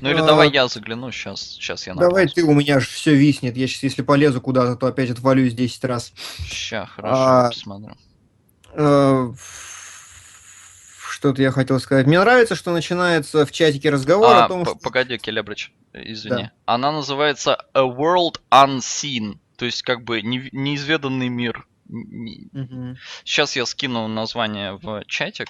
[0.00, 1.40] Ну или А, давай я загляну сейчас.
[1.40, 3.56] Сейчас я Давай ты, у меня же все виснет.
[3.56, 6.12] Я сейчас, если полезу куда-то, то опять отвалюсь 10 раз.
[6.44, 7.94] Ща, хорошо, А, посмотрю.
[8.74, 9.32] Э,
[11.10, 12.06] Что-то я хотел сказать.
[12.06, 14.74] Мне нравится, что начинается в чатике разговор А, о том, что...
[14.74, 16.44] погоди, Келебрич, извини.
[16.44, 16.52] Да.
[16.64, 21.68] Она называется A World Unseen, то есть как бы не- неизведанный мир.
[21.88, 22.96] Мгм.
[23.22, 25.46] Сейчас я скину название в чатик.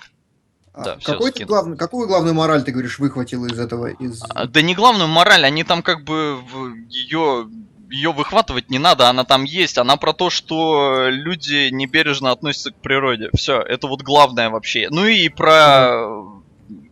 [0.75, 3.87] А Да, какой ты главный- какую главную мораль, ты говоришь, выхватил из этого?
[3.87, 4.23] Из...
[4.29, 6.45] А, Да не главную мораль, они там как бы
[6.91, 7.49] ее
[7.91, 9.79] ее выхватывать не надо, она там есть.
[9.79, 13.31] Она про то, что люди небережно относятся к природе.
[13.35, 14.89] Все, это вот главное вообще.
[14.91, 16.43] Ну и про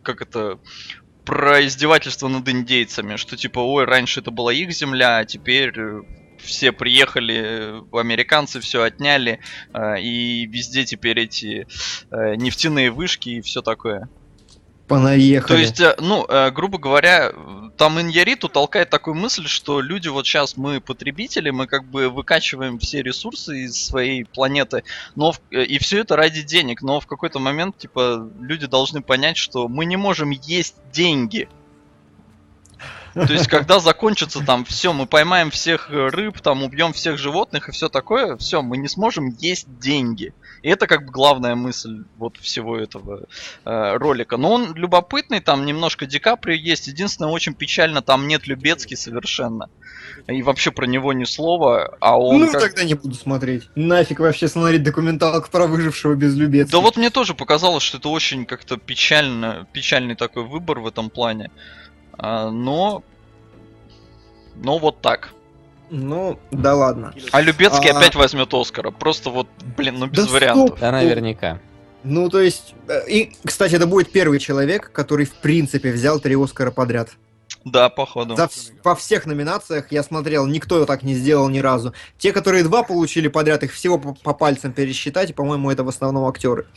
[0.01, 0.57] как это
[1.23, 6.01] про издевательство над индейцами, что типа, ой, раньше это была их земля, а теперь э,
[6.43, 9.39] все приехали, американцы все отняли,
[9.73, 11.67] э, и везде теперь эти
[12.11, 14.09] э, нефтяные вышки и все такое.
[14.87, 15.47] Понаехали.
[15.47, 17.31] То есть, э, ну, грубо говоря,
[17.77, 22.77] там Иньяриту толкает такую мысль, что люди вот сейчас мы потребители, мы как бы выкачиваем
[22.79, 24.83] все ресурсы из своей планеты,
[25.15, 29.37] но в, и все это ради денег, но в какой-то момент типа люди должны понять,
[29.37, 31.47] что мы не можем есть деньги.
[33.13, 37.71] То есть, когда закончится там все, мы поймаем всех рыб, там убьем всех животных и
[37.71, 40.33] все такое, все, мы не сможем есть деньги.
[40.61, 43.23] И это как бы главная мысль вот всего этого
[43.65, 44.37] э, ролика.
[44.37, 46.87] Но он любопытный, там немножко Ди Каприо есть.
[46.87, 49.69] Единственное, очень печально, там нет Любецкий совершенно.
[50.27, 52.41] И вообще про него ни слова, а он...
[52.41, 52.61] Ну, как...
[52.61, 53.69] тогда не буду смотреть.
[53.75, 56.71] Нафиг вообще смотреть документалку про выжившего без Любецких.
[56.71, 61.09] Да вот мне тоже показалось, что это очень как-то печально, печальный такой выбор в этом
[61.09, 61.49] плане.
[62.21, 63.03] А, но...
[64.55, 65.33] Но вот так.
[65.89, 67.13] Ну, да ладно.
[67.31, 67.97] А Любецкий А.
[67.97, 68.91] опять возьмет Оскара.
[68.91, 70.67] Просто вот, блин, ну без Да вариантов.
[70.69, 70.79] стоп.
[70.79, 71.59] Да, наверняка.
[72.03, 72.75] Ну, то есть...
[72.87, 77.09] э, И, кстати, это будет первый человек, который, в принципе, взял три Оскара подряд.
[77.63, 78.35] Да, походу.
[78.35, 78.49] За
[78.83, 81.93] во всех номинациях я смотрел, никто так не сделал ни разу.
[82.17, 85.89] Те, которые два получили подряд, их всего по, по пальцам пересчитать, и, по-моему, это в
[85.89, 86.67] основном актеры.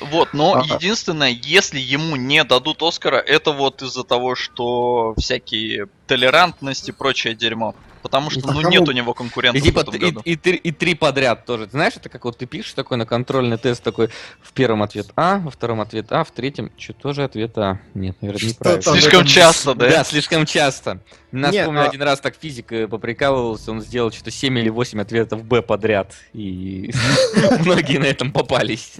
[0.00, 0.74] Вот, но Ага.
[0.74, 7.34] единственное, если ему не дадут Оскара, это вот из-за того, что всякие толерантность и прочее
[7.34, 7.74] дерьмо.
[8.06, 10.20] Потому что, ну, нет у него конкурентов И типа в этом и, году.
[10.24, 11.64] и три, и три подряд тоже.
[11.66, 14.10] Ты знаешь, это как вот ты пишешь такой на контрольный тест, такой
[14.40, 17.80] в первом ответ А, во втором ответ А, в третьем что тоже ответ А.
[17.94, 18.82] Нет, наверное, неправильно.
[18.82, 19.90] Слишком это- часто, да?
[19.90, 21.00] Да, слишком часто.
[21.32, 24.68] Нас, Не, помню, а- один раз так физик э, поприкалывался, он сделал что-то 7 или
[24.68, 26.12] 8 ответов Б подряд.
[26.32, 26.92] И
[27.60, 28.94] многие на этом попались.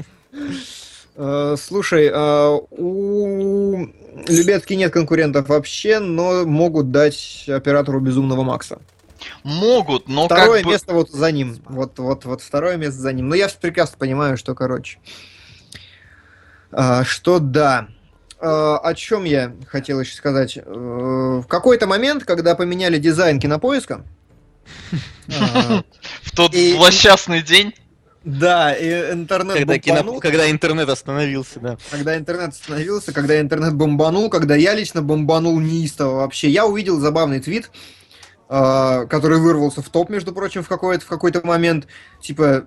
[1.15, 3.87] Э, слушай, э, у
[4.29, 8.79] Любецки нет конкурентов вообще, но могут дать оператору Безумного Макса.
[9.47, 10.73] Могут, но второе как бы...
[10.73, 11.57] место вот за ним.
[11.67, 13.29] Вот, вот, вот второе место за ним.
[13.29, 14.99] Но я прекрасно понимаю, что, короче.
[16.73, 17.87] а, что да.
[18.41, 20.59] А, о чем я хотел еще сказать?
[20.59, 24.05] Э, В какой-то момент, когда поменяли дизайн кинопоиска,
[25.41, 25.83] а,
[26.23, 27.73] В тот злосчастный день
[28.25, 31.79] да, и интернет Когда, кино- бомбанул, когда интернет остановился, да.
[31.93, 36.51] когда интернет остановился, когда интернет бомбанул, когда я лично бомбанул неистово вообще.
[36.51, 37.71] Я увидел забавный твит,
[38.49, 41.87] э, который вырвался в топ, между прочим, в какой-то, в какой-то момент.
[42.21, 42.67] Типа,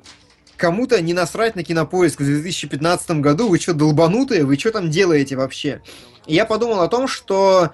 [0.58, 5.36] кому-то не насрать на кинопоиск в 2015 году, вы что, долбанутые, вы что там делаете
[5.36, 5.82] вообще?
[6.28, 7.72] И я подумал о том, что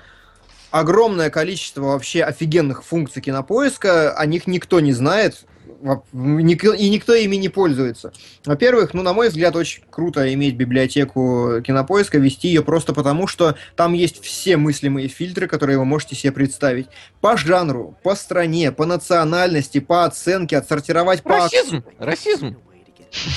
[0.71, 5.45] огромное количество вообще офигенных функций кинопоиска, о них никто не знает,
[5.85, 8.11] и никто ими не пользуется.
[8.45, 13.55] Во-первых, ну, на мой взгляд, очень круто иметь библиотеку кинопоиска, вести ее просто потому, что
[13.75, 16.87] там есть все мыслимые фильтры, которые вы можете себе представить.
[17.21, 21.37] По жанру, по стране, по национальности, по оценке, отсортировать по...
[21.37, 21.83] Расизм!
[21.99, 22.57] Расизм!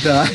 [0.05, 0.27] Да.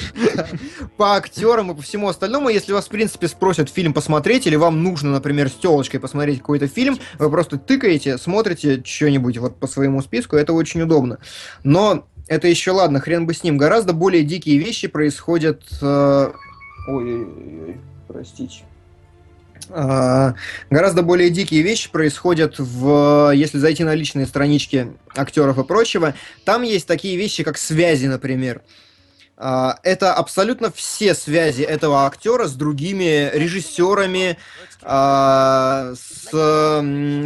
[0.97, 4.83] По актерам и по всему остальному, если вас, в принципе, спросят фильм посмотреть, или вам
[4.83, 10.01] нужно, например, с телочкой посмотреть какой-то фильм, вы просто тыкаете, смотрите что-нибудь вот по своему
[10.01, 11.19] списку, это очень удобно.
[11.63, 13.57] Но это еще ладно, хрен бы с ним.
[13.57, 15.63] Гораздо более дикие вещи происходят...
[15.81, 16.31] э,
[16.87, 18.63] Ой-ой-ой, простите.
[19.69, 20.35] А,
[20.69, 26.13] Гораздо более дикие вещи происходят в, если зайти на личные странички актеров и прочего,
[26.45, 28.61] там есть такие вещи, как связи, например.
[29.35, 34.37] Это абсолютно все связи этого актера с другими режиссерами,
[34.83, 36.29] а, с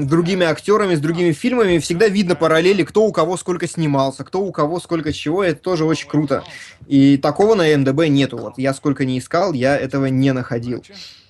[0.06, 1.80] другими актерами, с другими фильмами.
[1.80, 5.44] Всегда видно параллели, кто у кого сколько снимался, кто у кого сколько чего.
[5.44, 6.44] Это тоже очень круто.
[6.88, 8.38] И такого на МДБ нету.
[8.38, 10.84] Вот я сколько не искал, я этого не находил.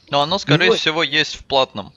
[0.09, 1.91] Но оно, скорее Ну, всего, есть в платном.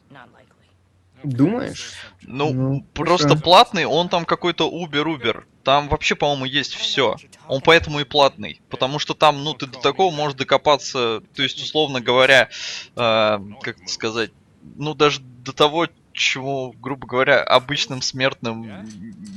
[1.22, 1.92] Думаешь?
[2.22, 3.42] Ну, Ну, просто хорошо.
[3.42, 5.46] платный, он там какой-то Убер-Убер.
[5.64, 7.16] Там вообще, по-моему, есть все.
[7.46, 8.60] Он поэтому и платный.
[8.70, 12.48] Потому что там, ну, ты до такого можешь докопаться, то есть, условно говоря,
[12.96, 14.30] э, как сказать,
[14.76, 18.86] ну, даже до того, чему, грубо говоря, обычным смертным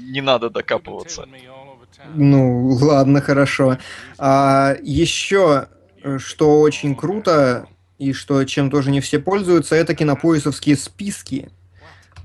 [0.10, 1.28] не надо докапываться.
[2.14, 3.78] Ну, ладно, хорошо.
[4.18, 5.68] А, еще,
[6.04, 11.50] э, что очень круто, и что чем тоже не все пользуются, это кинопоисовские списки,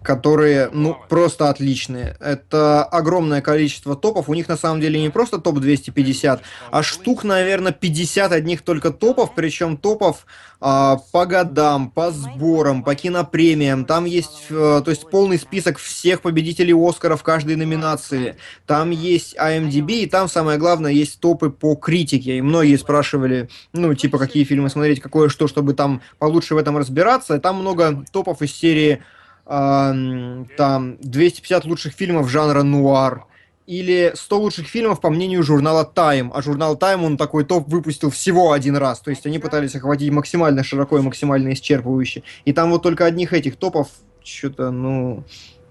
[0.02, 2.16] которые, ну, просто отличные.
[2.20, 4.28] Это огромное количество топов.
[4.28, 8.90] У них на самом деле не просто топ 250, а штук, наверное, 50 одних только
[8.90, 10.26] топов, причем топов
[10.60, 13.84] а, по годам, по сборам, по кинопремиям.
[13.84, 18.36] Там есть, э, то есть полный список всех победителей Оскара в каждой номинации.
[18.66, 22.38] Там есть IMDb, и там, самое главное, есть топы по критике.
[22.38, 26.76] И многие спрашивали, ну, типа, какие фильмы смотреть, какое что, чтобы там получше в этом
[26.76, 27.36] разбираться.
[27.36, 29.17] И там много топов из серии а,
[29.48, 33.24] там 250 лучших фильмов жанра нуар.
[33.66, 36.30] Или 100 лучших фильмов, по мнению журнала Time.
[36.32, 39.00] А журнал Time, он такой топ выпустил всего один раз.
[39.00, 42.22] То есть они пытались охватить максимально широко и максимально исчерпывающе.
[42.46, 43.88] И там вот только одних этих топов
[44.22, 45.24] что-то, ну...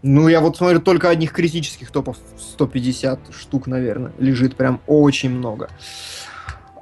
[0.03, 5.69] Ну, я вот смотрю, только одних критических топов 150 штук, наверное, лежит прям очень много.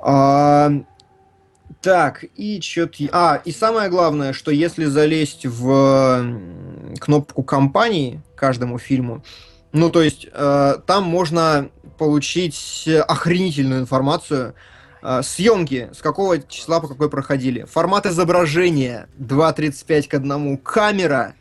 [0.04, 0.70] А,
[1.86, 3.08] так, и что-то...
[3.12, 6.26] А, и самое главное, что если залезть в
[7.00, 9.24] кнопку компании каждому фильму,
[9.72, 14.56] ну, то есть, э, там можно получить охренительную информацию.
[15.04, 17.68] Э, съемки, с какого числа по какой проходили.
[17.72, 20.58] Формат изображения 2.35 к 1.
[20.58, 21.36] Камера,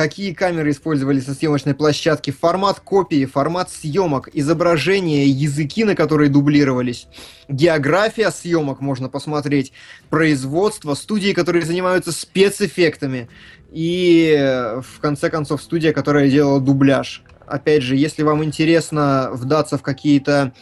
[0.00, 7.06] какие камеры использовались на съемочной площадке, формат копии, формат съемок, изображение, языки, на которые дублировались,
[7.50, 9.74] география съемок можно посмотреть,
[10.08, 13.28] производство, студии, которые занимаются спецэффектами,
[13.70, 17.22] и в конце концов студия, которая делала дубляж.
[17.46, 20.54] Опять же, если вам интересно вдаться в какие-то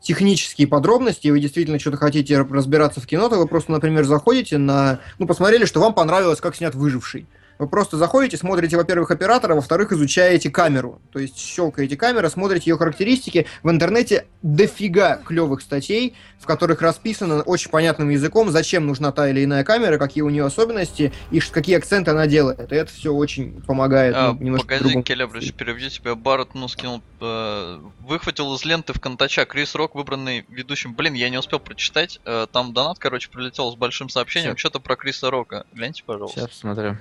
[0.00, 4.58] технические подробности, и вы действительно что-то хотите разбираться в кино, то вы просто, например, заходите
[4.58, 5.00] на...
[5.18, 7.26] Ну, посмотрели, что вам понравилось, как снят «Выживший».
[7.58, 11.00] Вы просто заходите, смотрите, во-первых, оператора, во-вторых, изучаете камеру.
[11.12, 13.46] То есть щелкаете камеру, смотрите ее характеристики.
[13.62, 19.44] В интернете дофига клевых статей, в которых расписано очень понятным языком, зачем нужна та или
[19.44, 22.72] иная камера, какие у нее особенности и какие акценты она делает.
[22.72, 24.14] И это все очень помогает.
[24.16, 25.02] А, ну, немножко погоди.
[25.02, 26.14] Келебрич, перебью тебя.
[26.14, 30.94] Барретт, ну, скинул, э, выхватил из ленты в Контача Крис Рок, выбранный ведущим.
[30.94, 32.20] Блин, я не успел прочитать.
[32.24, 34.56] Э, там донат, короче, прилетел с большим сообщением.
[34.56, 35.66] Что-то про Криса Рока.
[35.72, 36.40] Гляньте, пожалуйста.
[36.40, 36.96] Сейчас посмотрю.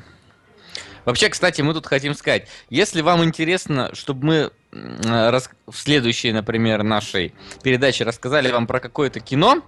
[1.06, 4.36] Вообще, кстати, мы тут хотим сказать, если вам интересно, чтобы мы
[4.72, 7.34] э, рас- в следующей, например, нашей
[7.64, 9.62] передаче рассказали вам про какое-то кино,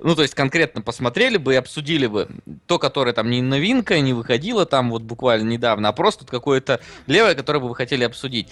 [0.00, 2.28] ну, то есть конкретно посмотрели бы и обсудили бы
[2.66, 6.80] то, которое там не новинка, не выходило там вот буквально недавно, а просто вот какое-то
[7.06, 8.48] левое, которое бы вы хотели обсудить.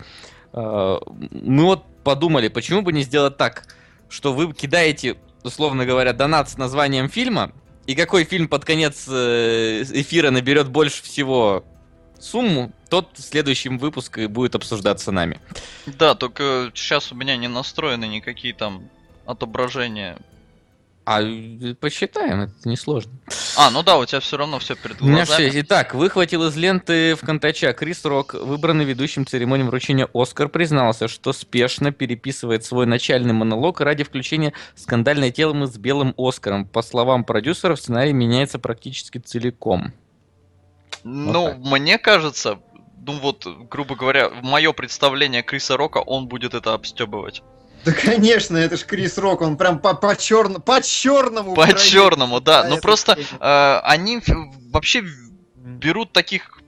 [0.52, 0.98] Э,
[1.30, 3.64] Мы вот подумали, почему бы не сделать так,
[4.08, 7.52] что вы кидаете, условно говоря, донат с названием фильма,
[7.86, 11.64] и какой фильм под конец э, эфира наберет больше всего
[12.20, 15.40] сумму, тот в следующем выпуске будет обсуждаться нами.
[15.86, 18.88] Да, только сейчас у меня не настроены никакие там
[19.26, 20.18] отображения.
[21.06, 23.12] А э, посчитаем, это несложно.
[23.56, 25.50] А, ну да, у тебя все равно все перед У меня глазами.
[25.50, 25.60] все.
[25.60, 31.32] Итак, выхватил из ленты в Контача Крис Рок, выбранный ведущим церемонии вручения Оскар, признался, что
[31.32, 36.66] спешно переписывает свой начальный монолог ради включения скандальной темы с белым Оскаром.
[36.66, 39.92] По словам продюсеров, сценарий меняется практически целиком.
[41.08, 41.58] Ну, так.
[41.58, 42.58] мне кажется,
[43.06, 47.42] ну вот, грубо говоря, в мое представление Криса Рока, он будет это обстебывать.
[47.84, 51.54] Да, конечно, это ж Крис Рок, он прям по, по, черно, по черному.
[51.54, 51.80] По пройдет.
[51.80, 52.64] черному, да.
[52.64, 54.20] Да, Ну просто э, они
[54.72, 55.04] вообще
[55.54, 56.58] берут таких,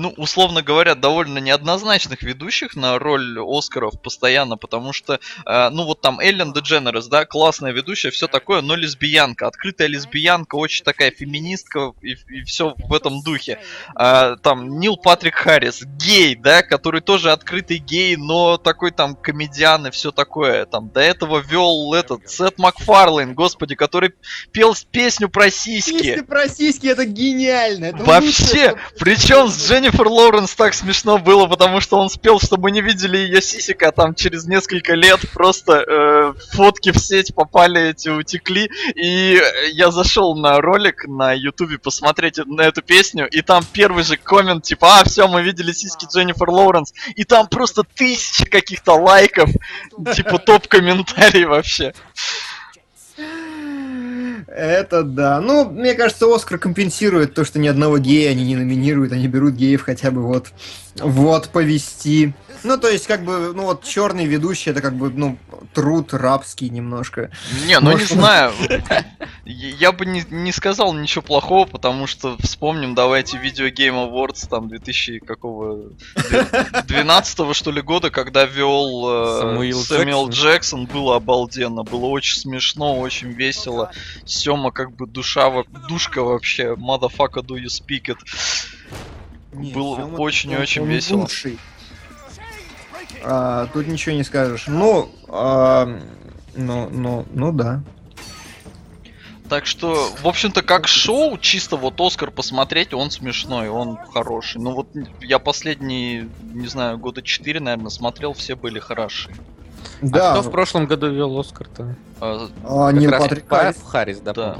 [0.00, 6.00] ну, условно говоря, довольно неоднозначных ведущих на роль Оскаров постоянно, потому что, э, ну, вот
[6.00, 11.92] там Эллен Дедженерес, да, классная ведущая, все такое, но лесбиянка, открытая лесбиянка, очень такая феминистка
[12.00, 13.60] и, все в этом духе.
[13.94, 19.86] А, там Нил Патрик Харрис, гей, да, который тоже открытый гей, но такой там комедиан
[19.86, 20.64] и все такое.
[20.64, 24.14] Там до этого вел этот Сет Макфарлейн, господи, который
[24.52, 25.92] пел песню про сиськи.
[25.92, 27.86] Если про сиськи, это гениально.
[27.86, 32.80] это Вообще, причем с Дженнифер Лоуренс так смешно было, потому что он спел, чтобы не
[32.80, 38.08] видели ее сисек, а там через несколько лет просто э, фотки в сеть попали эти,
[38.08, 39.40] утекли, и
[39.72, 44.64] я зашел на ролик на ютубе посмотреть на эту песню, и там первый же коммент,
[44.64, 49.50] типа, а, все, мы видели сиськи Дженнифер Лоуренс, и там просто тысячи каких-то лайков,
[50.14, 51.94] типа топ-комментарий вообще.
[54.50, 55.40] Это да.
[55.40, 59.54] Ну, мне кажется, Оскар компенсирует то, что ни одного гея они не номинируют, они берут
[59.54, 60.48] геев хотя бы вот,
[60.96, 62.34] вот повести.
[62.62, 65.38] Ну, то есть, как бы, ну вот черный ведущий, это как бы, ну,
[65.72, 67.30] труд рабский немножко.
[67.66, 68.52] Не, ну не Может, знаю.
[69.44, 74.68] Я бы не, не сказал ничего плохого, потому что вспомним, давайте видео Game Awards там
[74.68, 75.90] 2000 какого
[76.86, 80.50] 12 что ли года, когда вел э, Самуил Сэмюэл Джексон.
[80.50, 83.90] Джексон, было обалденно, было очень смешно, очень весело.
[84.24, 85.50] Сема как бы душа,
[85.88, 88.18] душка вообще, motherfucker do you speak it.
[89.52, 90.50] Не, Было Сёма, очень
[90.86, 91.20] весело.
[91.22, 91.58] лучший.
[93.24, 94.64] А, тут ничего не скажешь.
[94.66, 95.86] Ну, а,
[96.54, 97.82] ну, ну, ну да.
[99.48, 104.60] Так что, в общем-то, как шоу, чисто вот Оскар посмотреть, он смешной, он хороший.
[104.60, 104.86] Ну вот
[105.20, 109.30] я последние, не знаю, года 4, наверное, смотрел, все были хороши.
[110.00, 111.96] Да, А кто в прошлом году вел Оскар-то?
[112.20, 113.76] А, а, раз Патрик Па- Харрис.
[113.84, 114.32] Харрис, да.
[114.32, 114.58] Да.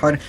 [0.00, 0.20] По-моему.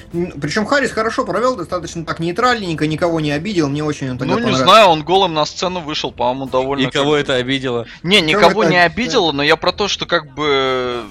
[0.42, 4.48] Причем Харрис хорошо провел, достаточно так нейтральненько, никого не обидел, мне очень он тогда Ну,
[4.48, 6.84] не знаю, он голым на сцену вышел, по-моему, довольно...
[6.84, 7.86] И как кого это обидело?
[8.04, 9.32] Не, Кого никого это не обидело?
[9.32, 11.04] но я про то, что как бы...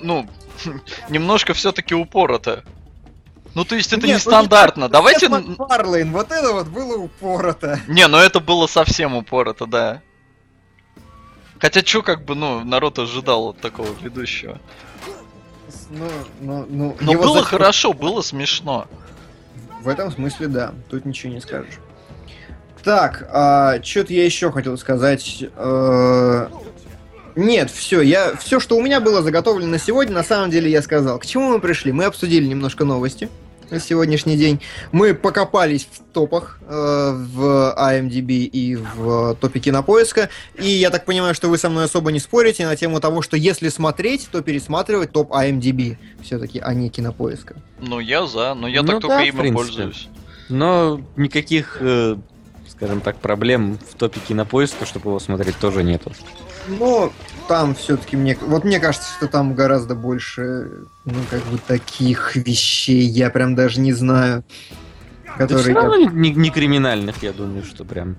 [0.00, 0.28] Ну,
[1.08, 2.64] немножко все-таки упорото.
[3.54, 4.84] Ну, то есть это Нет, ну, нестандартно.
[4.84, 5.28] так, Давайте...
[5.28, 7.80] Сет Макфарлейн, вот это вот было упорото.
[7.86, 10.00] Не, ну это было совсем упорото, да.
[11.58, 14.58] Хотя чё, как бы, ну, народ ожидал от такого ведущего.
[15.92, 16.06] Ну,
[16.40, 18.86] ну, ну, Но его было за- хорошо, было смешно.
[19.82, 20.72] В этом смысле, да.
[20.90, 21.78] Тут ничего не скажешь.
[22.82, 25.44] Так, а, что-то я еще хотел сказать.
[25.56, 26.48] Э,
[27.36, 30.82] Нет, все, я все, что у меня было заготовлено на сегодня, на самом деле я
[30.82, 31.18] сказал.
[31.18, 31.92] К чему мы пришли?
[31.92, 33.28] Мы обсудили немножко новости
[33.72, 34.60] на сегодняшний день.
[34.92, 40.28] Мы покопались в топах э, в IMDb и в топе кинопоиска.
[40.58, 43.36] И я так понимаю, что вы со мной особо не спорите на тему того, что
[43.36, 47.56] если смотреть, то пересматривать топ IMDb все-таки, а не кинопоиска.
[47.80, 49.52] Ну, я за, но я Ну так да, только в им и принципе.
[49.56, 50.08] пользуюсь.
[50.48, 52.16] Но никаких, э,
[52.68, 56.12] скажем так, проблем в топе кинопоиска, чтобы его смотреть, тоже нету.
[56.68, 57.10] Но
[57.48, 58.36] там все-таки мне...
[58.40, 63.80] Вот мне кажется, что там гораздо больше, ну, как бы таких вещей, я прям даже
[63.80, 64.44] не знаю.
[65.26, 65.62] Да Которые...
[65.62, 68.16] все я- равно не, не криминальных, я думаю, что прям.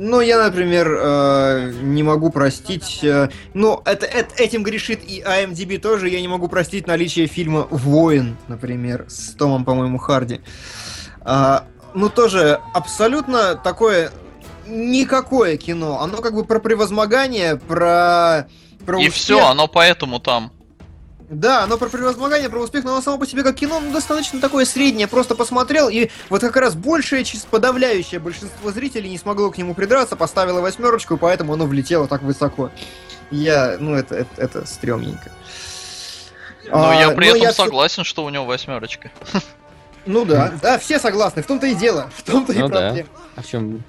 [0.00, 3.00] Ну, я, например, э, не могу простить...
[3.02, 6.08] э, ну, это, это- этим грешит и IMDb тоже.
[6.08, 10.40] Я не могу простить наличие фильма «Воин», например, с Томом, по-моему, Харди.
[11.22, 11.64] А,
[11.94, 14.12] ну, тоже абсолютно такое...
[14.68, 16.00] Никакое кино.
[16.00, 18.46] Оно как бы про превозмогание, про...
[18.84, 19.14] про И успех.
[19.14, 20.52] все, оно поэтому там.
[21.30, 24.40] Да, оно про превозмогание, про успех, но оно само по себе как кино ну, достаточно
[24.40, 25.06] такое среднее.
[25.08, 30.16] Просто посмотрел, и вот как раз большее, подавляющее большинство зрителей не смогло к нему придраться,
[30.16, 32.70] поставило восьмерочку, и поэтому оно влетело так высоко.
[33.30, 35.30] Я, ну, это, это, это стрёмненько.
[36.70, 39.10] Но А, я при но этом всё- согласен, что у него восьмерочка.
[40.06, 42.80] Ну да, да, все согласны, в том-то и дело, в том-то и Ну да.
[42.86, 43.08] проблема.
[43.36, 43.84] А в чем?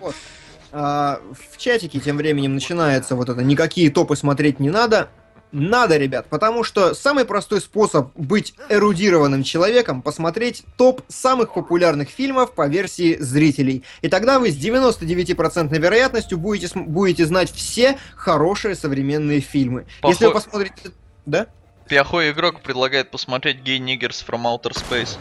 [0.72, 5.10] А, в чатике тем временем начинается вот это «никакие топы смотреть не надо».
[5.52, 12.54] Надо, ребят, потому что самый простой способ быть эрудированным человеком– посмотреть топ самых популярных фильмов
[12.54, 13.84] по версии зрителей.
[14.02, 19.88] И тогда вы с 99% вероятностью будете, будете знать все хорошие современные фильмы.
[20.04, 20.92] Если вы посмотрите...
[21.26, 21.48] Да?
[21.88, 25.18] Плохой игрок предлагает посмотреть Gay Niggers from Outer Space.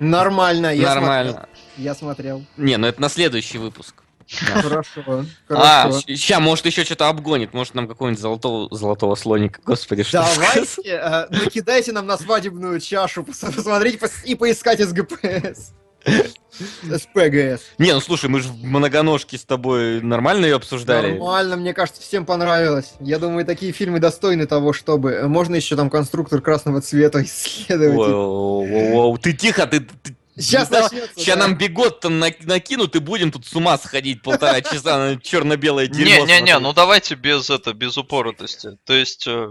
[0.00, 1.32] Нормально, я Нормально.
[1.32, 1.48] смотрел.
[1.76, 2.46] Я смотрел.
[2.56, 4.01] Не, ну это на следующий выпуск.
[4.40, 5.90] Хорошо, А.
[5.92, 7.52] Сейчас, может, еще что-то обгонит.
[7.54, 9.60] Может, нам какого-нибудь золотого, золотого слоника.
[9.64, 15.72] Господи, что Давайте, э, накидайте нам на свадебную чашу, пос- посмотреть пос- и поискать СГПС.
[16.04, 17.60] СПГС.
[17.78, 21.12] Не, ну слушай, мы же в многоножке с тобой нормально ее обсуждали.
[21.12, 22.94] Нормально, мне кажется, всем понравилось.
[23.00, 25.12] Я думаю, такие фильмы достойны того, чтобы...
[25.12, 27.96] э, Можно еще там конструктор красного цвета исследовать.
[27.96, 29.80] Воу-воу-воу, Ты тихо, ты...
[29.80, 31.10] ты- Сейчас да, начнется.
[31.14, 31.42] Сейчас да.
[31.46, 35.86] нам бегот там на- накинут и будем тут с ума сходить полтора часа на черно-белое
[35.88, 36.24] дерьмо.
[36.26, 38.78] Не-не-не, ну давайте без это, без упоротости.
[38.86, 39.48] То есть э,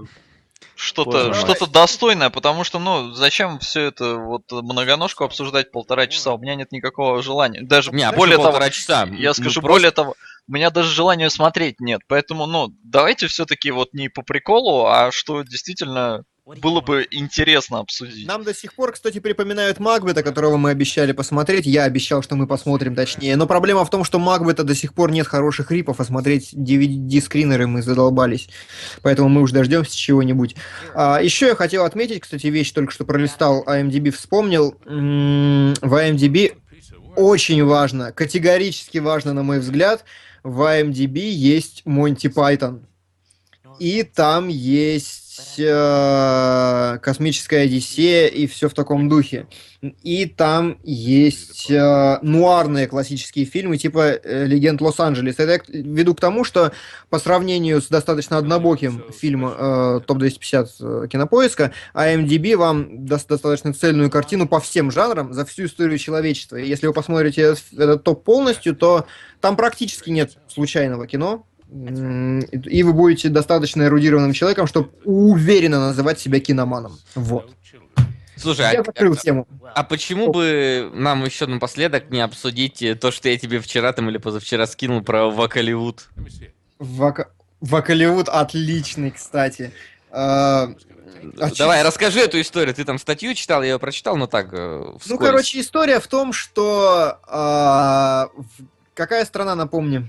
[0.75, 6.33] что-то что-то достойное, потому что, ну, зачем все это вот многоножку обсуждать полтора часа?
[6.33, 7.61] У меня нет никакого желания.
[7.61, 9.07] Даже Не, а более того, полтора часа.
[9.11, 10.15] я Ну, скажу просто- более того,
[10.47, 12.01] у меня даже желания смотреть нет.
[12.07, 18.27] Поэтому, ну, давайте все-таки вот не по приколу, а что действительно было бы интересно обсудить.
[18.27, 21.67] Нам до сих пор, кстати, припоминают Макбета, которого мы обещали посмотреть.
[21.67, 23.35] Я обещал, что мы посмотрим точнее.
[23.35, 27.67] Но проблема в том, что Макбета до сих пор нет хороших рипов, а смотреть DVD-скринеры
[27.67, 28.49] мы задолбались.
[29.03, 30.55] Поэтому мы уж дождемся чего-нибудь.
[30.95, 34.75] А, еще я хотел отметить, кстати, вещь, только что пролистал IMDb, вспомнил.
[34.85, 36.55] М, В IMDb
[37.15, 40.05] очень важно, категорически важно, на мой взгляд,
[40.43, 42.87] в IMDb есть Монти Пайтон.
[43.79, 45.20] И там есть
[45.57, 49.47] э, Космическая Одиссея и все в таком духе.
[50.03, 55.39] И там есть э, нуарные классические фильмы, типа э, Легенд Лос-Анджелес.
[55.39, 56.71] Это я веду к тому, что
[57.09, 64.11] по сравнению с достаточно однобоким фильмом э, топ-250 э, кинопоиска, IMDb вам даст достаточно цельную
[64.11, 66.57] картину по всем жанрам за всю историю человечества.
[66.57, 69.05] И если вы посмотрите этот топ полностью, то
[69.39, 71.47] там практически нет случайного кино.
[71.71, 76.99] И вы будете достаточно эрудированным человеком, чтобы уверенно называть себя киноманом.
[77.15, 77.49] Вот.
[78.35, 79.47] Слушай, Я а, закрыл тему.
[79.75, 84.09] а почему бы нам еще напоследок не обсудить э, то, что я тебе вчера там
[84.09, 86.09] или позавчера скинул про Вакаливуд?
[86.79, 87.29] Вака...
[87.61, 89.71] Вакаливуд отличный, кстати.
[90.09, 90.73] А,
[91.39, 92.73] а Давай, чё- расскажи эту историю.
[92.73, 95.19] Ты там статью читал, я ее прочитал, но так, э, Ну, вскользь.
[95.19, 97.19] короче, история в том, что...
[97.27, 98.29] а,
[98.95, 100.07] Какая страна, напомню?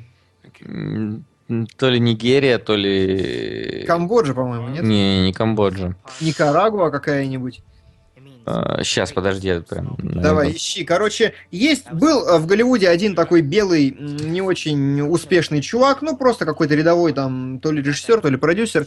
[1.76, 3.84] То ли Нигерия, то ли...
[3.86, 4.82] Камбоджа, по-моему, нет?
[4.82, 5.94] Не, не Камбоджа.
[6.20, 7.62] Никарагуа какая-нибудь?
[8.44, 9.96] Сейчас, подожди, я прям.
[9.98, 10.56] Давай, найду.
[10.56, 10.84] ищи.
[10.84, 16.74] Короче, есть, был в Голливуде один такой белый, не очень успешный чувак, ну просто какой-то
[16.74, 18.86] рядовой там, то ли режиссер, то ли продюсер,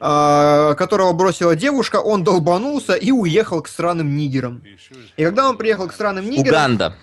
[0.00, 4.62] а, которого бросила девушка, он долбанулся и уехал к странным нигерам.
[5.16, 6.64] И когда он приехал к странным нигерам...
[6.64, 6.94] Уганда.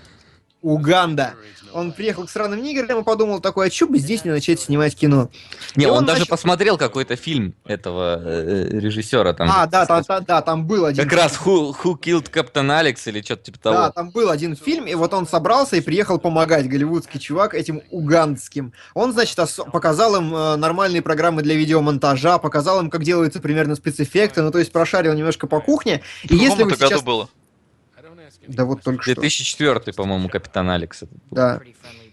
[0.62, 1.34] Уганда.
[1.74, 4.96] Он приехал к странным нигерам и подумал такой, а чё бы здесь не начать снимать
[4.96, 5.30] кино?
[5.76, 9.50] Не, И он, он даже начал- посмотрел какой-то фильм этого э, режиссера там.
[9.52, 11.04] А, да, да, да, да, там был один...
[11.04, 13.76] Как раз Who, Who Killed Captain Alex или что-то типа того.
[13.76, 17.82] Да, там был один фильм, и вот он собрался и приехал помогать, голливудский чувак, этим
[17.90, 18.74] угандским.
[18.94, 23.76] Он, значит, ос- показал им э, нормальные программы для видеомонтажа, показал им, как делаются примерно
[23.76, 26.02] спецэффекты, ну, то есть прошарил немножко по кухне.
[26.24, 27.02] И если вы сейчас...
[27.02, 27.30] было?
[28.48, 29.16] Да вот только что.
[29.16, 31.04] 2004, по-моему, Капитан Алекс.
[31.32, 31.62] Да.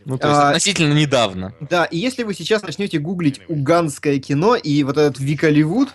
[0.04, 1.54] Ну, то есть А, относительно недавно.
[1.60, 5.90] Да, и если вы сейчас начнете гуглить уганское кино и вот этот Виколивуд,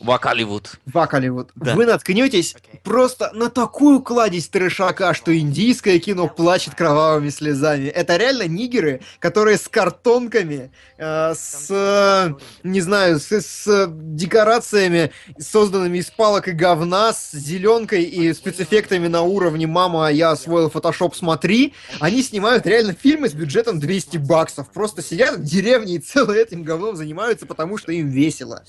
[0.00, 0.72] Вакаливуд.
[0.86, 1.74] Вакаливуд, Да.
[1.74, 7.86] вы наткнетесь просто на такую кладезь трешака, что индийское кино плачет кровавыми слезами.
[7.88, 15.98] Это реально нигеры, которые с картонками, э, с, э, не знаю, с, с декорациями, созданными
[15.98, 21.74] из палок и говна, с зеленкой и спецэффектами на уровне «Мама, я освоил фотошоп, смотри»,
[22.00, 24.70] они снимают реально фильмы с бюджетом 200 баксов.
[24.72, 28.62] Просто сидят в деревне и целым этим говном занимаются, потому что им весело.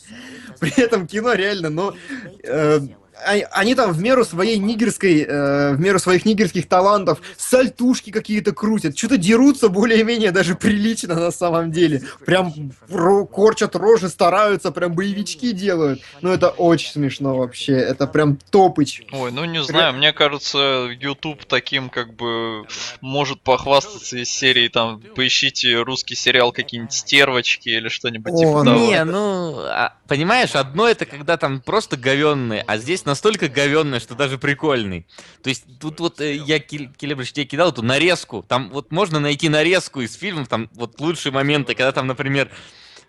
[0.60, 1.96] При этом кино реально, но
[2.44, 2.80] э,
[3.26, 8.98] они там в меру своей нигерской, э, в меру своих нигерских талантов сальтушки какие-то крутят,
[8.98, 12.04] что-то дерутся более-менее даже прилично на самом деле.
[12.26, 12.54] Прям
[12.90, 16.02] ро- корчат рожи, стараются, прям боевички делают.
[16.22, 19.04] Ну это очень смешно вообще, это прям топыч.
[19.12, 22.66] Ой, ну не знаю, мне кажется, YouTube таким как бы
[23.02, 28.66] может похвастаться из серии там поищите русский сериал какие-нибудь стервочки или что-нибудь О, типа ну
[28.66, 28.86] того.
[28.86, 34.16] Не, ну, а, понимаешь, одно это когда там просто говенный, а здесь настолько говенный, что
[34.16, 35.06] даже прикольный.
[35.44, 39.50] То есть тут вот э, я, Келебрич, тебе кидал эту нарезку, там вот можно найти
[39.50, 42.50] нарезку из фильмов, там вот лучшие моменты, когда там, например,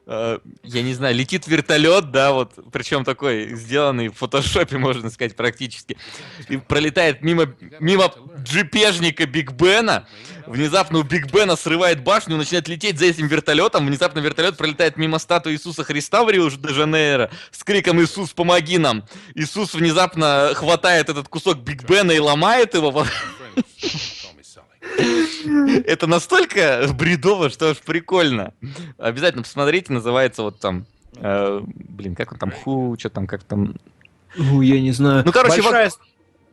[0.06, 5.96] я не знаю, летит вертолет, да, вот, причем такой, сделанный в фотошопе, можно сказать, практически,
[6.48, 10.08] и пролетает мимо, мимо джипежника Биг Бена,
[10.46, 15.18] внезапно у Биг Бена срывает башню, начинает лететь за этим вертолетом, внезапно вертолет пролетает мимо
[15.18, 19.04] статуи Иисуса Христа в Рио-де-Жанейро с криком «Иисус, помоги нам!».
[19.34, 23.06] Иисус внезапно хватает этот кусок Биг Бена и ломает его.
[25.86, 28.52] Это настолько бредово, что аж прикольно.
[28.98, 30.86] Обязательно посмотрите, называется вот там...
[31.16, 33.76] э, блин, как он там, ху, что там, как там...
[34.36, 35.22] Ну, я не знаю.
[35.24, 35.90] Ну, короче, Большая...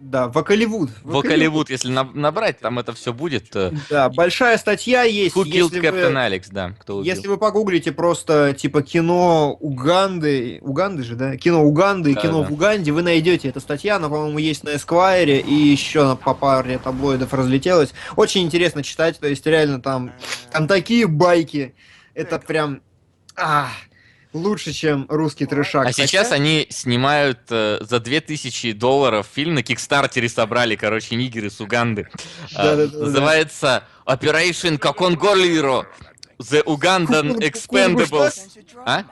[0.02, 0.90] Да, Вокаливуд.
[1.04, 3.54] Вокаливуд, если на- набрать, там это все будет.
[3.56, 5.36] э, Да, большая статья есть.
[5.36, 7.06] Who killed если Captain вы- Alex, да, кто убил.
[7.14, 11.36] Если вы погуглите просто типа кино Уганды, Уганды же, да?
[11.36, 12.48] Кино Уганды Да, кино да.
[12.48, 16.78] в Уганде, вы найдете эту статью, она, по-моему, есть на Эсквайре и еще по паре
[16.82, 17.94] таблоидов разлетелась.
[18.16, 20.14] Очень интересно читать, то есть реально там,
[20.52, 21.76] там такие байки,
[22.14, 22.82] это прям
[23.36, 23.68] а,
[24.34, 25.84] лучше, чем русский трешак.
[25.84, 31.50] А Хотя- сейчас они снимают э, за 2000 долларов фильм на Кикстартере собрали, короче, нигеры
[31.50, 32.08] с Уганды.
[32.54, 33.06] Да-да-да-да.
[33.06, 35.88] Называется Operation Коконголиро.
[36.40, 38.40] The Ugandan Expendables.
[38.86, 39.04] А?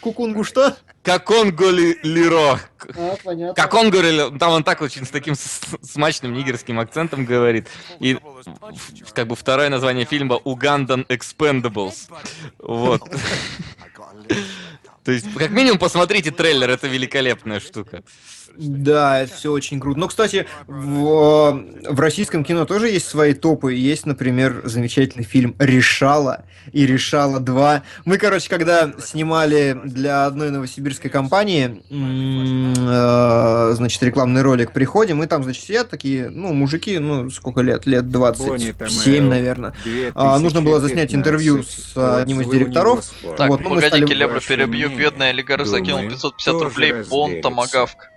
[0.00, 0.76] Кукунгу что?
[1.02, 2.60] Коконголиро.
[2.96, 3.54] А, понятно.
[3.54, 4.38] Коконголиро.
[4.38, 7.66] Там он так очень с таким смачным нигерским акцентом говорит.
[7.98, 8.16] И
[9.14, 12.08] как бы второе название фильма Ugandan Expendables.
[12.58, 13.02] Вот.
[15.04, 18.02] То есть, как минимум, посмотрите трейлер, это великолепная штука.
[18.56, 19.98] Да, это все очень круто.
[20.00, 23.74] Но, кстати, в, в российском кино тоже есть свои топы.
[23.74, 27.82] Есть, например, замечательный фильм «Решала» и «Решала 2».
[28.04, 35.44] Мы, короче, когда снимали для одной новосибирской компании, э, значит, рекламный ролик, приходим, и там,
[35.44, 37.86] значит, сидят такие, ну, мужики, ну, сколько лет?
[37.86, 39.74] Лет 27, наверное.
[40.14, 43.04] А, нужно было заснять интервью с одним из директоров.
[43.36, 46.92] Так, Вот, ну, мы погоди, стали- Келебра перебью, бедный олигарх закинул Думаю, 550 тоже рублей,
[47.08, 48.10] бон томагавк.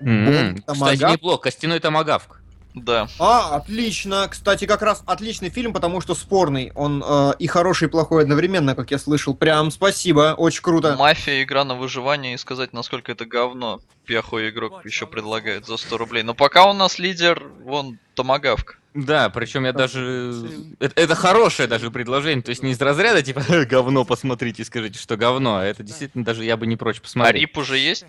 [0.00, 1.42] М, Кстати, неплохо.
[1.42, 2.40] Костяной томагавк.
[2.74, 3.08] Да.
[3.18, 4.28] А, отлично.
[4.30, 6.72] Кстати, как раз отличный фильм, потому что спорный.
[6.74, 9.34] Он э, и хороший, и плохой одновременно, как я слышал.
[9.34, 10.94] Прям спасибо, очень круто.
[10.98, 13.80] Мафия, игра на выживание и сказать, насколько это говно.
[14.06, 16.22] Плохой игрок еще предлагает за 100 рублей.
[16.22, 18.78] Но пока у нас лидер, вон, томагавк.
[18.92, 20.32] Да, причем я даже...
[20.78, 24.98] Это, это хорошее даже предложение, то есть не из разряда, типа, говно посмотрите и скажите,
[24.98, 27.42] что говно, а это действительно даже я бы не прочь А посмотреть.
[27.42, 28.06] рип уже есть?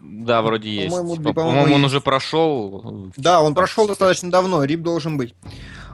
[0.00, 0.90] Да, вроде есть.
[0.94, 1.84] По-моему, По- да, по-моему, он есть.
[1.84, 3.12] уже прошел.
[3.16, 5.34] Да, он прошел достаточно давно, рип должен быть.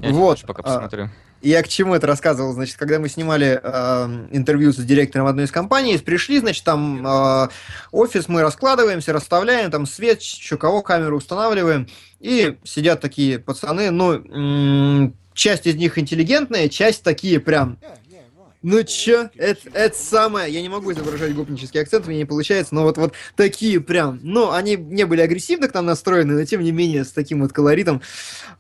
[0.01, 1.11] Я вот, пока а, посмотрю.
[1.43, 2.53] я к чему это рассказывал?
[2.53, 7.49] Значит, когда мы снимали э, интервью с директором одной из компаний, пришли, значит, там э,
[7.93, 11.89] офис, мы раскладываемся, расставляем, там свет, еще кого камеру устанавливаем,
[12.20, 17.78] и сидят такие пацаны, ну, часть из них интеллигентная, часть такие прям
[18.62, 22.83] ну чё, это, это самое, я не могу изображать гопнический акцент, мне не получается, но
[22.83, 26.73] вот, вот такие прям, ну, они не были агрессивно к нам настроены, но тем не
[26.73, 28.03] менее с таким вот колоритом,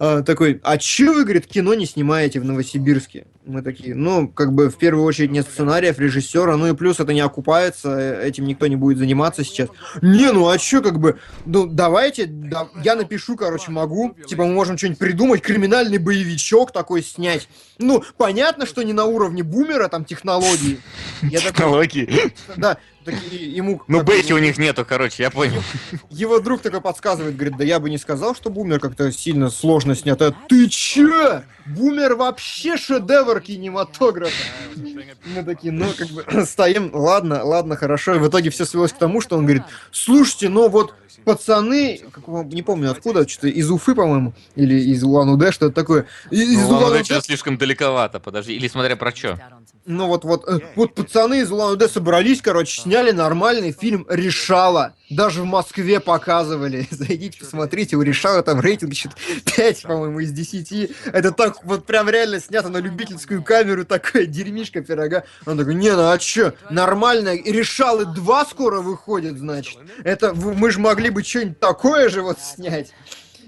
[0.00, 3.26] э, такой, а чё вы, говорит, кино не снимаете в Новосибирске?
[3.46, 7.12] Мы такие, ну, как бы в первую очередь нет сценариев, режиссера, ну и плюс это
[7.12, 9.68] не окупается, э, этим никто не будет заниматься сейчас.
[10.02, 14.52] Не, ну а чё, как бы, ну давайте, да, я напишу, короче, могу, типа мы
[14.52, 17.48] можем что-нибудь придумать, криминальный боевичок такой снять.
[17.78, 20.80] Ну, понятно, что не на уровне бумера, там, технологии.
[21.22, 22.32] Я Технологии?
[22.56, 22.78] Да,
[23.10, 23.82] ему...
[23.88, 25.62] Ну, бейки у них нету, короче, я понял.
[26.10, 29.94] Его друг такой подсказывает, говорит, да я бы не сказал, что бумер как-то сильно сложно
[29.94, 30.20] снят.
[30.22, 31.42] А ты чё?
[31.66, 34.32] Бумер вообще шедевр кинематографа.
[34.76, 38.14] Мы такие, ну, как бы, стоим, ладно, ладно, хорошо.
[38.14, 42.26] И в итоге все свелось к тому, что он говорит, слушайте, ну вот пацаны, как,
[42.46, 46.06] не помню откуда, что-то из Уфы, по-моему, или из Улан-Удэ, что-то такое.
[46.30, 49.38] Из ну, Улан-Удэ слишком далековато, подожди, или смотря про что.
[49.88, 54.94] Ну вот, вот, э, вот пацаны из Улан-Удэ собрались, короче, сняли нормальный фильм «Решала».
[55.10, 56.88] Даже в Москве показывали.
[56.90, 59.10] Зайдите, посмотрите, у Решала там рейтинг что
[59.56, 60.90] 5, по-моему, из 10.
[61.12, 65.22] Это так вот прям реально снято на любительскую камеру, такое дерьмишка пирога.
[65.46, 69.78] Он такой, не, ну а чё, нормально, Решалы 2 скоро выходит, значит.
[70.02, 72.92] Это мы же могли бы что-нибудь такое же вот снять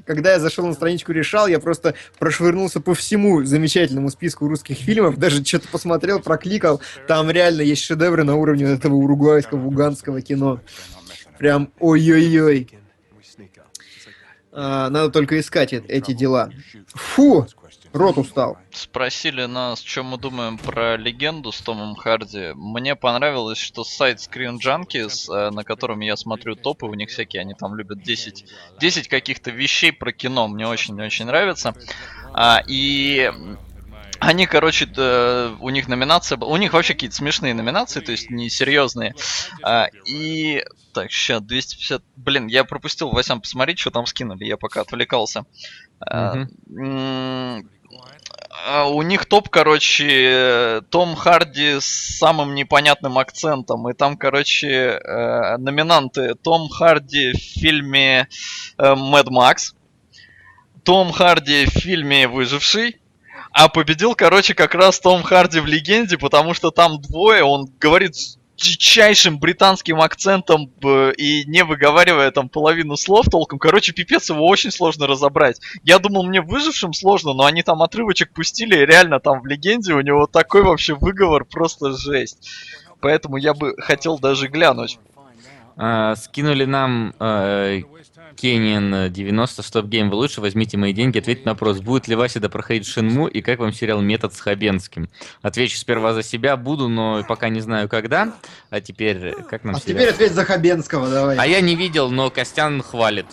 [0.08, 5.18] когда я зашел на страничку решал, я просто прошвырнулся по всему замечательному списку русских фильмов,
[5.18, 6.80] даже что-то посмотрел, прокликал.
[7.06, 10.60] Там реально есть шедевры на уровне этого уругвайского, уганского кино.
[11.38, 12.70] Прям ой-ой-ой.
[14.50, 16.50] А, надо только искать эти дела.
[16.94, 17.46] Фу!
[17.98, 18.58] Рот устал.
[18.70, 22.52] Спросили нас, что мы думаем про легенду с Томом Харди.
[22.54, 27.40] Мне понравилось, что сайт Screen Junkies, э, на котором я смотрю топы, у них всякие,
[27.40, 28.44] они там любят 10,
[28.78, 30.46] 10 каких-то вещей про кино.
[30.48, 31.74] Мне очень-очень нравится.
[32.32, 33.32] А, и
[34.20, 34.86] они, короче,
[35.60, 39.14] у них номинация У них вообще какие-то смешные номинации, то есть несерьезные.
[39.62, 40.64] А, и...
[40.92, 42.02] Так, сейчас, 250...
[42.16, 45.44] Блин, я пропустил, Васян, посмотреть, что там скинули, я пока отвлекался.
[46.00, 46.48] Mm-hmm.
[46.76, 47.62] А,
[48.86, 53.88] у них топ, короче, Том Харди с самым непонятным акцентом.
[53.88, 56.34] И там, короче, э, номинанты.
[56.34, 58.28] Том Харди в фильме
[58.78, 59.74] Мэд Макс,
[60.84, 63.00] Том Харди в фильме Выживший,
[63.52, 68.14] а победил, короче, как раз Том Харди в Легенде, потому что там двое, он говорит
[68.58, 70.66] дичайшим британским акцентом
[71.16, 73.58] и не выговаривая там половину слов толком.
[73.58, 75.60] Короче, пипец, его очень сложно разобрать.
[75.84, 79.94] Я думал, мне выжившим сложно, но они там отрывочек пустили, и реально там в легенде
[79.94, 82.50] у него такой вообще выговор, просто жесть.
[83.00, 84.98] Поэтому я бы хотел даже глянуть.
[85.76, 87.82] А, скинули нам э,
[88.40, 92.40] Кенин 90 Стоп Гейм, вы лучше возьмите мои деньги, ответьте на вопрос, будет ли Вася
[92.48, 95.08] проходить Шинму и как вам сериал Метод с Хабенским?
[95.42, 98.32] Отвечу сперва за себя, буду, но пока не знаю когда.
[98.70, 99.98] А теперь, как нам А сериал?
[99.98, 101.36] теперь ответь за Хабенского, давай.
[101.36, 103.26] А я не видел, но Костян хвалит.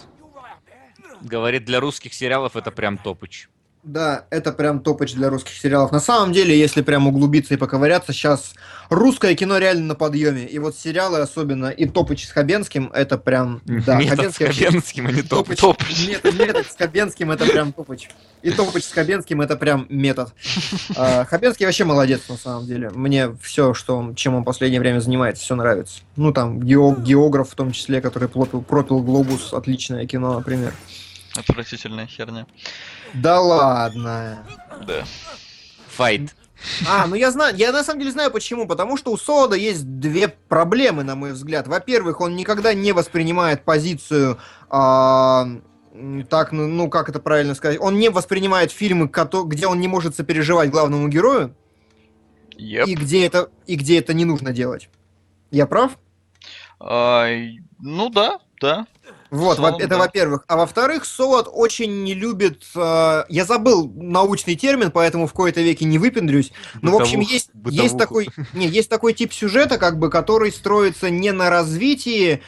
[1.21, 3.47] Говорит, для русских сериалов это прям топыч.
[3.85, 5.91] Да, это прям топоч для русских сериалов.
[5.91, 8.55] На самом деле, если прям углубиться и поковыряться, сейчас
[8.89, 10.47] русское кино реально на подъеме.
[10.47, 13.61] И вот сериалы особенно, и топоч с Хабенским, это прям...
[13.85, 15.59] Да, метод Хабенский, с Хабенским, а не топоч.
[15.59, 16.07] топоч.
[16.07, 18.09] Метод, метод с Хабенским, это прям топоч.
[18.41, 20.33] И топоч с Хабенским, это прям метод.
[20.97, 22.89] А, Хабенский вообще молодец, на самом деле.
[22.89, 25.99] Мне все, что он, чем он в последнее время занимается, все нравится.
[26.15, 30.73] Ну, там, географ в том числе, который пропил, пропил «Глобус», отличное кино, например.
[31.35, 32.47] Отвратительная херня.
[33.13, 34.45] Да ладно.
[34.87, 35.03] Да.
[35.89, 36.35] Файт.
[36.87, 38.67] А, ну я знаю, я на самом деле знаю почему.
[38.67, 41.67] Потому что у Солода есть две проблемы, на мой взгляд.
[41.67, 45.47] Во-первых, он никогда не воспринимает позицию а,
[46.29, 49.09] так, ну, ну как это правильно сказать, он не воспринимает фильмы,
[49.45, 51.55] где он не может сопереживать главному герою,
[52.57, 52.85] yep.
[52.85, 54.89] и где это и где это не нужно делать.
[55.51, 55.97] Я прав?
[56.79, 57.27] А,
[57.79, 58.87] ну да, да.
[59.35, 59.97] Вот, Солод, это да.
[59.97, 60.45] во-первых.
[60.47, 62.63] А во-вторых, Солод очень не любит...
[62.75, 66.51] Э, я забыл научный термин, поэтому в кои-то веке не выпендрюсь.
[66.81, 71.09] Но, в общем, есть, есть, такой, не, есть такой тип сюжета, как бы, который строится
[71.09, 72.41] не на развитии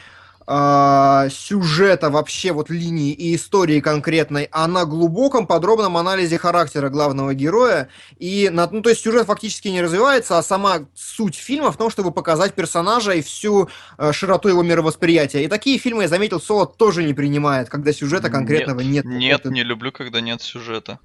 [0.48, 7.34] э, сюжета вообще вот линии и истории конкретной, а на глубоком подробном анализе характера главного
[7.34, 7.88] героя.
[8.18, 11.90] И на, ну, то есть сюжет фактически не развивается, а сама суть фильма в том,
[11.90, 13.68] чтобы показать персонажа и всю
[13.98, 15.42] э, широту его мировосприятия.
[15.42, 19.04] И такие фильмы, я заметил, Соло тоже не принимает, когда сюжета конкретного нет.
[19.04, 20.98] Нет, нет не люблю, когда нет сюжета.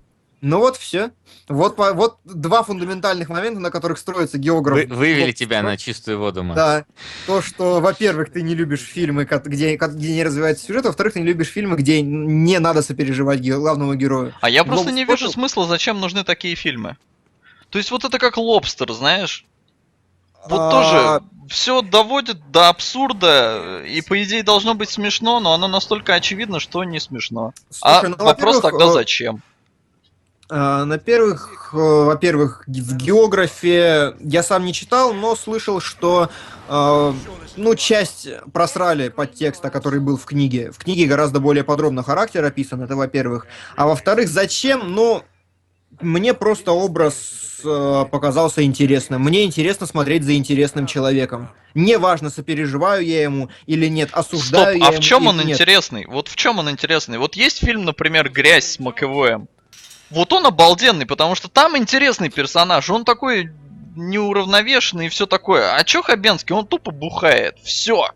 [0.44, 1.12] Ну вот все.
[1.48, 4.78] Вот, по- вот два фундаментальных момента, на которых строится географ.
[4.78, 6.58] Вы- вывели Вот, тебя на чистую воду, Макс.
[6.58, 6.86] Да.
[7.26, 11.26] То, что, во-первых, ты не любишь фильмы, где, где не развивается сюжет, во-вторых, ты не
[11.28, 14.34] любишь фильмы, где не надо сопереживать главному герою.
[14.42, 16.98] А я просто любом не вижу смысла, зачем нужны такие фильмы.
[17.70, 19.46] То есть вот это как лобстер, знаешь?
[20.46, 25.70] Вот А, тоже все доводит до абсурда, и по идее должно быть смешно, но оно
[25.70, 27.54] настолько очевидно, что не смешно.
[27.82, 29.42] а слушай, ну, вопрос тогда э, зачем?
[30.56, 36.30] А, На первых, э, во-первых, в географе я сам не читал, но слышал, что
[36.70, 37.14] э,
[37.58, 40.72] ну, часть просрали подтекста, который был в книге.
[40.72, 43.48] В книге гораздо более подробно характер описан, это во-первых.
[43.76, 44.94] А во-вторых, зачем?
[44.94, 45.24] Ну,
[46.02, 49.24] мне просто образ э, показался интересным.
[49.24, 51.50] Мне интересно смотреть за интересным человеком.
[51.74, 55.38] Неважно, сопереживаю я ему или нет, Стоп, осуждаю я а в ему чем или он
[55.38, 55.48] нет.
[55.48, 56.06] интересный?
[56.06, 57.18] Вот в чем он интересный?
[57.18, 59.48] Вот есть фильм, например, Грязь с Маковоем.
[60.14, 62.90] Вот он обалденный, потому что там интересный персонаж.
[62.90, 63.52] Он такой
[63.96, 65.76] неуравновешенный и все такое.
[65.76, 66.56] А чё Хабенский?
[66.56, 67.58] Он тупо бухает.
[67.64, 68.10] Все.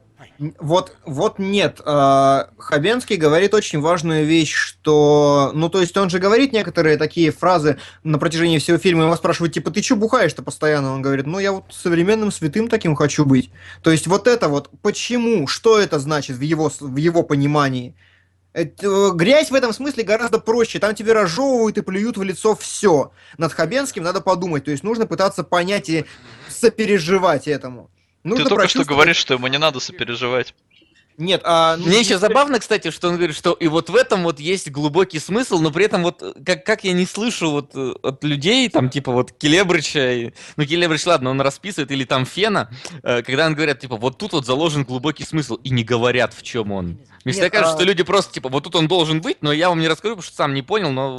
[0.59, 1.81] Вот, вот нет.
[1.83, 5.51] А, Хабенский говорит очень важную вещь, что...
[5.55, 9.05] Ну, то есть он же говорит некоторые такие фразы на протяжении всего фильма.
[9.05, 10.93] Его спрашивают, типа, ты чё бухаешь-то постоянно?
[10.93, 13.49] Он говорит, ну, я вот современным святым таким хочу быть.
[13.81, 17.95] То есть вот это вот, почему, что это значит в его, в его понимании?
[18.57, 20.79] Э, грязь в этом смысле гораздо проще.
[20.79, 23.11] Там тебе разжевывают и плюют в лицо все.
[23.37, 24.65] Над Хабенским надо подумать.
[24.65, 26.05] То есть нужно пытаться понять и
[26.49, 27.91] сопереживать этому.
[28.23, 30.55] Нужно Ты только что говоришь, что ему не надо сопереживать.
[31.17, 31.77] Нет, а...
[31.77, 34.69] ну, Мне еще забавно, кстати, что он говорит, что и вот в этом вот есть
[34.69, 38.23] глубокий смысл, но при этом вот э, как, как я не слышу вот э, от
[38.23, 42.69] людей, там типа вот Келебрича, и- ну Келебрич, ладно, он расписывает, или там Фена,
[43.01, 46.43] э, когда он говорят, типа, вот тут вот заложен глубокий смысл, и не говорят, в
[46.43, 46.99] чем он.
[47.25, 49.69] Мне всегда кажется, а- что люди просто, типа, вот тут он должен быть, но я
[49.69, 51.17] вам не расскажу, потому что сам не понял, но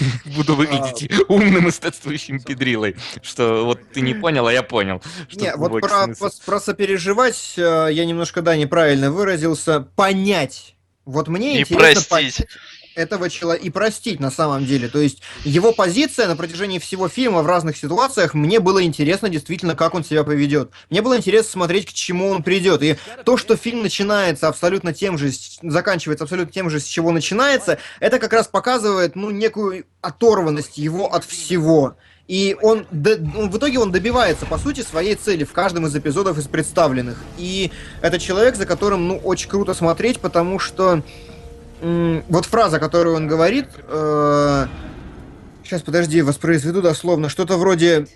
[0.36, 1.24] буду выглядеть А.
[1.32, 5.02] умным и статствующим педрилой, что вот ты не понял, а я понял.
[5.32, 9.10] Не, вот про, про, про сопереживать я немножко, да, неправильно
[9.40, 9.80] выразился.
[9.96, 10.74] Понять.
[11.04, 12.46] Вот мне И интересно простить.
[12.94, 14.88] этого человека и простить на самом деле.
[14.88, 19.74] То есть его позиция на протяжении всего фильма в разных ситуациях мне было интересно действительно,
[19.74, 20.70] как он себя поведет.
[20.90, 22.82] Мне было интересно смотреть, к чему он придет.
[22.82, 27.78] И то, что фильм начинается абсолютно тем же, заканчивается абсолютно тем же, с чего начинается,
[27.98, 31.96] это как раз показывает, ну, некую оторванность его от всего.
[32.30, 32.86] И он,
[33.36, 37.16] он- в итоге он добивается, по сути, своей цели в каждом из эпизодов из представленных.
[37.38, 41.02] И это человек, за которым, ну, очень круто смотреть, потому что
[41.82, 43.66] вот фраза, которую он говорит,
[45.64, 48.06] сейчас, подожди, воспроизведу дословно, что-то вроде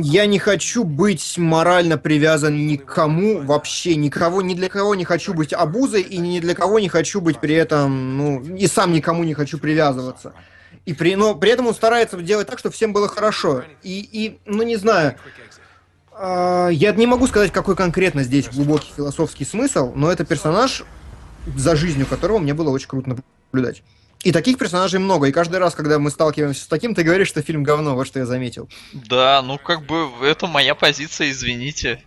[0.00, 5.04] «Я не хочу быть морально привязан ни к кому, вообще никого, ни для кого не
[5.04, 8.92] хочу быть обузой, и ни для кого не хочу быть при этом, ну, и сам
[8.92, 10.32] никому не хочу привязываться».
[10.86, 13.64] И при, но при этом он старается делать так, чтобы всем было хорошо.
[13.82, 15.16] И, и ну не знаю,
[16.12, 20.84] а, я не могу сказать, какой конкретно здесь глубокий философский смысл, но это персонаж,
[21.56, 23.16] за жизнью которого мне было очень круто
[23.52, 23.82] наблюдать.
[24.22, 27.42] И таких персонажей много, и каждый раз, когда мы сталкиваемся с таким, ты говоришь, что
[27.42, 28.68] фильм говно, вот что я заметил.
[28.92, 32.02] Да, ну как бы это моя позиция, извините.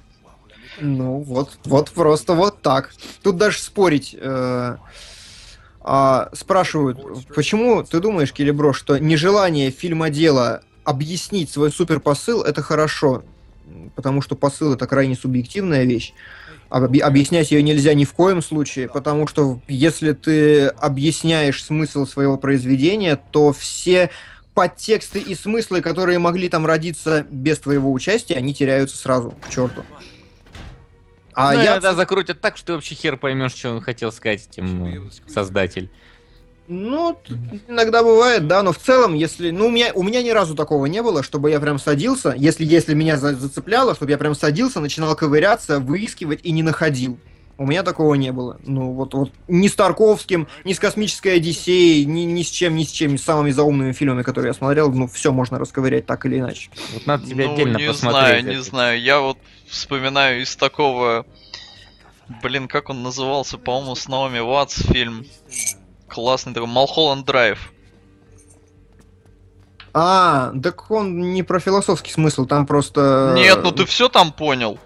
[0.80, 2.94] Ну, вот, вот просто вот так.
[3.24, 4.16] Тут даже спорить.
[4.20, 4.78] э,
[5.89, 6.99] а, спрашивают,
[7.34, 13.23] почему ты думаешь, Келебро, что нежелание фильмодела объяснить свой суперпосыл это хорошо?
[13.95, 16.14] Потому что посыл это крайне субъективная вещь.
[16.69, 22.38] Объ- объяснять ее нельзя ни в коем случае, потому что если ты объясняешь смысл своего
[22.38, 24.09] произведения, то все
[24.53, 29.84] подтексты и смыслы, которые могли там родиться без твоего участия, они теряются сразу к черту.
[31.39, 34.47] А ну, я иногда закрутят так, что ты вообще хер поймешь, что он хотел сказать
[34.49, 35.88] этим ну, создатель.
[36.68, 37.15] Ну,
[37.68, 39.51] иногда бывает, да, но в целом, если...
[39.51, 42.65] Ну, у меня, у меня ни разу такого не было, чтобы я прям садился, если,
[42.65, 47.19] если меня за- зацепляло, чтобы я прям садился, начинал ковыряться, выискивать и не находил.
[47.60, 48.60] У меня такого не было.
[48.66, 52.84] Ну, вот, вот ни с Тарковским, ни с Космической Одиссеей, ни, ни с чем, ни
[52.84, 56.26] с чем, ни с самыми заумными фильмами, которые я смотрел, ну, все можно расковырять так
[56.28, 56.70] или иначе.
[56.94, 58.30] Вот надо тебе ну, отдельно не посмотреть.
[58.30, 58.64] знаю, не это.
[58.64, 59.02] знаю.
[59.02, 61.26] Я вот вспоминаю из такого...
[62.44, 63.58] Блин, как он назывался?
[63.58, 65.26] По-моему, с Наоми Ватс фильм.
[66.08, 66.68] Классный такой.
[66.68, 67.72] Малхолланд Драйв.
[69.94, 73.34] А, так он не про философский смысл, там просто...
[73.36, 74.78] Нет, ну ты все там понял.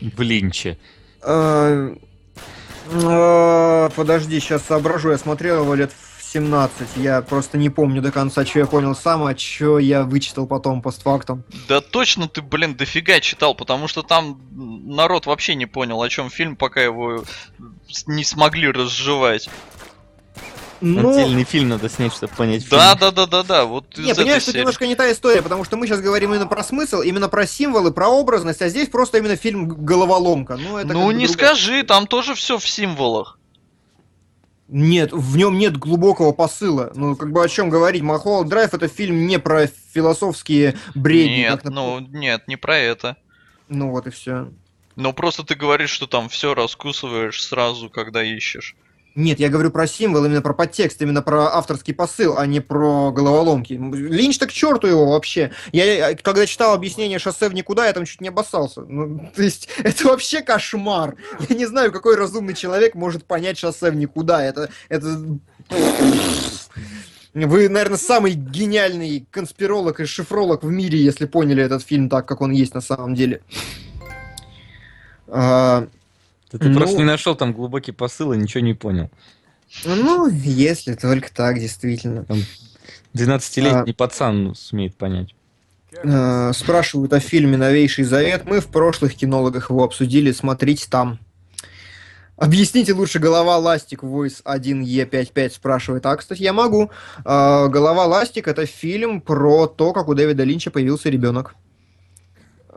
[0.00, 0.78] Блинче.
[1.22, 1.94] Э,
[2.90, 8.12] э, Подожди, сейчас соображу, я смотрел его лет в 17, я просто не помню до
[8.12, 11.42] конца, что я понял сам, а что я вычитал потом постфактум.
[11.68, 16.28] Да точно ты, блин, дофига читал, потому что там народ вообще не понял, о чем
[16.30, 17.24] фильм, пока его
[17.90, 19.48] с- не смогли разжевать.
[20.80, 23.00] Ну, Отдельный фильм надо снять, чтобы понять Да, фильм.
[23.00, 23.64] да, да, да, да.
[23.64, 24.58] Вот Не, понимаешь, это серии.
[24.60, 27.90] немножко не та история, потому что мы сейчас говорим именно про смысл, именно про символы,
[27.92, 30.56] про образность, а здесь просто именно фильм головоломка.
[30.56, 33.38] Ну, это Ну не другая- скажи, там тоже все в символах.
[34.68, 36.92] Нет, в нем нет глубокого посыла.
[36.94, 38.02] Ну, как бы о чем говорить.
[38.02, 41.38] Махолд Драйв это фильм не про философские бредни.
[41.38, 43.16] Нет, ну нет, не про это.
[43.68, 44.48] ну вот и все.
[44.94, 48.76] Ну просто ты говоришь, что там все раскусываешь сразу, когда ищешь.
[49.14, 53.10] Нет, я говорю про символ, именно про подтекст, именно про авторский посыл, а не про
[53.10, 53.72] головоломки.
[53.72, 55.50] Линч так к черту его вообще.
[55.72, 58.82] Я, я, когда читал объяснение шоссе в никуда, я там чуть не обоссался.
[58.82, 61.16] Ну, то есть, это вообще кошмар.
[61.48, 64.44] Я не знаю, какой разумный человек может понять шоссе в никуда.
[64.44, 65.18] Это, это...
[67.34, 72.40] Вы, наверное, самый гениальный конспиролог и шифролог в мире, если поняли этот фильм так, как
[72.40, 73.42] он есть на самом деле.
[75.26, 75.88] А,
[76.52, 79.10] Да ты Ну- просто не нашел там глубокий посыл и ничего не понял.
[79.84, 82.24] ну, если только так, действительно.
[83.14, 85.34] 12-летний пацан сумеет понять.
[86.02, 88.44] Э, спрашивают о фильме «Новейший завет».
[88.44, 91.18] Мы в прошлых кинологах его обсудили, смотрите там.
[92.36, 96.06] Объясните лучше «Голова ластик» Voice 1E55 спрашивает.
[96.06, 96.90] А, кстати, я могу.
[97.24, 101.54] Э, «Голова ластик»— это фильм про то, как у Дэвида Линча появился ребенок.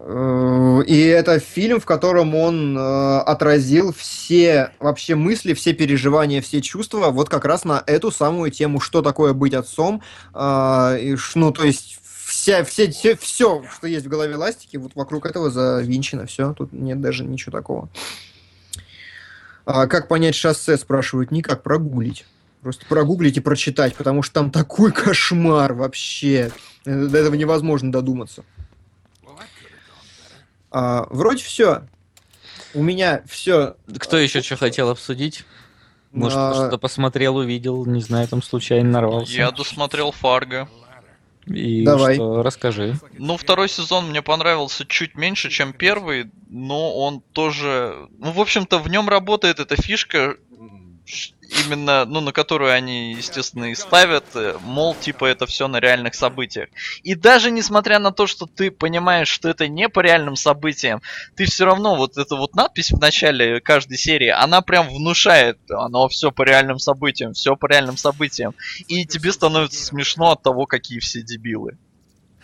[0.04, 6.62] Э, И это фильм, в котором он э, отразил все вообще мысли, все переживания, все
[6.62, 10.02] чувства вот как раз на эту самую тему, что такое быть отцом.
[10.34, 14.94] А, и ну, то есть вся, все, все, все, что есть в голове ластики, вот
[14.96, 16.54] вокруг этого завинчено все.
[16.54, 17.90] Тут нет даже ничего такого.
[19.66, 21.30] А как понять шоссе, спрашивают.
[21.30, 22.26] Никак, прогуглить.
[22.64, 26.52] Просто прогуглить и прочитать, потому что там такой кошмар вообще.
[26.86, 28.44] Э, До этого невозможно додуматься.
[30.72, 31.84] А, вроде все.
[32.74, 33.76] У меня все.
[34.00, 35.46] Кто еще что хотел обсудить?
[36.12, 39.34] Может, А, что-то посмотрел, увидел, не знаю, там случайно нарвался.
[39.34, 40.68] Я досмотрел Фарго.
[41.48, 42.16] И Давай.
[42.16, 42.96] что, расскажи.
[43.18, 48.08] Ну, второй сезон мне понравился чуть меньше, чем первый, но он тоже...
[48.20, 50.36] Ну, в общем-то, в нем работает эта фишка,
[51.66, 56.16] именно, ну, на которую они, естественно, и ставят, э, мол, типа, это все на реальных
[56.16, 56.70] событиях.
[57.04, 61.02] И даже несмотря на то, что ты понимаешь, что это не по реальным событиям,
[61.36, 66.08] ты все равно, вот эта вот надпись в начале каждой серии, она прям внушает, оно
[66.08, 68.56] все по реальным событиям, все по реальным событиям.
[68.88, 71.78] И тебе становится смешно от того, какие все дебилы.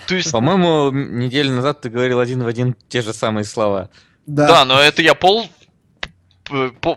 [0.06, 3.90] То есть, По-моему, неделю назад ты говорил один в один те же самые слова.
[4.28, 4.48] Да.
[4.48, 5.50] Да, но это я пол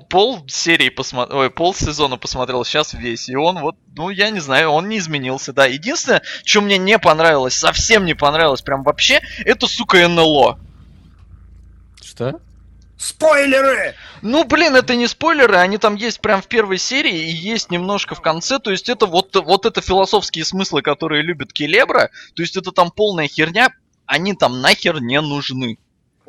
[0.09, 3.29] пол серии посмотрел, ой, пол сезона посмотрел, сейчас весь.
[3.29, 5.67] И он вот, ну, я не знаю, он не изменился, да.
[5.67, 10.59] Единственное, что мне не понравилось, совсем не понравилось, прям вообще, это, сука, НЛО.
[12.03, 12.41] Что?
[13.01, 13.95] Спойлеры!
[14.21, 18.15] Ну, блин, это не спойлеры, они там есть прям в первой серии и есть немножко
[18.15, 18.59] в конце.
[18.59, 22.11] То есть это вот, вот это философские смыслы, которые любит Келебра.
[22.35, 23.71] То есть это там полная херня,
[24.05, 25.79] они там нахер не нужны.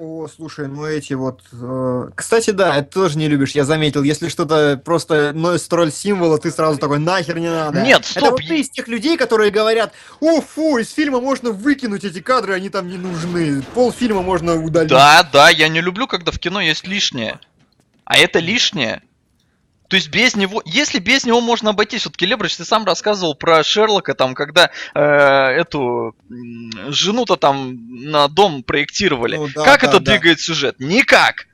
[0.04, 1.42] О, слушай, ну эти вот...
[1.54, 4.02] э, Кстати, да, это тоже не любишь, я заметил.
[4.02, 7.84] Если что-то просто носит роль символа, ты сразу такой, нахер не надо.
[7.84, 11.52] Нет, Это стоп, вот ты из тех людей, которые говорят, о, фу, из фильма можно
[11.52, 13.62] выкинуть эти кадры, они там не нужны.
[13.76, 14.90] Пол фильма можно удалить.
[14.90, 17.40] Да, да, я не люблю, когда в кино есть лишнее.
[18.04, 19.04] А это лишнее.
[19.92, 23.62] То есть без него, если без него можно обойтись, вот Келебрыч, ты сам рассказывал про
[23.62, 26.16] Шерлока, там, когда э, эту
[26.88, 29.36] жену-то там на дом проектировали.
[29.36, 30.14] Ну да, как да, это да.
[30.14, 30.78] двигает сюжет?
[30.80, 31.48] Никак.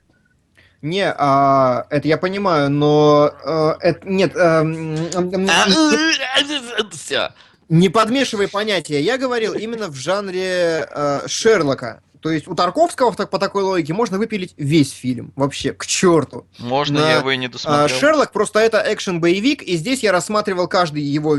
[0.82, 3.32] Не, а, это я понимаю, но...
[3.44, 4.94] э, это, нет, м,
[7.68, 9.00] не- подмешивай понятия.
[9.00, 12.02] Я говорил именно в жанре э, Шерлока.
[12.28, 15.32] То есть у Тарковского так, по такой логике можно выпилить весь фильм.
[15.34, 16.46] Вообще, к черту.
[16.58, 17.98] Можно На- я его и не А, досмотрел.
[17.98, 21.38] Шерлок просто это экшен-боевик, и здесь я рассматривал каждый его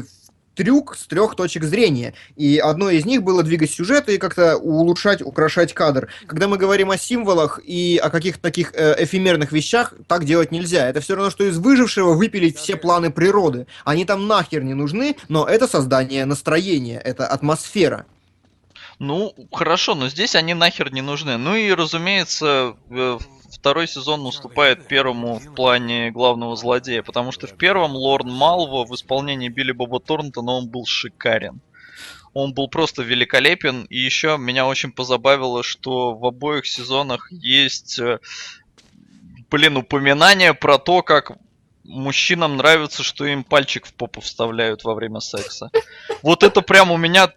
[0.55, 2.15] трюк с трех точек зрения.
[2.37, 6.09] И одно из них было двигать сюжет и как-то улучшать, украшать кадр.
[6.25, 10.89] Когда мы говорим о символах и о каких-то таких э, эфемерных вещах, так делать нельзя.
[10.89, 13.67] Это все равно, что из выжившего выпилить все планы природы.
[13.85, 18.07] Они там нахер не нужны, но это создание настроения, это атмосфера.
[18.99, 21.37] Ну, хорошо, но здесь они нахер не нужны.
[21.37, 23.17] Ну и, разумеется, э,
[23.49, 28.93] второй сезон уступает первому в плане главного злодея, потому что в первом Лорн Малво в
[28.93, 31.61] исполнении Билли Боба Торнтона он был шикарен.
[32.33, 38.19] Он был просто великолепен, и еще меня очень позабавило, что в обоих сезонах есть, э,
[39.49, 41.37] блин, упоминание про то, как
[41.85, 45.71] мужчинам нравится, что им пальчик в попу вставляют во время секса.
[46.21, 47.31] Вот это прям у меня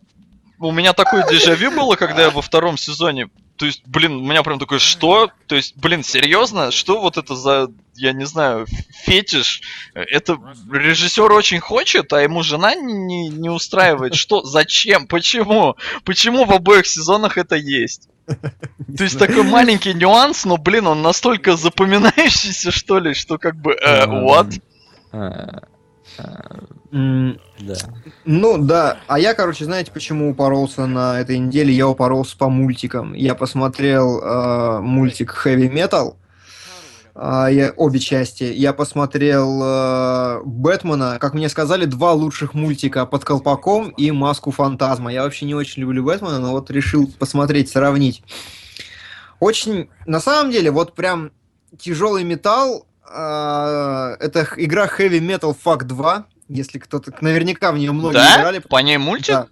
[0.68, 3.28] у меня такое дежавю было, когда я во втором сезоне.
[3.56, 5.30] То есть, блин, у меня прям такое, что?
[5.46, 6.70] То есть, блин, серьезно?
[6.70, 8.66] Что вот это за я не знаю,
[9.04, 9.60] фетиш.
[9.94, 10.38] Это
[10.70, 14.14] режиссер очень хочет, а ему жена не, не устраивает.
[14.14, 14.42] Что?
[14.42, 15.06] Зачем?
[15.06, 15.76] Почему?
[16.04, 18.08] Почему в обоих сезонах это есть?
[18.26, 23.72] То есть такой маленький нюанс, но, блин, он настолько запоминающийся, что ли, что как бы,
[23.72, 24.60] э, what?
[26.18, 27.76] Да.
[28.24, 31.72] Ну да, а я, короче, знаете, почему упоролся на этой неделе?
[31.72, 33.14] Я упоролся по мультикам.
[33.14, 36.16] Я посмотрел э, мультик Heavy Metal,
[37.14, 38.44] я, обе части.
[38.44, 45.12] Я посмотрел э, Бэтмена, как мне сказали, два лучших мультика под колпаком и Маску Фантазма.
[45.12, 48.22] Я вообще не очень люблю Бэтмена, но вот решил посмотреть, сравнить.
[49.40, 51.32] Очень, на самом деле, вот прям
[51.78, 52.86] тяжелый металл.
[53.08, 56.26] Э, это игра Heavy Metal Fuck 2.
[56.48, 58.40] Если кто-то, наверняка в нее многие Да?
[58.40, 58.58] играли.
[58.58, 59.34] По ней мультик?
[59.34, 59.46] Да.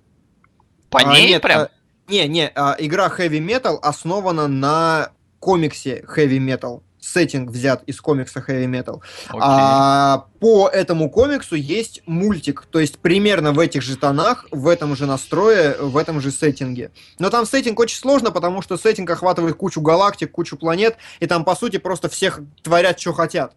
[0.91, 1.63] По А, ней нет, прям?
[1.63, 1.69] а,
[2.09, 6.83] не, не, а, игра Heavy Metal основана на комиксе Heavy Metal.
[7.01, 9.01] Сеттинг взят из комикса Heavy Metal.
[9.29, 9.41] Окей.
[9.43, 14.95] А по этому комиксу есть мультик, то есть примерно в этих же тонах, в этом
[14.97, 16.91] же настрое, в этом же сеттинге.
[17.19, 21.45] Но там сеттинг очень сложно, потому что сеттинг охватывает кучу галактик, кучу планет, и там,
[21.45, 23.55] по сути, просто всех творят, что хотят.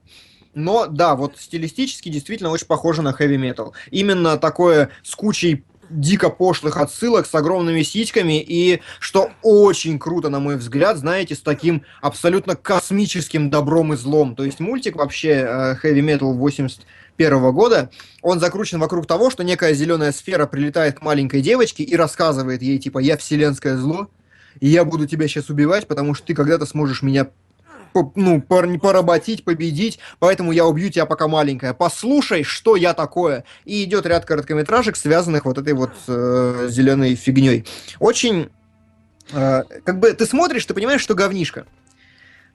[0.56, 3.72] Но да, вот стилистически действительно очень похоже на heavy metal.
[3.90, 10.40] Именно такое с кучей дико пошлых отсылок, с огромными сиськами, и что очень круто, на
[10.40, 14.36] мой взгляд, знаете, с таким абсолютно космическим добром и злом.
[14.36, 17.90] То есть мультик вообще э, Heavy Metal 81 года,
[18.22, 22.80] он закручен вокруг того, что некая зеленая сфера прилетает к маленькой девочке и рассказывает ей,
[22.80, 24.10] типа, я вселенское зло,
[24.60, 27.28] и я буду тебя сейчас убивать, потому что ты когда-то сможешь меня
[28.15, 31.74] ну, пор- поработить, победить, поэтому я убью тебя пока маленькая.
[31.74, 33.44] Послушай, что я такое.
[33.65, 37.65] И идет ряд короткометражек, связанных вот этой вот э, зеленой фигней.
[37.99, 38.49] Очень,
[39.32, 41.65] э, как бы, ты смотришь, ты понимаешь, что говнишко.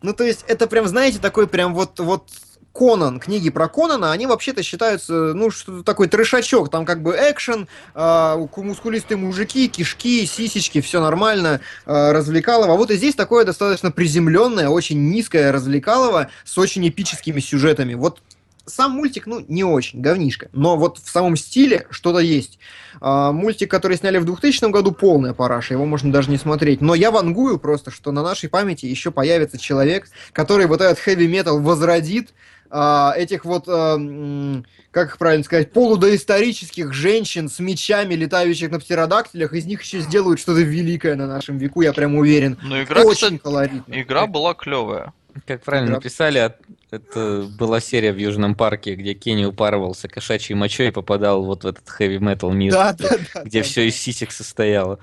[0.02, 2.28] Ну, то есть, это прям, знаете, такой прям вот, вот
[2.72, 7.66] Конан, книги про Конана, они вообще-то считаются, ну, что такой трешачок, там как бы экшен,
[7.94, 12.74] э, ку- мускулистые мужики, кишки, сисечки, все нормально, э, развлекалово.
[12.74, 17.94] А вот и здесь такое достаточно приземленное, очень низкое развлекалово с очень эпическими сюжетами.
[17.94, 18.20] Вот
[18.68, 20.48] сам мультик, ну, не очень, говнишко.
[20.52, 22.58] Но вот в самом стиле что-то есть.
[23.00, 26.80] А, мультик, который сняли в 2000 году, полная параша, его можно даже не смотреть.
[26.80, 31.60] Но я вангую просто, что на нашей памяти еще появится человек, который вот этот metal
[31.60, 32.34] возродит,
[32.70, 38.80] а, этих вот, а, м, как их правильно сказать, полудоисторических женщин с мечами, летающих на
[38.80, 42.58] птеродактилях, из них еще сделают что-то великое на нашем веку, я прям уверен.
[42.62, 43.92] Ну, игра, Очень кстати, колоритно.
[44.00, 45.12] игра была клевая.
[45.46, 45.96] Как правильно Игра.
[45.98, 46.56] написали, от-
[46.90, 51.66] это была серия в Южном парке, где Кенни упарывался кошачьей мочой и попадал вот в
[51.66, 53.44] этот metal мир, Да, да, да.
[53.44, 54.98] где да, все из сисек состояло.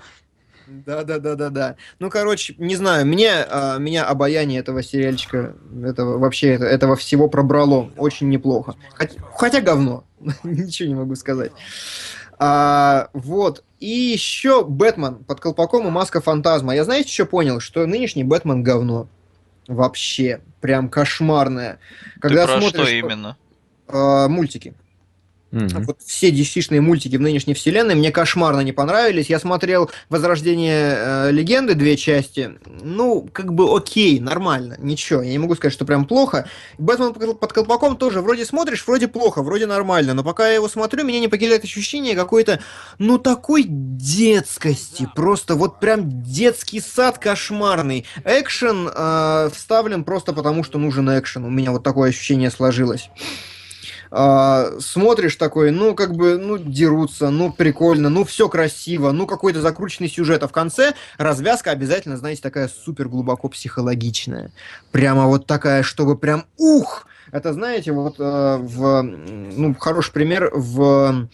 [0.68, 1.76] Да, да, да, да, да.
[2.00, 7.28] Ну, короче, не знаю, мне, а, меня обаяние этого сериальчика, этого вообще это- этого всего
[7.28, 8.76] пробрало очень неплохо.
[8.94, 10.04] Хотя, хотя говно,
[10.44, 11.52] ничего не могу сказать.
[12.38, 13.64] А, вот.
[13.80, 16.76] И еще Бэтмен под колпаком и маска фантазма.
[16.76, 17.60] Я знаете, что понял?
[17.60, 19.08] Что нынешний Бэтмен говно.
[19.68, 20.42] Вообще.
[20.62, 21.80] Прям кошмарное.
[22.20, 23.38] Когда Ты про смотришь что именно?
[23.88, 24.74] а, мультики.
[25.56, 25.84] Мгм.
[25.84, 29.30] Вот все dc мультики в нынешней вселенной мне кошмарно не понравились.
[29.30, 32.60] Я смотрел «Возрождение э, легенды» две части.
[32.84, 35.22] Ну, как бы окей, нормально, ничего.
[35.22, 36.50] Я не могу сказать, что прям плохо.
[36.78, 40.14] «Бэтмен под колпаком» тоже вроде смотришь, вроде плохо, вроде нормально.
[40.14, 42.60] Но пока я его смотрю, меня не покидает ощущение какой-то,
[43.00, 45.08] ну, такой детскости.
[45.16, 48.06] Просто вот прям детский сад кошмарный.
[48.26, 51.46] Экшен э, вставлен просто потому, что нужен экшен.
[51.46, 53.10] У меня вот такое ощущение сложилось
[54.12, 59.62] а, смотришь такой, ну, как бы, ну, дерутся, ну, прикольно, ну, все красиво, ну, какой-то
[59.62, 64.52] закрученный сюжет, а в конце развязка обязательно, знаете, такая супер глубоко психологичная.
[64.92, 67.08] Прямо вот такая, чтобы прям ух!
[67.32, 71.28] Это, знаете, вот э, в, ну, хороший пример в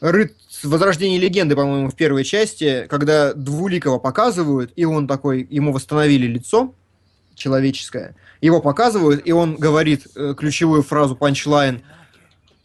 [0.00, 0.32] Рыц...
[0.62, 6.74] Возрождение легенды, по-моему, в первой части, когда Двуликова показывают, и он такой, ему восстановили лицо
[7.34, 11.82] человеческое, его показывают, и он говорит э, ключевую фразу панчлайн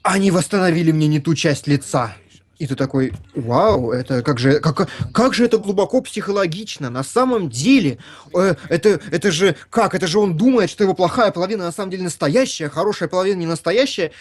[0.02, 2.16] «Они восстановили мне не ту часть лица».
[2.60, 6.90] И ты такой, вау, это как же, как, как же это глубоко психологично.
[6.90, 7.98] На самом деле,
[8.34, 11.90] э, это, это же, как, это же он думает, что его плохая половина на самом
[11.91, 14.12] деле настоящая, хорошая половина не настоящая.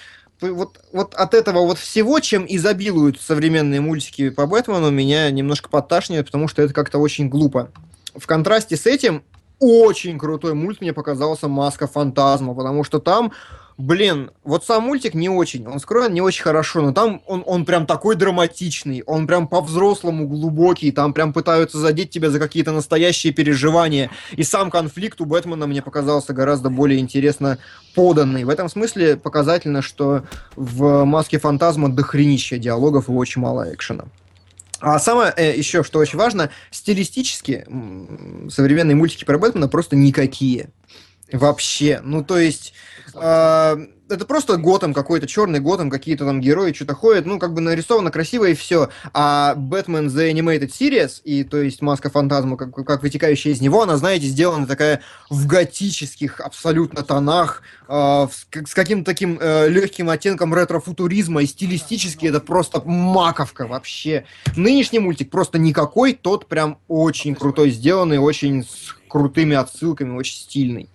[0.40, 6.26] Вот, вот от этого вот всего, чем изобилуют современные мультики по Бэтмену, меня немножко подташнивает,
[6.26, 7.70] потому что это как-то очень глупо.
[8.16, 9.22] В контрасте с этим
[9.62, 13.32] очень крутой мульт мне показался «Маска фантазма», потому что там
[13.78, 17.64] Блин, вот сам мультик не очень, он скроен не очень хорошо, но там он, он
[17.64, 23.32] прям такой драматичный, он прям по-взрослому глубокий, там прям пытаются задеть тебя за какие-то настоящие
[23.32, 24.10] переживания.
[24.32, 27.58] И сам конфликт у Бэтмена мне показался гораздо более интересно
[27.94, 28.44] поданный.
[28.44, 30.22] В этом смысле показательно, что
[30.54, 34.04] в «Маске фантазма» дохренища диалогов и очень мало экшена.
[34.82, 37.64] А самое э, еще, что очень важно, стилистически
[38.50, 40.70] современные мультики про Бэтмена просто никакие.
[41.30, 42.00] Вообще.
[42.02, 42.74] Ну, то есть...
[43.14, 47.60] э, это просто Готэм какой-то, черный Готэм, какие-то там герои что-то ходят, ну, как бы
[47.60, 48.90] нарисовано красиво и все.
[49.12, 53.82] А Batman The Animated Series, и то есть Маска Фантазма, как, как вытекающая из него,
[53.82, 57.92] она, знаете, сделана такая в готических абсолютно тонах, э,
[58.30, 64.24] с, с каким-то таким э, легким оттенком ретро-футуризма, и стилистически это просто маковка вообще.
[64.56, 70.88] Нынешний мультик просто никакой, тот прям очень крутой сделанный, очень с крутыми отсылками, очень стильный.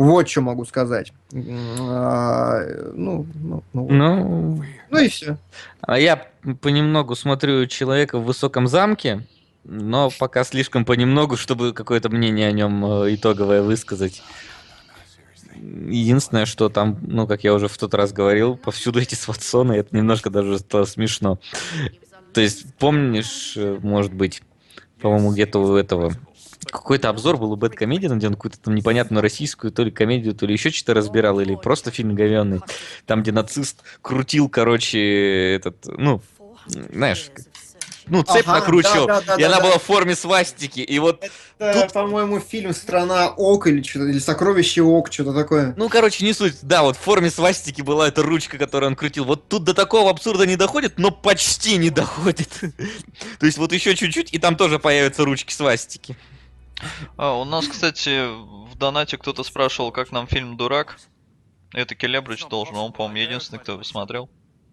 [0.00, 1.12] Вот что могу сказать.
[1.34, 2.62] А,
[2.94, 5.36] Ну, ну, ну, Ну, ну и все.
[5.82, 6.26] а я
[6.62, 9.26] понемногу смотрю человека в высоком замке,
[9.64, 14.22] но пока слишком понемногу, чтобы какое-то мнение о нем э, итоговое высказать.
[15.54, 19.94] Единственное, что там, ну, как я уже в тот раз говорил, повсюду эти сватсоны, это
[19.94, 21.38] немножко даже стало смешно.
[22.32, 24.42] То есть, помнишь, э, может быть,
[25.02, 26.14] по-моему, где-то у этого
[26.66, 30.46] какой-то обзор был у Бэткомедиана, где он какую-то там непонятную российскую то ли комедию, то
[30.46, 32.60] ли еще что-то разбирал, или просто фильм говенный,
[33.06, 36.20] там, где нацист крутил, короче, этот, ну,
[36.66, 37.30] знаешь,
[38.10, 39.78] ну, цепь Ага, накручивал, да, да, да, и она да, была да.
[39.78, 41.24] в форме свастики, и вот
[41.58, 45.74] Это, Тут- по-моему, фильм «Страна ок» или что-то, или «Сокровище ок», что-то такое.
[45.76, 46.56] Ну, короче, не суть.
[46.62, 49.24] Да, вот в форме свастики была эта ручка, которую он крутил.
[49.24, 52.48] Вот тут до такого абсурда не доходит, но почти не доходит.
[53.38, 56.16] То есть вот еще чуть-чуть, и там тоже появятся ручки свастики.
[57.16, 58.28] А, у нас, кстати,
[58.70, 60.98] в донате кто-то спрашивал, как нам фильм «Дурак».
[61.72, 64.28] Это Келебрич должен, он, по-моему, единственный, кто его смотрел.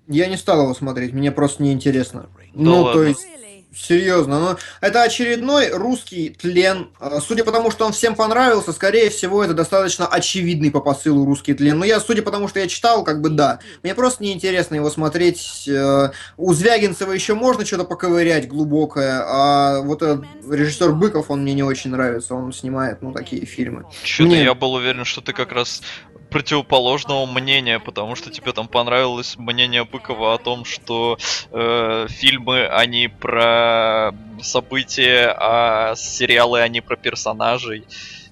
[0.08, 2.30] Я не стал его смотреть, мне просто неинтересно.
[2.54, 2.94] ну, ладно.
[2.94, 3.28] то есть,
[3.76, 6.89] серьезно, ну, это очередной русский тлен.
[6.99, 11.26] А, Судя по тому, что он всем понравился, скорее всего, это достаточно очевидный по посылу
[11.26, 11.77] русский тлен.
[11.80, 13.60] Но я, судя по тому, что я читал, как бы да.
[13.84, 15.68] Мне просто неинтересно его смотреть.
[15.68, 21.53] Э, У Звягинцева еще можно что-то поковырять глубокое, а вот этот режиссер Быков, он мне
[21.53, 22.34] не очень нравится.
[22.35, 23.85] Он снимает, ну, такие фильмы.
[24.03, 25.81] Что-то Мне- я был уверен, что ты как раз
[26.30, 31.18] противоположного мнения, потому что тебе там понравилось мнение Быкова о том, что
[31.52, 37.86] э, фильмы они про события, а сериалы они про персонажей.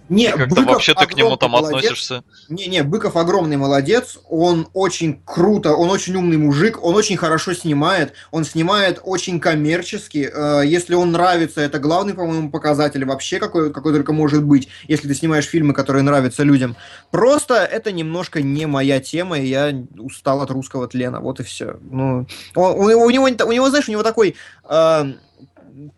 [0.07, 1.77] Не, как-то вообще ты к нему там молодец.
[1.85, 2.23] относишься.
[2.49, 8.13] Не-не, Быков огромный молодец, он очень круто, он очень умный мужик, он очень хорошо снимает,
[8.31, 13.93] он снимает очень коммерчески, э, если он нравится, это главный, по-моему, показатель вообще, какой, какой
[13.93, 16.75] только может быть, если ты снимаешь фильмы, которые нравятся людям.
[17.09, 21.77] Просто это немножко не моя тема, и я устал от русского тлена, вот и все.
[21.89, 24.35] Ну, он- у, него- у него, у него, знаешь, у него такой...
[24.69, 25.13] э,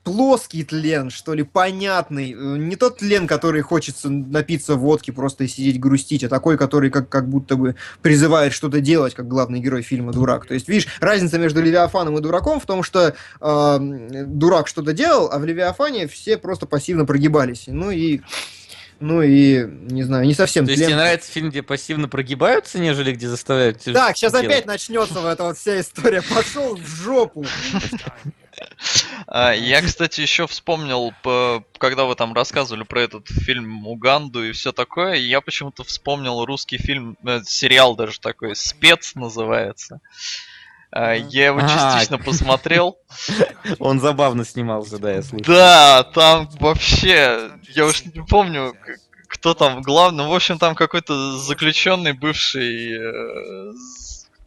[0.04, 2.32] плоский тлен, что ли, понятный.
[2.32, 6.90] Э, Не тот тлен, который хочется напиться водки просто и сидеть грустить, а такой, который
[6.90, 10.45] как, как будто бы призывает что-то делать, как главный герой фильма «Дурак».
[10.45, 15.30] То есть, видишь, разница между Левиафаном и Дураком в том, что э, Дурак что-то делал,
[15.32, 17.64] а в Левиафане все просто пассивно прогибались.
[17.68, 18.22] Ну и...
[18.99, 23.12] Ну и, не знаю, не совсем То есть тебе нравится фильм, где пассивно прогибаются, нежели
[23.12, 23.84] где заставляют...
[23.84, 24.48] Так, сейчас делать?
[24.48, 26.24] опять начнется вот эта вот вся история.
[26.24, 27.45] Пошел в жопу.
[29.27, 34.51] А, Я, кстати, еще вспомнил, по- когда вы там рассказывали про этот фильм Уганду и
[34.51, 39.99] все такое, я почему-то вспомнил русский фильм, э, сериал даже такой, «Спец» называется.
[40.91, 41.67] А, Я его А.
[41.67, 42.97] частично посмотрел.
[43.79, 45.45] Он забавно снимался, да, я слышал.
[45.53, 48.73] Да, там вообще, я уж не помню,
[49.27, 50.23] кто там главный.
[50.23, 53.73] Ну, В общем, там какой-то заключенный бывший э,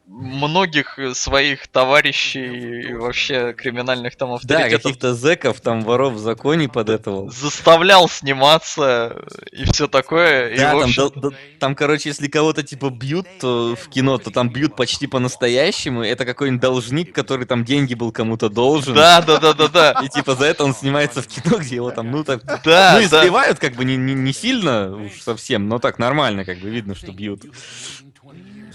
[0.06, 6.18] многих э, своих товарищей и вообще криминальных там Да, авторитетов каких-то зэков, там, воров в
[6.18, 7.30] законе подэтовал.
[7.30, 9.16] заставлял сниматься
[9.52, 10.48] и все такое.
[10.48, 13.88] и, Да, в там, общем, да- да- там, короче, если кого-то типа бьют то в
[13.88, 16.02] кино, то там бьют почти по-настоящему.
[16.02, 18.94] Это какой-нибудь должник, который там деньги был кому-то должен.
[18.94, 20.00] да, да, да, да, да.
[20.04, 23.08] И типа за это он снимается в кино, где его там, ну так, Да, ну
[23.08, 23.20] да.
[23.22, 26.96] избивают как бы не, не, не сильно уж совсем, но так нормально, как бы видно,
[26.96, 27.42] что бьют.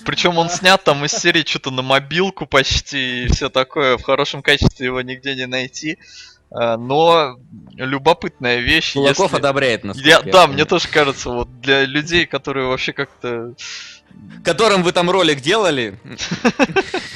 [0.05, 3.97] Причем он снят там из серии что-то на мобилку почти и все такое.
[3.97, 5.97] В хорошем качестве его нигде не найти.
[6.51, 7.37] А, Но
[7.73, 8.93] любопытная вещь.
[8.93, 9.97] Кулаков если- одобряет нас.
[9.97, 13.53] Я- да, мне тоже кажется, вот для людей, которые вообще как-то...
[14.45, 15.99] Которым вы там ролик делали,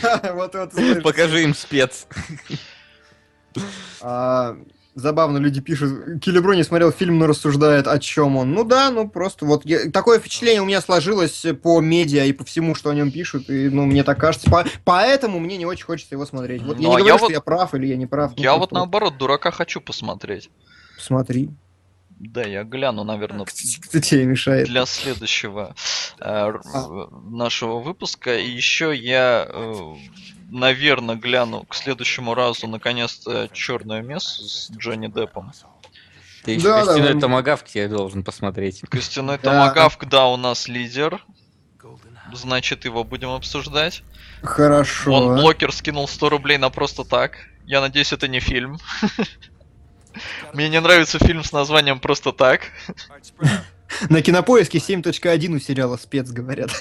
[1.01, 2.07] покажи им спец.
[4.99, 8.51] А, Забавно, люди пишут, Киллибро не смотрел фильм, но рассуждает, о чем он.
[8.53, 12.43] Ну да, ну просто вот я- такое впечатление у меня сложилось по медиа и по
[12.43, 14.49] всему, что о нем пишут, и ну мне так кажется.
[14.51, 16.61] По- поэтому мне не очень хочется его смотреть.
[16.63, 18.33] Вот я Ну, не а говорю, я что вот- я прав или я не прав.
[18.35, 20.49] ну, Я вот просто наоборот, дурака хочу посмотреть.
[20.99, 21.49] Смотри.
[22.19, 24.67] Да, я гляну, наверное, Кто тебе мешает?
[24.67, 25.73] для следующего
[26.19, 27.07] э, А.
[27.29, 28.37] нашего выпуска.
[28.37, 29.47] И еще я,
[30.49, 35.51] наверное, гляну к следующему разу наконец-то черную мессу с Джонни Деппом.
[36.43, 37.19] Ты еще Да, да, костяной да.
[37.19, 38.81] томагавк я должен посмотреть.
[38.89, 39.51] Костяной Да.
[39.51, 41.23] томагавк, да, у нас лидер.
[42.33, 44.03] Значит, его будем обсуждать.
[44.43, 45.11] Хорошо.
[45.13, 47.37] Он блокер скинул 100 рублей на просто так.
[47.65, 48.77] Я надеюсь, это не фильм.
[50.53, 52.61] Мне не нравится фильм с названием «Просто так».
[54.09, 56.71] На кинопоиске 7.1 у сериала спец говорят.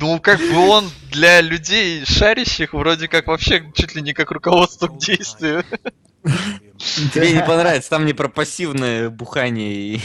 [0.00, 4.86] Ну, как бы он для людей шарящих вроде как вообще чуть ли не как руководство
[4.88, 5.64] к действию.
[7.12, 10.00] Тебе не понравится, там не про пассивное бухание и...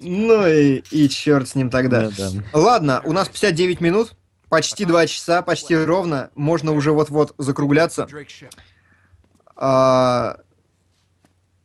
[0.00, 2.10] Ну и, и черт с ним тогда.
[2.10, 2.42] Да-да.
[2.52, 4.14] Ладно, у нас 59 минут,
[4.48, 6.30] почти 2 часа, почти ровно.
[6.34, 8.08] Можно уже вот-вот закругляться.
[9.54, 10.38] А,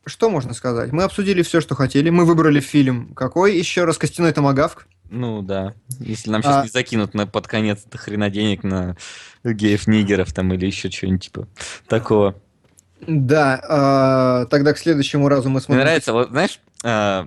[0.08, 0.90] Что можно сказать?
[0.92, 2.10] Мы обсудили все, что хотели.
[2.10, 3.12] Мы выбрали фильм.
[3.14, 3.56] Какой?
[3.56, 4.86] Еще раз Костяной Томагавк.
[5.10, 5.74] Ну да.
[6.00, 6.62] Если нам сейчас А.
[6.64, 8.96] не закинут на под конец до хрена денег на
[9.44, 11.48] геев-нигеров там или еще что-нибудь типа
[11.86, 12.34] такого.
[13.06, 15.84] Да, а, тогда к следующему разу мы Мне смотрим.
[15.84, 17.26] нравится, вот знаешь, а,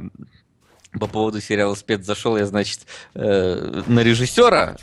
[0.99, 2.81] по поводу сериала «Спец» зашел я, значит,
[3.13, 4.75] э, на режиссера.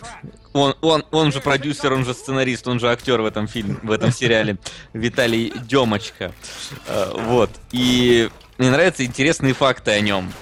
[0.52, 3.90] Он, он, он же продюсер, он же сценарист, он же актер в этом фильме, в
[3.90, 4.56] этом сериале.
[4.92, 6.32] Виталий Демочка.
[6.86, 7.50] Э, вот.
[7.72, 10.32] И мне нравятся интересные факты о нем.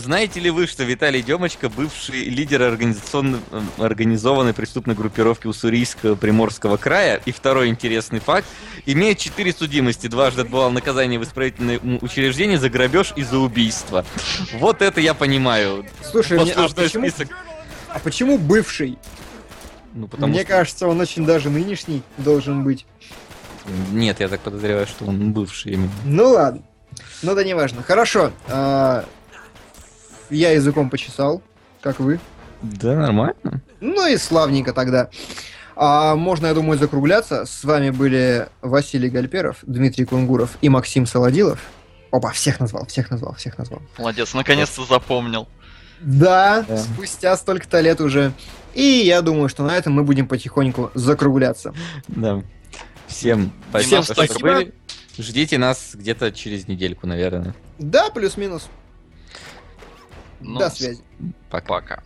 [0.00, 3.40] Знаете ли вы, что Виталий Демочка бывший лидер организационно-
[3.78, 7.20] организованной преступной группировки Уссурийского Приморского края?
[7.26, 8.46] И второй интересный факт.
[8.86, 10.08] Имеет четыре судимости.
[10.08, 14.04] Дважды отбывал наказание в исправительном учреждении за грабеж и за убийство.
[14.54, 15.86] Вот это я понимаю.
[16.02, 17.28] Слушай, мне- а, почему, список.
[17.88, 18.98] а почему бывший?
[19.92, 20.48] Ну, потому Мне что...
[20.48, 22.84] кажется, он очень даже нынешний должен быть.
[23.92, 25.90] Нет, я так подозреваю, что он бывший именно.
[26.04, 26.62] Ну ладно.
[27.22, 27.84] Ну да неважно.
[27.84, 28.32] Хорошо.
[28.48, 29.04] а,
[30.34, 31.42] Я языком почесал,
[31.80, 32.18] как вы.
[32.62, 33.60] Да, нормально.
[33.80, 35.08] Ну и славненько тогда.
[35.76, 37.44] А можно, я думаю, закругляться.
[37.46, 41.60] С вами были Василий Гальперов, Дмитрий Кунгуров и Максим Солодилов.
[42.10, 43.82] Опа, всех назвал, всех назвал, всех назвал.
[43.98, 45.48] Молодец, наконец-то запомнил.
[46.00, 46.76] Да, Да.
[46.78, 48.32] спустя столько-то лет уже.
[48.74, 51.72] И я думаю, что на этом мы будем потихоньку закругляться.
[52.08, 52.42] Да.
[53.06, 54.40] Всем Всем спасибо, что спасибо.
[54.40, 54.74] были.
[55.18, 57.54] Ждите нас где-то через недельку, наверное.
[57.78, 58.68] Да, плюс-минус.
[60.44, 61.02] Ну, До связи.
[61.50, 61.66] Пока.
[61.66, 62.02] Пока.